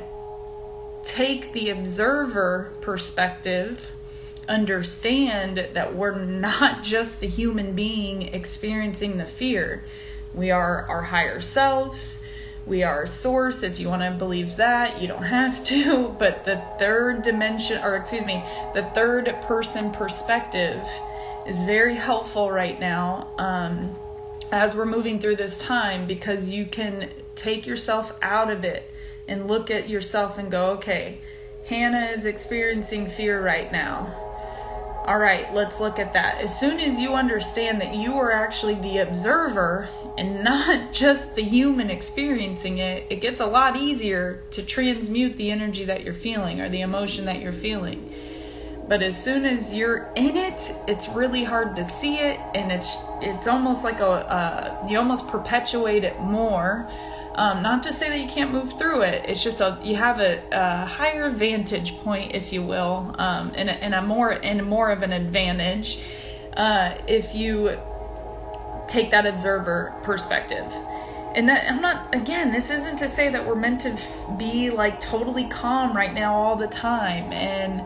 take 1.05 1.53
the 1.53 1.71
observer 1.71 2.73
perspective 2.81 3.93
understand 4.49 5.69
that 5.75 5.95
we're 5.95 6.19
not 6.19 6.83
just 6.83 7.21
the 7.21 7.29
human 7.29 7.75
being 7.75 8.23
experiencing 8.35 9.19
the 9.19 9.27
fear. 9.27 9.85
We 10.35 10.51
are 10.51 10.87
our 10.89 11.03
higher 11.03 11.41
selves. 11.41 12.25
We 12.67 12.83
are 12.83 13.07
source, 13.07 13.63
if 13.63 13.81
you 13.81 13.89
want 13.89 14.03
to 14.03 14.11
believe 14.11 14.57
that. 14.57 15.01
You 15.01 15.09
don't 15.09 15.23
have 15.23 15.65
to. 15.73 16.15
But 16.19 16.45
the 16.45 16.63
third 16.79 17.23
dimension, 17.23 17.83
or 17.83 17.97
excuse 17.97 18.27
me, 18.27 18.43
the 18.75 18.85
third 18.95 19.35
person 19.43 19.91
perspective 19.91 20.87
is 21.47 21.61
very 21.61 21.95
helpful 21.95 22.51
right 22.51 22.79
now 22.79 23.29
um, 23.39 23.97
as 24.53 24.75
we're 24.75 24.85
moving 24.85 25.19
through 25.19 25.37
this 25.37 25.57
time 25.57 26.07
because 26.07 26.51
you 26.51 26.67
can 26.67 27.11
take 27.37 27.67
yourself 27.67 28.15
out 28.21 28.51
of 28.51 28.65
it 28.65 28.93
and 29.27 29.49
look 29.49 29.71
at 29.71 29.89
yourself 29.89 30.37
and 30.37 30.51
go, 30.51 30.71
okay, 30.73 31.21
Hannah 31.67 32.07
is 32.07 32.27
experiencing 32.27 33.09
fear 33.09 33.43
right 33.43 33.71
now 33.73 34.28
all 35.09 35.19
right, 35.19 35.55
let's 35.55 35.81
look 35.81 35.99
at 35.99 36.13
that. 36.13 36.43
As 36.43 36.61
soon 36.61 36.79
as 36.79 36.99
you 36.99 37.15
understand 37.15 37.81
that 37.81 37.95
you 37.95 38.19
are 38.19 38.31
actually 38.31 38.75
the 38.75 38.99
observer 38.99 39.89
and 40.19 40.45
not 40.45 40.93
just 40.93 41.35
the 41.35 41.43
human 41.43 41.89
experiencing 41.89 42.77
it, 42.77 43.07
it 43.09 43.23
gets 43.23 43.41
a 43.41 43.47
lot 43.47 43.75
easier 43.75 44.43
to 44.51 44.63
transmute 44.63 45.39
the 45.39 45.51
energy 45.51 45.87
that 45.87 46.05
you're 46.05 46.13
feeling 46.13 46.61
or 46.61 46.69
the 46.69 46.83
emotion 46.83 47.25
that 47.25 47.41
you're 47.41 47.55
feeling. 47.55 48.13
But 48.87 49.03
as 49.03 49.23
soon 49.23 49.47
as 49.47 49.75
you're 49.75 50.13
in 50.15 50.37
it, 50.37 50.75
it's 50.87 51.09
really 51.09 51.43
hard 51.43 51.75
to 51.77 51.87
see 51.87 52.19
it, 52.19 52.39
and 52.55 52.71
it's 52.71 52.97
it's 53.21 53.47
almost 53.47 53.85
like 53.85 54.01
a 54.01 54.07
uh, 54.07 54.87
you 54.89 54.99
almost 54.99 55.29
perpetuate 55.29 56.05
it 56.05 56.19
more 56.21 56.91
Um, 57.39 57.63
not 57.63 57.85
to 57.85 57.93
say 57.93 58.09
that 58.09 58.19
you 58.19 58.27
can't 58.27 58.51
move 58.51 58.77
through 58.77 59.03
it. 59.03 59.27
It's 59.29 59.45
just 59.45 59.61
a, 59.61 59.79
you 59.85 59.95
have 59.95 60.19
a, 60.19 60.43
a 60.51 60.85
higher 60.85 61.31
vantage 61.31 61.97
point, 61.99 62.35
if 62.35 62.53
you 62.53 62.65
will, 62.65 63.15
um, 63.17 63.53
and, 63.55 63.71
a, 63.71 63.75
and 63.75 63.95
a 63.95 64.03
more 64.03 64.33
and 64.33 64.67
more 64.67 64.91
of 64.91 65.03
an 65.03 65.13
advantage 65.13 66.01
uh, 66.57 66.95
if 67.07 67.37
you 67.37 67.79
take 68.89 69.13
that 69.13 69.25
observer 69.25 69.95
perspective. 70.03 70.67
And 71.37 71.49
that 71.49 71.71
I'm 71.71 71.81
not 71.81 72.13
again, 72.13 72.51
this 72.51 72.71
isn't 72.71 72.97
to 72.97 73.09
say 73.09 73.29
that 73.29 73.47
we're 73.47 73.55
meant 73.55 73.83
to 73.83 73.97
be 74.37 74.71
like 74.71 75.01
totally 75.01 75.47
calm 75.47 75.97
right 75.97 76.13
now 76.13 76.35
all 76.35 76.57
the 76.57 76.67
time 76.67 77.33
and 77.33 77.83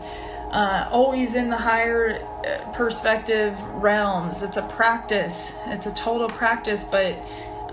uh, 0.51 0.89
always 0.91 1.35
in 1.35 1.51
the 1.51 1.57
higher 1.57 2.25
uh, 2.43 2.71
perspective 2.71 3.59
realms. 3.73 4.41
It's 4.41 4.57
a 4.57 4.63
practice, 4.63 5.53
it's 5.67 5.85
a 5.85 5.93
total 5.93 6.27
practice, 6.27 6.83
but 6.83 7.23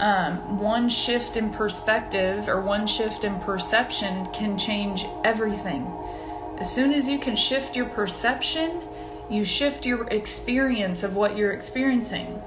um, 0.01 0.59
one 0.59 0.89
shift 0.89 1.37
in 1.37 1.51
perspective 1.51 2.49
or 2.49 2.61
one 2.61 2.87
shift 2.87 3.25
in 3.25 3.39
perception 3.39 4.27
can 4.33 4.59
change 4.59 5.05
everything. 5.25 5.87
As 6.59 6.73
soon 6.73 6.93
as 6.93 7.09
you 7.09 7.19
can 7.19 7.37
shift 7.37 7.77
your 7.77 7.87
perception, 7.87 8.83
you 9.29 9.45
shift 9.45 9.87
your 9.87 10.09
experience 10.09 11.03
of 11.03 11.17
what 11.17 11.37
you're 11.37 11.53
experiencing. 11.53 12.43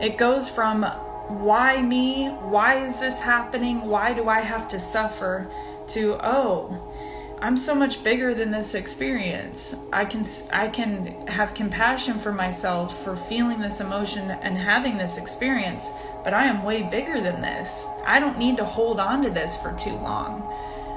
It 0.00 0.18
goes 0.18 0.48
from 0.48 0.82
why 0.82 1.80
me? 1.80 2.28
Why 2.28 2.84
is 2.84 3.00
this 3.00 3.20
happening? 3.20 3.82
Why 3.82 4.12
do 4.12 4.28
I 4.28 4.40
have 4.40 4.68
to 4.68 4.78
suffer? 4.78 5.50
to 5.88 6.18
oh, 6.24 6.92
I'm 7.40 7.56
so 7.56 7.74
much 7.74 8.02
bigger 8.02 8.34
than 8.34 8.50
this 8.50 8.74
experience. 8.74 9.74
I 9.92 10.04
can 10.04 10.24
I 10.52 10.68
can 10.68 11.26
have 11.26 11.54
compassion 11.54 12.18
for 12.18 12.32
myself 12.32 13.04
for 13.04 13.16
feeling 13.16 13.60
this 13.60 13.80
emotion 13.80 14.30
and 14.30 14.56
having 14.56 14.96
this 14.96 15.18
experience, 15.18 15.92
but 16.24 16.34
I 16.34 16.46
am 16.46 16.64
way 16.64 16.82
bigger 16.82 17.20
than 17.20 17.40
this. 17.42 17.86
I 18.04 18.18
don't 18.18 18.38
need 18.38 18.56
to 18.56 18.64
hold 18.64 18.98
on 18.98 19.22
to 19.22 19.30
this 19.30 19.56
for 19.56 19.72
too 19.78 19.94
long. 19.94 20.42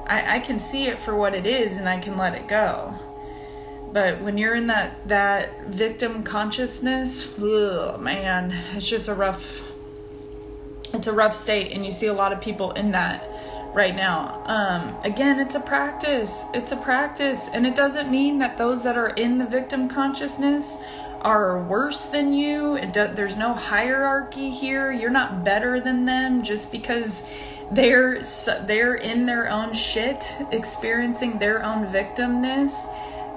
I, 0.06 0.36
I 0.36 0.38
can 0.40 0.58
see 0.58 0.86
it 0.86 1.00
for 1.00 1.14
what 1.14 1.34
it 1.34 1.46
is 1.46 1.76
and 1.76 1.88
I 1.88 1.98
can 1.98 2.16
let 2.16 2.34
it 2.34 2.48
go. 2.48 2.98
But 3.92 4.20
when 4.20 4.36
you're 4.36 4.54
in 4.54 4.66
that 4.66 5.08
that 5.08 5.66
victim 5.66 6.22
consciousness, 6.22 7.26
ugh, 7.38 8.00
man, 8.00 8.52
it's 8.74 8.88
just 8.88 9.08
a 9.08 9.14
rough 9.14 9.62
it's 10.92 11.06
a 11.06 11.12
rough 11.12 11.34
state 11.34 11.72
and 11.72 11.84
you 11.84 11.92
see 11.92 12.06
a 12.06 12.12
lot 12.12 12.32
of 12.32 12.40
people 12.40 12.72
in 12.72 12.92
that 12.92 13.28
right 13.74 13.94
now. 13.94 14.42
Um, 14.46 14.96
again, 15.04 15.38
it's 15.38 15.54
a 15.54 15.60
practice. 15.60 16.46
It's 16.54 16.72
a 16.72 16.76
practice. 16.76 17.48
And 17.52 17.66
it 17.66 17.74
doesn't 17.74 18.10
mean 18.10 18.38
that 18.38 18.56
those 18.56 18.82
that 18.84 18.96
are 18.96 19.10
in 19.10 19.38
the 19.38 19.46
victim 19.46 19.88
consciousness 19.88 20.82
are 21.22 21.62
worse 21.62 22.06
than 22.06 22.32
you. 22.32 22.80
Do, 22.92 23.08
there's 23.08 23.36
no 23.36 23.54
hierarchy 23.54 24.50
here. 24.50 24.92
You're 24.92 25.10
not 25.10 25.44
better 25.44 25.80
than 25.80 26.04
them 26.04 26.42
just 26.42 26.72
because 26.72 27.24
they're 27.70 28.22
they're 28.66 28.94
in 28.94 29.26
their 29.26 29.50
own 29.50 29.74
shit, 29.74 30.34
experiencing 30.52 31.38
their 31.38 31.64
own 31.64 31.86
victimness 31.86 32.86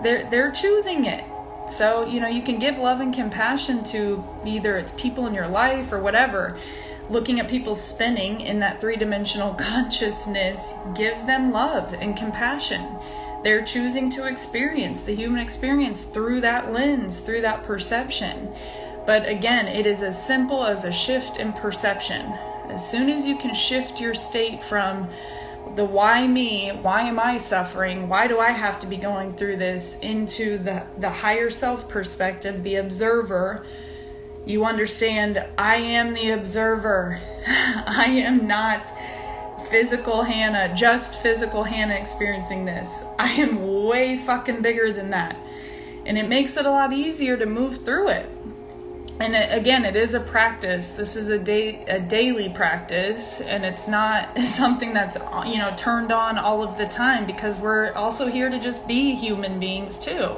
they're 0.01 0.29
they're 0.29 0.51
choosing 0.51 1.05
it 1.05 1.23
so 1.69 2.05
you 2.05 2.19
know 2.19 2.27
you 2.27 2.41
can 2.41 2.59
give 2.59 2.77
love 2.77 2.99
and 2.99 3.13
compassion 3.13 3.83
to 3.83 4.23
either 4.45 4.77
it's 4.77 4.91
people 4.93 5.27
in 5.27 5.33
your 5.33 5.47
life 5.47 5.91
or 5.91 5.99
whatever 5.99 6.57
looking 7.09 7.39
at 7.39 7.49
people 7.49 7.75
spinning 7.75 8.41
in 8.41 8.59
that 8.59 8.81
three-dimensional 8.81 9.53
consciousness 9.59 10.73
give 10.95 11.25
them 11.25 11.51
love 11.51 11.93
and 11.93 12.17
compassion 12.17 12.83
they're 13.43 13.65
choosing 13.65 14.09
to 14.09 14.27
experience 14.27 15.01
the 15.01 15.15
human 15.15 15.39
experience 15.39 16.05
through 16.05 16.41
that 16.41 16.71
lens 16.71 17.19
through 17.21 17.41
that 17.41 17.63
perception 17.63 18.53
but 19.05 19.27
again 19.27 19.67
it 19.67 19.85
is 19.85 20.01
as 20.03 20.25
simple 20.25 20.65
as 20.65 20.83
a 20.83 20.91
shift 20.91 21.37
in 21.37 21.51
perception 21.53 22.25
as 22.69 22.89
soon 22.89 23.09
as 23.09 23.25
you 23.25 23.37
can 23.37 23.53
shift 23.53 23.99
your 23.99 24.13
state 24.13 24.63
from 24.63 25.09
the 25.75 25.85
why 25.85 26.27
me, 26.27 26.69
why 26.69 27.03
am 27.03 27.19
I 27.19 27.37
suffering, 27.37 28.09
why 28.09 28.27
do 28.27 28.39
I 28.39 28.51
have 28.51 28.79
to 28.81 28.87
be 28.87 28.97
going 28.97 29.33
through 29.33 29.57
this 29.57 29.99
into 29.99 30.57
the, 30.57 30.85
the 30.97 31.09
higher 31.09 31.49
self 31.49 31.87
perspective, 31.87 32.63
the 32.63 32.75
observer, 32.75 33.65
you 34.45 34.65
understand 34.65 35.43
I 35.57 35.75
am 35.75 36.13
the 36.13 36.31
observer. 36.31 37.21
I 37.47 38.05
am 38.07 38.47
not 38.47 38.85
physical 39.71 40.21
Hannah, 40.21 40.75
just 40.75 41.21
physical 41.23 41.63
Hannah 41.63 41.95
experiencing 41.95 42.65
this. 42.65 43.03
I 43.17 43.31
am 43.31 43.83
way 43.85 44.17
fucking 44.17 44.61
bigger 44.61 44.93
than 44.93 45.09
that. 45.09 45.35
And 46.05 46.17
it 46.17 46.29
makes 46.29 46.57
it 46.57 46.65
a 46.65 46.69
lot 46.69 46.93
easier 46.93 47.37
to 47.37 47.45
move 47.45 47.83
through 47.83 48.09
it 48.09 48.29
and 49.21 49.35
it, 49.35 49.55
again 49.55 49.85
it 49.85 49.95
is 49.95 50.13
a 50.13 50.19
practice 50.19 50.91
this 50.91 51.15
is 51.15 51.29
a 51.29 51.37
day 51.37 51.83
a 51.85 51.99
daily 51.99 52.49
practice 52.49 53.39
and 53.41 53.63
it's 53.63 53.87
not 53.87 54.37
something 54.41 54.93
that's 54.93 55.17
you 55.45 55.57
know 55.57 55.73
turned 55.77 56.11
on 56.11 56.37
all 56.37 56.63
of 56.63 56.77
the 56.77 56.87
time 56.87 57.25
because 57.25 57.59
we're 57.59 57.93
also 57.93 58.27
here 58.27 58.49
to 58.49 58.59
just 58.59 58.87
be 58.87 59.13
human 59.13 59.59
beings 59.59 59.99
too 59.99 60.35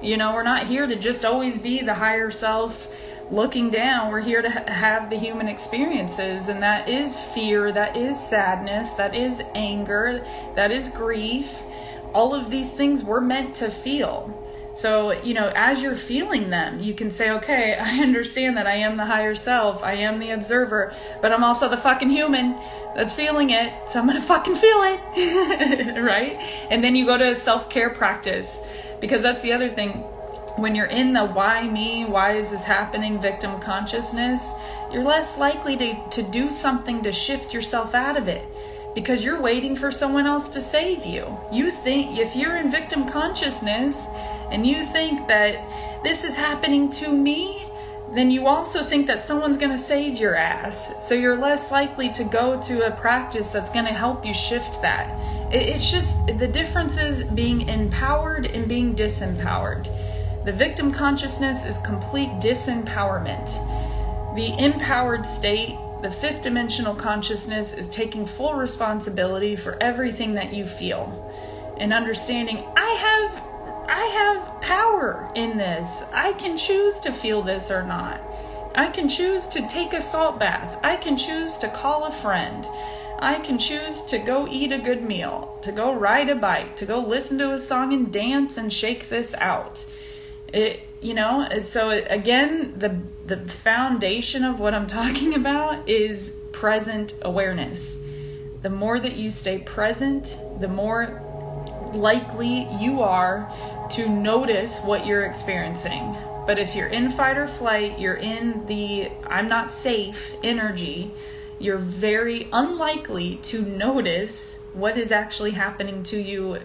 you 0.00 0.16
know 0.16 0.32
we're 0.32 0.42
not 0.42 0.66
here 0.66 0.86
to 0.86 0.96
just 0.96 1.24
always 1.24 1.58
be 1.58 1.82
the 1.82 1.94
higher 1.94 2.30
self 2.30 2.88
looking 3.32 3.70
down 3.70 4.12
we're 4.12 4.20
here 4.20 4.42
to 4.42 4.50
ha- 4.50 4.70
have 4.70 5.10
the 5.10 5.16
human 5.16 5.48
experiences 5.48 6.48
and 6.48 6.62
that 6.62 6.88
is 6.88 7.18
fear 7.18 7.72
that 7.72 7.96
is 7.96 8.18
sadness 8.18 8.92
that 8.92 9.14
is 9.14 9.42
anger 9.54 10.24
that 10.54 10.70
is 10.70 10.90
grief 10.90 11.62
all 12.12 12.34
of 12.34 12.50
these 12.50 12.72
things 12.74 13.02
we're 13.02 13.20
meant 13.20 13.54
to 13.54 13.70
feel 13.70 14.38
so, 14.74 15.12
you 15.22 15.34
know, 15.34 15.52
as 15.54 15.82
you're 15.82 15.96
feeling 15.96 16.48
them, 16.48 16.80
you 16.80 16.94
can 16.94 17.10
say, 17.10 17.30
okay, 17.32 17.76
I 17.80 17.98
understand 17.98 18.56
that 18.56 18.66
I 18.66 18.76
am 18.76 18.96
the 18.96 19.04
higher 19.04 19.34
self, 19.34 19.82
I 19.82 19.94
am 19.94 20.18
the 20.18 20.30
observer, 20.30 20.94
but 21.20 21.32
I'm 21.32 21.44
also 21.44 21.68
the 21.68 21.76
fucking 21.76 22.10
human 22.10 22.56
that's 22.94 23.12
feeling 23.12 23.50
it, 23.50 23.72
so 23.86 24.00
I'm 24.00 24.06
gonna 24.06 24.22
fucking 24.22 24.54
feel 24.54 24.78
it, 24.82 26.00
right? 26.02 26.36
And 26.70 26.82
then 26.82 26.96
you 26.96 27.04
go 27.06 27.18
to 27.18 27.36
self 27.36 27.68
care 27.68 27.90
practice 27.90 28.66
because 29.00 29.22
that's 29.22 29.42
the 29.42 29.52
other 29.52 29.68
thing. 29.68 30.04
When 30.56 30.74
you're 30.74 30.86
in 30.86 31.12
the 31.12 31.24
why 31.24 31.68
me, 31.68 32.04
why 32.04 32.32
is 32.32 32.50
this 32.50 32.64
happening 32.64 33.20
victim 33.20 33.60
consciousness, 33.60 34.52
you're 34.92 35.02
less 35.02 35.38
likely 35.38 35.76
to, 35.78 36.08
to 36.10 36.22
do 36.22 36.50
something 36.50 37.02
to 37.02 37.12
shift 37.12 37.54
yourself 37.54 37.94
out 37.94 38.16
of 38.16 38.28
it 38.28 38.44
because 38.94 39.24
you're 39.24 39.40
waiting 39.40 39.74
for 39.74 39.90
someone 39.90 40.26
else 40.26 40.48
to 40.50 40.60
save 40.60 41.06
you. 41.06 41.38
You 41.50 41.70
think 41.70 42.18
if 42.18 42.36
you're 42.36 42.56
in 42.56 42.70
victim 42.70 43.08
consciousness, 43.08 44.08
and 44.52 44.66
you 44.66 44.84
think 44.84 45.26
that 45.28 46.02
this 46.04 46.24
is 46.24 46.36
happening 46.36 46.90
to 46.90 47.10
me, 47.10 47.66
then 48.14 48.30
you 48.30 48.46
also 48.46 48.84
think 48.84 49.06
that 49.06 49.22
someone's 49.22 49.56
going 49.56 49.70
to 49.70 49.78
save 49.78 50.18
your 50.18 50.34
ass. 50.34 51.08
So 51.08 51.14
you're 51.14 51.38
less 51.38 51.72
likely 51.72 52.12
to 52.12 52.24
go 52.24 52.60
to 52.62 52.86
a 52.86 52.90
practice 52.90 53.50
that's 53.50 53.70
going 53.70 53.86
to 53.86 53.92
help 53.94 54.26
you 54.26 54.34
shift 54.34 54.82
that. 54.82 55.18
It's 55.50 55.90
just 55.90 56.26
the 56.26 56.46
difference 56.46 56.98
is 56.98 57.24
being 57.24 57.66
empowered 57.68 58.44
and 58.46 58.68
being 58.68 58.94
disempowered. 58.94 59.88
The 60.44 60.52
victim 60.52 60.90
consciousness 60.90 61.64
is 61.64 61.78
complete 61.78 62.30
disempowerment. 62.40 63.46
The 64.34 64.58
empowered 64.58 65.24
state, 65.24 65.78
the 66.02 66.10
fifth 66.10 66.42
dimensional 66.42 66.94
consciousness, 66.94 67.72
is 67.74 67.88
taking 67.88 68.26
full 68.26 68.54
responsibility 68.54 69.54
for 69.54 69.80
everything 69.80 70.34
that 70.34 70.52
you 70.52 70.66
feel 70.66 71.32
and 71.78 71.92
understanding 71.92 72.64
I 72.76 72.90
have 72.90 73.42
I 73.88 74.04
have 74.06 74.60
power 74.62 75.30
in 75.34 75.56
this. 75.58 76.04
I 76.12 76.32
can 76.34 76.56
choose 76.56 76.98
to 77.00 77.12
feel 77.12 77.42
this 77.42 77.70
or 77.70 77.82
not. 77.82 78.20
I 78.74 78.88
can 78.88 79.08
choose 79.08 79.46
to 79.48 79.66
take 79.68 79.92
a 79.92 80.00
salt 80.00 80.38
bath. 80.38 80.78
I 80.82 80.96
can 80.96 81.16
choose 81.16 81.58
to 81.58 81.68
call 81.68 82.04
a 82.04 82.10
friend. 82.10 82.66
I 83.18 83.38
can 83.40 83.58
choose 83.58 84.00
to 84.02 84.18
go 84.18 84.48
eat 84.48 84.72
a 84.72 84.78
good 84.78 85.02
meal, 85.02 85.58
to 85.62 85.72
go 85.72 85.94
ride 85.94 86.30
a 86.30 86.34
bike, 86.34 86.74
to 86.76 86.86
go 86.86 86.98
listen 86.98 87.38
to 87.38 87.54
a 87.54 87.60
song 87.60 87.92
and 87.92 88.12
dance 88.12 88.56
and 88.56 88.72
shake 88.72 89.08
this 89.08 89.34
out. 89.34 89.84
It, 90.52 90.80
you 91.00 91.14
know, 91.14 91.48
so 91.62 91.90
again, 91.90 92.78
the 92.78 92.96
the 93.26 93.48
foundation 93.48 94.44
of 94.44 94.60
what 94.60 94.74
I'm 94.74 94.86
talking 95.00 95.34
about 95.34 95.88
is 95.88 96.36
present 96.52 97.14
awareness. 97.22 98.00
The 98.62 98.70
more 98.70 99.00
that 99.00 99.16
you 99.16 99.30
stay 99.30 99.58
present, 99.58 100.38
the 100.60 100.68
more 100.68 101.20
likely 101.92 102.68
you 102.80 103.02
are 103.02 103.52
to 103.90 104.08
notice 104.08 104.80
what 104.80 105.04
you're 105.04 105.24
experiencing. 105.24 106.16
But 106.46 106.58
if 106.58 106.74
you're 106.74 106.88
in 106.88 107.10
fight 107.10 107.36
or 107.36 107.46
flight, 107.46 107.98
you're 107.98 108.14
in 108.14 108.66
the 108.66 109.10
I'm 109.26 109.48
not 109.48 109.70
safe 109.70 110.34
energy, 110.42 111.12
you're 111.58 111.78
very 111.78 112.48
unlikely 112.52 113.36
to 113.36 113.62
notice 113.62 114.62
what 114.72 114.96
is 114.96 115.12
actually 115.12 115.52
happening 115.52 116.02
to 116.04 116.20
you 116.20 116.58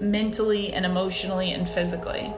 mentally 0.00 0.72
and 0.72 0.86
emotionally 0.86 1.52
and 1.52 1.68
physically. 1.68 2.32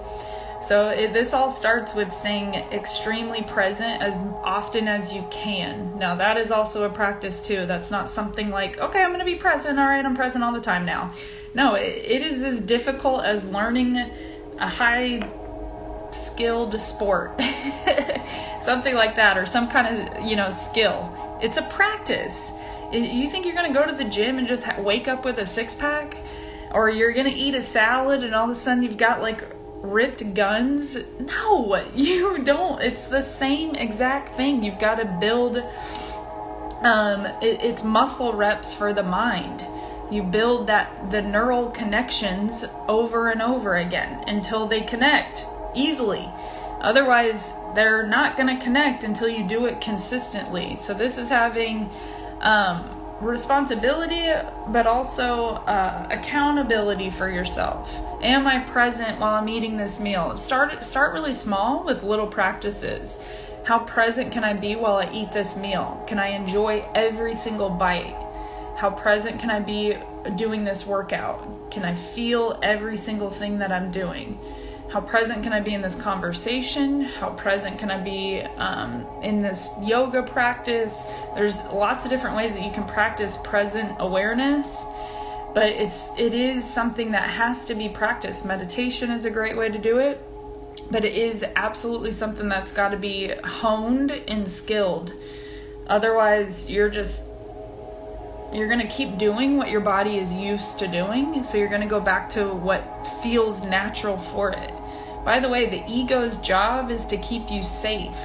So 0.63 0.91
it, 0.91 1.13
this 1.13 1.35
all 1.35 1.51
starts 1.51 1.93
with 1.93 2.13
staying 2.13 2.55
extremely 2.55 3.43
present 3.43 4.01
as 4.01 4.17
often 4.45 4.87
as 4.87 5.13
you 5.13 5.27
can. 5.31 5.99
Now 5.99 6.15
that 6.15 6.37
is 6.37 6.53
also 6.53 6.85
a 6.85 6.89
practice 6.89 7.41
too. 7.41 7.67
That's 7.67 7.91
not 7.91 8.09
something 8.09 8.51
like, 8.51 8.79
okay, 8.79 9.03
I'm 9.03 9.09
going 9.09 9.19
to 9.19 9.25
be 9.25 9.35
present. 9.35 9.81
All 9.81 9.87
right, 9.87 10.05
I'm 10.05 10.15
present 10.15 10.45
all 10.45 10.53
the 10.53 10.61
time 10.61 10.87
now. 10.87 11.13
No, 11.55 11.75
it, 11.75 12.03
it 12.05 12.23
is 12.23 12.45
as 12.45 12.61
difficult 12.61 13.25
as 13.25 13.47
learning 13.49 13.97
a 14.59 14.69
high 14.69 15.21
skilled 16.13 16.81
sport. 16.81 17.41
Something 18.61 18.95
like 18.95 19.17
that 19.17 19.37
or 19.37 19.47
some 19.47 19.69
kind 19.69 19.89
of, 19.89 20.25
you 20.25 20.37
know, 20.37 20.51
skill. 20.51 21.39
It's 21.43 21.57
a 21.57 21.63
practice. 21.63 22.53
You 22.93 23.29
think 23.29 23.47
you're 23.47 23.55
going 23.55 23.73
to 23.73 23.77
go 23.77 23.85
to 23.85 23.93
the 23.93 24.09
gym 24.09 24.39
and 24.39 24.47
just 24.47 24.67
wake 24.79 25.09
up 25.09 25.25
with 25.25 25.39
a 25.39 25.47
six 25.47 25.75
pack? 25.75 26.17
Or 26.71 26.89
you're 26.89 27.13
going 27.13 27.31
to 27.31 27.37
eat 27.37 27.55
a 27.55 27.63
salad 27.63 28.23
and 28.23 28.35
all 28.35 28.45
of 28.45 28.51
a 28.51 28.55
sudden 28.55 28.85
you've 28.85 28.97
got 28.97 29.21
like 29.21 29.45
ripped 29.83 30.35
guns? 30.35 30.97
No, 31.21 31.85
you 31.95 32.43
don't. 32.43 32.81
It's 32.81 33.07
the 33.07 33.23
same 33.23 33.75
exact 33.75 34.37
thing. 34.37 34.63
You've 34.63 34.79
got 34.79 34.95
to 34.97 35.05
build 35.05 35.63
um, 36.83 37.27
it, 37.41 37.63
it's 37.63 37.85
muscle 37.85 38.33
reps 38.33 38.75
for 38.75 38.93
the 38.93 39.03
mind. 39.03 39.65
You 40.11 40.23
build 40.23 40.67
that 40.67 41.11
the 41.11 41.23
neural 41.23 41.71
connections 41.71 42.65
over 42.89 43.31
and 43.31 43.41
over 43.41 43.77
again 43.77 44.25
until 44.27 44.67
they 44.67 44.83
connect 44.83 45.47
easily. 45.75 46.29
Otherwise, 46.81 47.55
they're 47.75 48.07
not 48.07 48.37
going 48.37 48.59
to 48.59 48.63
connect 48.63 49.05
until 49.05 49.29
you 49.29 49.47
do 49.47 49.67
it 49.67 49.81
consistently. 49.81 50.77
So 50.77 50.93
this 50.93 51.17
is 51.17 51.29
having 51.29 51.89
um, 52.41 53.02
responsibility, 53.23 54.31
but 54.69 54.87
also 54.87 55.55
uh, 55.67 56.09
accountability 56.11 57.11
for 57.11 57.31
yourself. 57.31 58.01
Am 58.21 58.47
I 58.47 58.61
present 58.61 59.21
while 59.21 59.35
I'm 59.35 59.49
eating 59.49 59.77
this 59.77 60.01
meal? 60.01 60.37
Start 60.37 60.85
start 60.85 61.13
really 61.13 61.35
small 61.35 61.85
with 61.85 62.03
little 62.03 62.27
practices. 62.27 63.23
How 63.65 63.79
present 63.79 64.33
can 64.33 64.43
I 64.43 64.55
be 64.55 64.75
while 64.75 64.97
I 64.97 65.11
eat 65.13 65.31
this 65.33 65.57
meal? 65.57 66.03
Can 66.09 66.19
I 66.19 66.29
enjoy 66.29 66.85
every 66.95 67.35
single 67.35 67.71
bite? 67.71 68.17
How 68.77 68.91
present 68.91 69.39
can 69.39 69.51
I 69.51 69.61
be 69.61 69.97
doing 70.37 70.65
this 70.65 70.85
workout? 70.85 71.71
Can 71.71 71.85
I 71.85 71.95
feel 71.95 72.59
every 72.63 72.97
single 72.97 73.31
thing 73.31 73.59
that 73.59 73.71
I'm 73.71 73.93
doing? 73.93 74.39
How 74.93 75.01
present 75.01 75.43
can 75.43 75.55
I 75.55 75.61
be 75.61 75.73
in 75.73 75.81
this 75.81 75.95
conversation? 75.95 77.01
How 77.01 77.31
present 77.31 77.79
can 77.79 77.91
I 77.91 77.99
be 77.99 78.43
um, 78.43 79.07
in 79.23 79.41
this 79.41 79.71
yoga 79.81 80.23
practice? 80.23 81.07
There's 81.35 81.65
lots 81.65 82.05
of 82.05 82.11
different 82.11 82.37
ways 82.37 82.55
that 82.55 82.63
you 82.63 82.71
can 82.71 82.85
practice 82.85 83.39
present 83.43 83.97
awareness, 84.01 84.85
but 85.55 85.69
it's 85.69 86.11
it 86.19 86.35
is 86.35 86.69
something 86.69 87.13
that 87.13 87.31
has 87.31 87.65
to 87.67 87.75
be 87.75 87.89
practiced. 87.89 88.45
Meditation 88.45 89.11
is 89.11 89.25
a 89.25 89.31
great 89.31 89.57
way 89.57 89.71
to 89.71 89.79
do 89.79 89.99
it 89.99 90.23
but 90.91 91.05
it 91.05 91.15
is 91.15 91.45
absolutely 91.57 92.13
something 92.13 92.49
that's 92.49 92.71
got 92.71 92.91
to 92.91 92.97
be 92.99 93.33
honed 93.45 94.11
and 94.11 94.49
skilled. 94.49 95.13
Otherwise, 95.87 96.71
you're 96.71 96.91
just 96.91 97.31
you're 98.53 98.69
going 98.69 98.87
to 98.87 98.95
keep 98.95 99.17
doing 99.17 99.57
what 99.57 99.71
your 99.71 99.81
body 99.81 100.19
is 100.19 100.35
used 100.35 100.79
to 100.79 100.87
doing, 100.87 101.43
so 101.43 101.57
you're 101.57 101.69
going 101.69 101.81
to 101.81 101.87
go 101.87 102.01
back 102.01 102.29
to 102.29 102.53
what 102.53 103.07
feels 103.23 103.63
natural 103.63 104.19
for 104.19 104.51
it. 104.51 104.73
By 105.25 105.41
the 105.41 105.49
way, 105.49 105.69
the 105.69 105.85
ego's 105.91 106.39
job 106.39 106.91
is 106.91 107.07
to 107.07 107.17
keep 107.17 107.51
you 107.51 107.63
safe. 107.63 108.17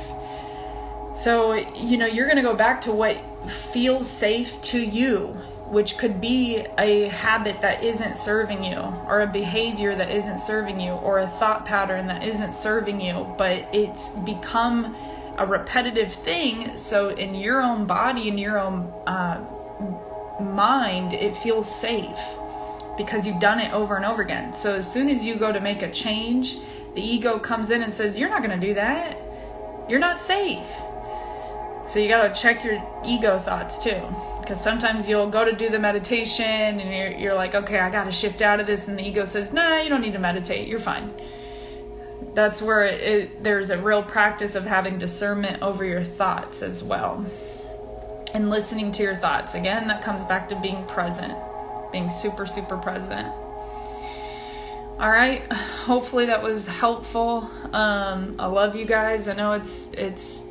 So, 1.13 1.53
you 1.53 1.97
know, 1.97 2.05
you're 2.05 2.25
going 2.25 2.37
to 2.37 2.43
go 2.43 2.55
back 2.55 2.81
to 2.81 2.91
what 2.91 3.17
feels 3.49 4.09
safe 4.09 4.61
to 4.61 4.79
you 4.79 5.41
which 5.69 5.97
could 5.97 6.21
be 6.21 6.65
a 6.77 7.09
habit 7.09 7.61
that 7.61 7.83
isn't 7.83 8.17
serving 8.17 8.63
you, 8.63 8.77
or 9.05 9.21
a 9.21 9.27
behavior 9.27 9.95
that 9.95 10.09
isn't 10.09 10.39
serving 10.39 10.79
you, 10.79 10.91
or 10.91 11.19
a 11.19 11.27
thought 11.27 11.65
pattern 11.65 12.07
that 12.07 12.23
isn't 12.23 12.55
serving 12.55 13.01
you, 13.01 13.35
but 13.37 13.67
it's 13.73 14.09
become 14.09 14.95
a 15.37 15.45
repetitive 15.45 16.13
thing. 16.13 16.75
So, 16.77 17.09
in 17.09 17.35
your 17.35 17.61
own 17.61 17.85
body, 17.85 18.29
in 18.29 18.37
your 18.37 18.57
own 18.57 18.93
uh, 19.05 19.43
mind, 20.41 21.13
it 21.13 21.35
feels 21.35 21.69
safe 21.73 22.19
because 22.97 23.27
you've 23.27 23.41
done 23.41 23.59
it 23.59 23.73
over 23.73 23.97
and 23.97 24.05
over 24.05 24.21
again. 24.21 24.53
So, 24.53 24.75
as 24.75 24.91
soon 24.91 25.09
as 25.09 25.25
you 25.25 25.35
go 25.35 25.51
to 25.51 25.59
make 25.59 25.81
a 25.81 25.91
change, 25.91 26.57
the 26.95 27.01
ego 27.01 27.39
comes 27.39 27.69
in 27.69 27.81
and 27.81 27.93
says, 27.93 28.17
You're 28.17 28.29
not 28.29 28.43
going 28.43 28.59
to 28.59 28.67
do 28.67 28.73
that. 28.75 29.19
You're 29.89 29.99
not 29.99 30.19
safe. 30.19 30.67
So, 31.83 31.99
you 31.99 32.09
got 32.09 32.33
to 32.33 32.41
check 32.41 32.65
your 32.65 32.83
ego 33.05 33.37
thoughts 33.37 33.77
too 33.77 34.01
because 34.47 34.63
sometimes 34.63 35.09
you'll 35.09 35.29
go 35.29 35.43
to 35.43 35.51
do 35.51 35.69
the 35.69 35.77
meditation 35.77 36.45
and 36.45 36.89
you're, 36.89 37.19
you're 37.19 37.33
like 37.33 37.53
okay 37.53 37.79
i 37.79 37.89
gotta 37.89 38.11
shift 38.11 38.41
out 38.41 38.61
of 38.61 38.65
this 38.65 38.87
and 38.87 38.97
the 38.97 39.05
ego 39.05 39.25
says 39.25 39.51
nah 39.51 39.81
you 39.81 39.89
don't 39.89 39.99
need 39.99 40.13
to 40.13 40.19
meditate 40.19 40.69
you're 40.69 40.79
fine 40.79 41.13
that's 42.33 42.61
where 42.61 42.83
it, 42.85 43.01
it, 43.01 43.43
there's 43.43 43.69
a 43.69 43.77
real 43.77 44.01
practice 44.01 44.55
of 44.55 44.63
having 44.63 44.97
discernment 44.97 45.61
over 45.61 45.83
your 45.83 46.03
thoughts 46.03 46.61
as 46.61 46.81
well 46.81 47.25
and 48.33 48.49
listening 48.49 48.89
to 48.89 49.03
your 49.03 49.17
thoughts 49.17 49.53
again 49.53 49.85
that 49.87 50.01
comes 50.01 50.23
back 50.23 50.47
to 50.47 50.55
being 50.61 50.85
present 50.85 51.37
being 51.91 52.07
super 52.07 52.45
super 52.45 52.77
present 52.77 53.27
all 54.99 55.09
right 55.09 55.51
hopefully 55.51 56.25
that 56.25 56.41
was 56.41 56.67
helpful 56.67 57.49
um, 57.73 58.35
i 58.39 58.45
love 58.45 58.75
you 58.75 58.85
guys 58.85 59.27
i 59.27 59.33
know 59.33 59.51
it's 59.51 59.91
it's 59.93 60.47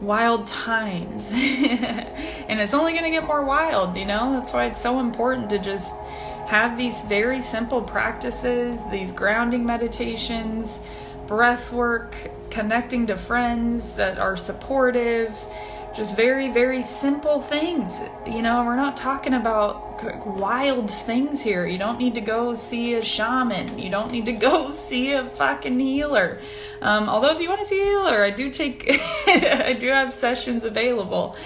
wild 0.00 0.46
times. 0.46 1.32
and 1.34 2.60
it's 2.60 2.74
only 2.74 2.92
going 2.92 3.04
to 3.04 3.10
get 3.10 3.26
more 3.26 3.44
wild, 3.44 3.96
you 3.96 4.06
know? 4.06 4.32
That's 4.32 4.52
why 4.52 4.66
it's 4.66 4.80
so 4.80 5.00
important 5.00 5.50
to 5.50 5.58
just 5.58 5.94
have 6.46 6.76
these 6.76 7.04
very 7.04 7.40
simple 7.40 7.82
practices, 7.82 8.88
these 8.90 9.12
grounding 9.12 9.64
meditations, 9.64 10.84
breath 11.26 11.72
work, 11.72 12.14
connecting 12.50 13.06
to 13.06 13.16
friends 13.16 13.94
that 13.94 14.18
are 14.18 14.36
supportive, 14.36 15.36
just 15.94 16.16
very, 16.16 16.50
very 16.50 16.82
simple 16.82 17.40
things. 17.40 18.00
You 18.26 18.42
know, 18.42 18.64
we're 18.64 18.76
not 18.76 18.96
talking 18.96 19.34
about 19.34 19.89
wild 20.24 20.90
things 20.90 21.42
here. 21.42 21.66
You 21.66 21.78
don't 21.78 21.98
need 21.98 22.14
to 22.14 22.20
go 22.20 22.54
see 22.54 22.94
a 22.94 23.02
shaman. 23.02 23.78
You 23.78 23.90
don't 23.90 24.10
need 24.10 24.26
to 24.26 24.32
go 24.32 24.70
see 24.86 25.12
a 25.12 25.24
fucking 25.24 25.78
healer. 25.78 26.38
Um, 26.80 27.08
although 27.08 27.34
if 27.34 27.40
you 27.40 27.48
want 27.48 27.60
to 27.60 27.66
see 27.66 27.80
a 27.80 27.84
healer, 27.84 28.24
I 28.24 28.30
do 28.30 28.50
take, 28.50 28.86
I 29.26 29.76
do 29.78 29.88
have 29.88 30.12
sessions 30.12 30.64
available. 30.64 31.36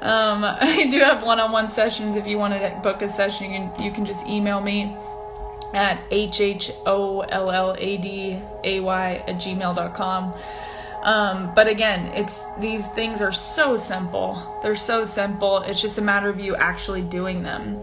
Um, 0.00 0.44
I 0.44 0.88
do 0.90 0.98
have 1.00 1.22
one-on-one 1.22 1.68
sessions. 1.68 2.16
If 2.16 2.26
you 2.26 2.38
want 2.38 2.54
to 2.54 2.80
book 2.82 3.02
a 3.02 3.08
session, 3.08 3.50
you 3.50 3.58
can, 3.58 3.82
you 3.82 3.90
can 3.90 4.06
just 4.06 4.26
email 4.26 4.60
me 4.60 4.96
at 5.74 6.02
h-h-o-l-l-a-d-a-y 6.10 6.74
at 9.26 9.36
gmail.com. 9.36 10.34
Um, 11.06 11.54
but 11.54 11.68
again, 11.68 12.08
it's 12.14 12.44
these 12.58 12.88
things 12.88 13.20
are 13.20 13.30
so 13.30 13.76
simple. 13.76 14.58
They're 14.62 14.74
so 14.74 15.04
simple. 15.04 15.58
It's 15.58 15.80
just 15.80 15.98
a 15.98 16.02
matter 16.02 16.28
of 16.28 16.40
you 16.40 16.56
actually 16.56 17.02
doing 17.02 17.44
them. 17.44 17.80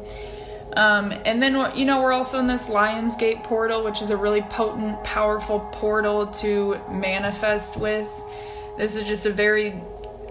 Um, 0.75 1.13
and 1.23 1.41
then, 1.41 1.53
you 1.73 1.85
know, 1.85 2.01
we're 2.01 2.11
also 2.11 2.39
in 2.39 2.47
this 2.47 2.67
Lionsgate 2.67 3.43
portal, 3.43 3.83
which 3.83 4.01
is 4.01 4.09
a 4.09 4.17
really 4.17 4.41
potent, 4.41 5.01
powerful 5.05 5.61
portal 5.71 6.27
to 6.27 6.81
manifest 6.91 7.77
with. 7.77 8.09
This 8.77 8.97
is 8.97 9.05
just 9.05 9.25
a 9.25 9.31
very, 9.31 9.81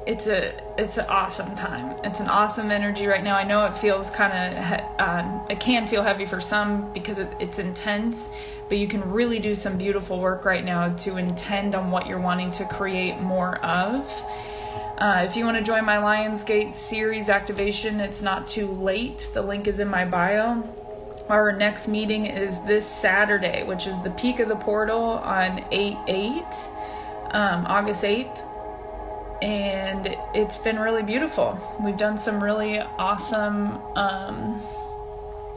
it's 0.07 0.27
a, 0.27 0.53
it's 0.79 0.99
an 0.99 1.07
awesome 1.09 1.55
time. 1.55 1.97
It's 2.03 2.21
an 2.21 2.29
awesome 2.29 2.71
energy 2.71 3.07
right 3.07 3.23
now. 3.23 3.37
I 3.37 3.45
know 3.45 3.65
it 3.67 3.77
feels 3.77 4.11
kind 4.11 4.33
of, 4.33 4.81
uh, 4.99 5.47
it 5.49 5.61
can 5.61 5.87
feel 5.87 6.03
heavy 6.03 6.27
for 6.27 6.41
some 6.41 6.93
because 6.93 7.19
it, 7.19 7.29
it's 7.39 7.59
intense, 7.59 8.31
but 8.69 8.79
you 8.79 8.89
can 8.89 9.09
really 9.11 9.39
do 9.39 9.55
some 9.55 9.79
beautiful 9.79 10.19
work 10.19 10.45
right 10.45 10.65
now 10.65 10.95
to 10.99 11.19
intend 11.19 11.75
on 11.75 11.91
what 11.91 12.07
you're 12.07 12.21
wanting 12.21 12.51
to 12.53 12.65
create 12.65 13.21
more 13.21 13.57
of. 13.65 14.07
Uh, 14.99 15.25
if 15.29 15.37
you 15.37 15.45
want 15.45 15.57
to 15.57 15.63
join 15.63 15.85
my 15.85 15.97
Lionsgate 15.97 16.73
series 16.73 17.29
activation, 17.29 18.01
it's 18.01 18.23
not 18.23 18.47
too 18.49 18.69
late. 18.69 19.31
The 19.35 19.43
link 19.43 19.67
is 19.67 19.79
in 19.79 19.89
my 19.89 20.05
bio. 20.05 20.63
Our 21.29 21.53
next 21.53 21.89
meeting 21.89 22.27
is 22.27 22.63
this 22.65 22.87
Saturday, 22.87 23.63
which 23.65 23.87
is 23.87 24.01
the 24.03 24.11
peak 24.11 24.41
of 24.41 24.49
the 24.49 24.57
portal 24.57 25.03
on 25.03 25.65
8 25.71 25.97
8, 26.07 26.45
um, 27.31 27.67
August 27.67 28.05
8th. 28.05 28.52
And 29.43 30.17
it's 30.35 30.59
been 30.59 30.79
really 30.79 31.03
beautiful. 31.03 31.59
We've 31.85 31.97
done 31.97 32.17
some 32.17 32.43
really 32.43 32.79
awesome 32.79 33.73
um, 33.97 34.61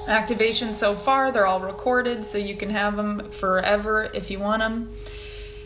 activations 0.07 0.73
so 0.73 0.95
far. 0.95 1.31
They're 1.31 1.45
all 1.45 1.59
recorded, 1.59 2.25
so 2.25 2.39
you 2.39 2.55
can 2.55 2.71
have 2.71 2.97
them 2.97 3.29
forever 3.29 4.09
if 4.13 4.31
you 4.31 4.39
want 4.39 4.61
them 4.61 4.89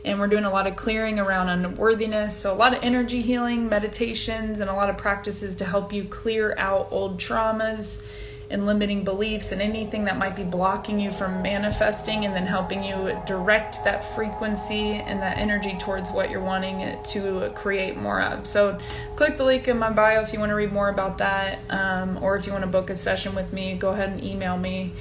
and 0.05 0.19
we're 0.19 0.27
doing 0.27 0.45
a 0.45 0.49
lot 0.49 0.65
of 0.67 0.75
clearing 0.75 1.19
around 1.19 1.49
unworthiness. 1.49 2.35
So, 2.35 2.53
a 2.53 2.55
lot 2.55 2.73
of 2.73 2.83
energy 2.83 3.21
healing, 3.21 3.67
meditations, 3.69 4.59
and 4.59 4.69
a 4.69 4.73
lot 4.73 4.89
of 4.89 4.97
practices 4.97 5.55
to 5.57 5.65
help 5.65 5.91
you 5.91 6.05
clear 6.05 6.55
out 6.57 6.87
old 6.91 7.17
traumas 7.17 8.05
and 8.49 8.65
limiting 8.65 9.03
beliefs 9.03 9.51
and 9.51 9.61
anything 9.61 10.05
that 10.05 10.17
might 10.17 10.35
be 10.35 10.43
blocking 10.43 10.99
you 10.99 11.11
from 11.11 11.41
manifesting, 11.41 12.25
and 12.25 12.35
then 12.35 12.45
helping 12.45 12.83
you 12.83 13.19
direct 13.25 13.83
that 13.83 14.03
frequency 14.15 14.93
and 14.93 15.21
that 15.21 15.37
energy 15.37 15.75
towards 15.79 16.11
what 16.11 16.29
you're 16.29 16.41
wanting 16.41 16.97
to 17.03 17.51
create 17.55 17.95
more 17.95 18.21
of. 18.21 18.47
So, 18.47 18.77
click 19.15 19.37
the 19.37 19.45
link 19.45 19.67
in 19.67 19.77
my 19.77 19.91
bio 19.91 20.21
if 20.21 20.33
you 20.33 20.39
want 20.39 20.49
to 20.49 20.55
read 20.55 20.71
more 20.71 20.89
about 20.89 21.19
that, 21.19 21.59
um, 21.69 22.17
or 22.23 22.37
if 22.37 22.47
you 22.47 22.51
want 22.51 22.63
to 22.63 22.69
book 22.69 22.89
a 22.89 22.95
session 22.95 23.35
with 23.35 23.53
me, 23.53 23.75
go 23.75 23.89
ahead 23.89 24.09
and 24.09 24.23
email 24.23 24.57
me. 24.57 24.93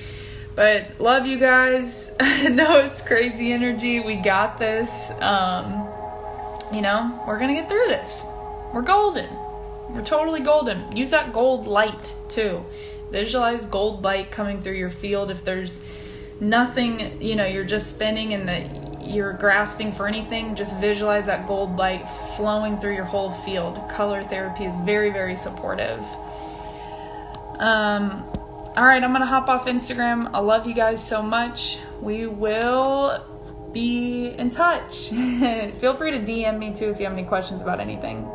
But 0.54 1.00
love 1.00 1.24
you 1.24 1.38
guys. 1.38 2.10
no, 2.20 2.80
it's 2.80 3.00
crazy 3.00 3.52
energy. 3.52 4.00
We 4.00 4.16
got 4.16 4.58
this. 4.58 5.12
Um, 5.20 5.86
you 6.72 6.82
know, 6.82 7.22
we're 7.26 7.38
gonna 7.38 7.54
get 7.54 7.68
through 7.68 7.86
this. 7.86 8.24
We're 8.74 8.82
golden. 8.82 9.28
We're 9.90 10.04
totally 10.04 10.40
golden. 10.40 10.94
Use 10.96 11.10
that 11.10 11.32
gold 11.32 11.66
light 11.66 12.14
too. 12.28 12.64
Visualize 13.10 13.64
gold 13.66 14.02
light 14.02 14.30
coming 14.30 14.60
through 14.60 14.74
your 14.74 14.90
field. 14.90 15.30
If 15.30 15.44
there's 15.44 15.84
nothing, 16.40 17.20
you 17.22 17.36
know, 17.36 17.46
you're 17.46 17.64
just 17.64 17.94
spinning 17.94 18.34
and 18.34 18.48
that 18.48 19.02
you're 19.08 19.32
grasping 19.32 19.92
for 19.92 20.06
anything, 20.06 20.54
just 20.54 20.78
visualize 20.78 21.26
that 21.26 21.46
gold 21.46 21.76
light 21.76 22.08
flowing 22.36 22.78
through 22.78 22.94
your 22.94 23.04
whole 23.04 23.30
field. 23.30 23.80
Color 23.88 24.24
therapy 24.24 24.64
is 24.64 24.76
very, 24.84 25.10
very 25.10 25.36
supportive. 25.36 26.00
Um, 27.58 28.24
all 28.76 28.84
right, 28.84 29.02
I'm 29.02 29.12
gonna 29.12 29.26
hop 29.26 29.48
off 29.48 29.66
Instagram. 29.66 30.30
I 30.34 30.38
love 30.40 30.66
you 30.66 30.74
guys 30.74 31.04
so 31.04 31.22
much. 31.22 31.78
We 32.00 32.26
will 32.26 33.24
be 33.72 34.28
in 34.38 34.50
touch. 34.50 35.08
Feel 35.80 35.96
free 35.96 36.12
to 36.12 36.20
DM 36.20 36.58
me 36.58 36.74
too 36.74 36.90
if 36.90 36.98
you 36.98 37.04
have 37.04 37.12
any 37.12 37.24
questions 37.24 37.62
about 37.62 37.80
anything. 37.80 38.28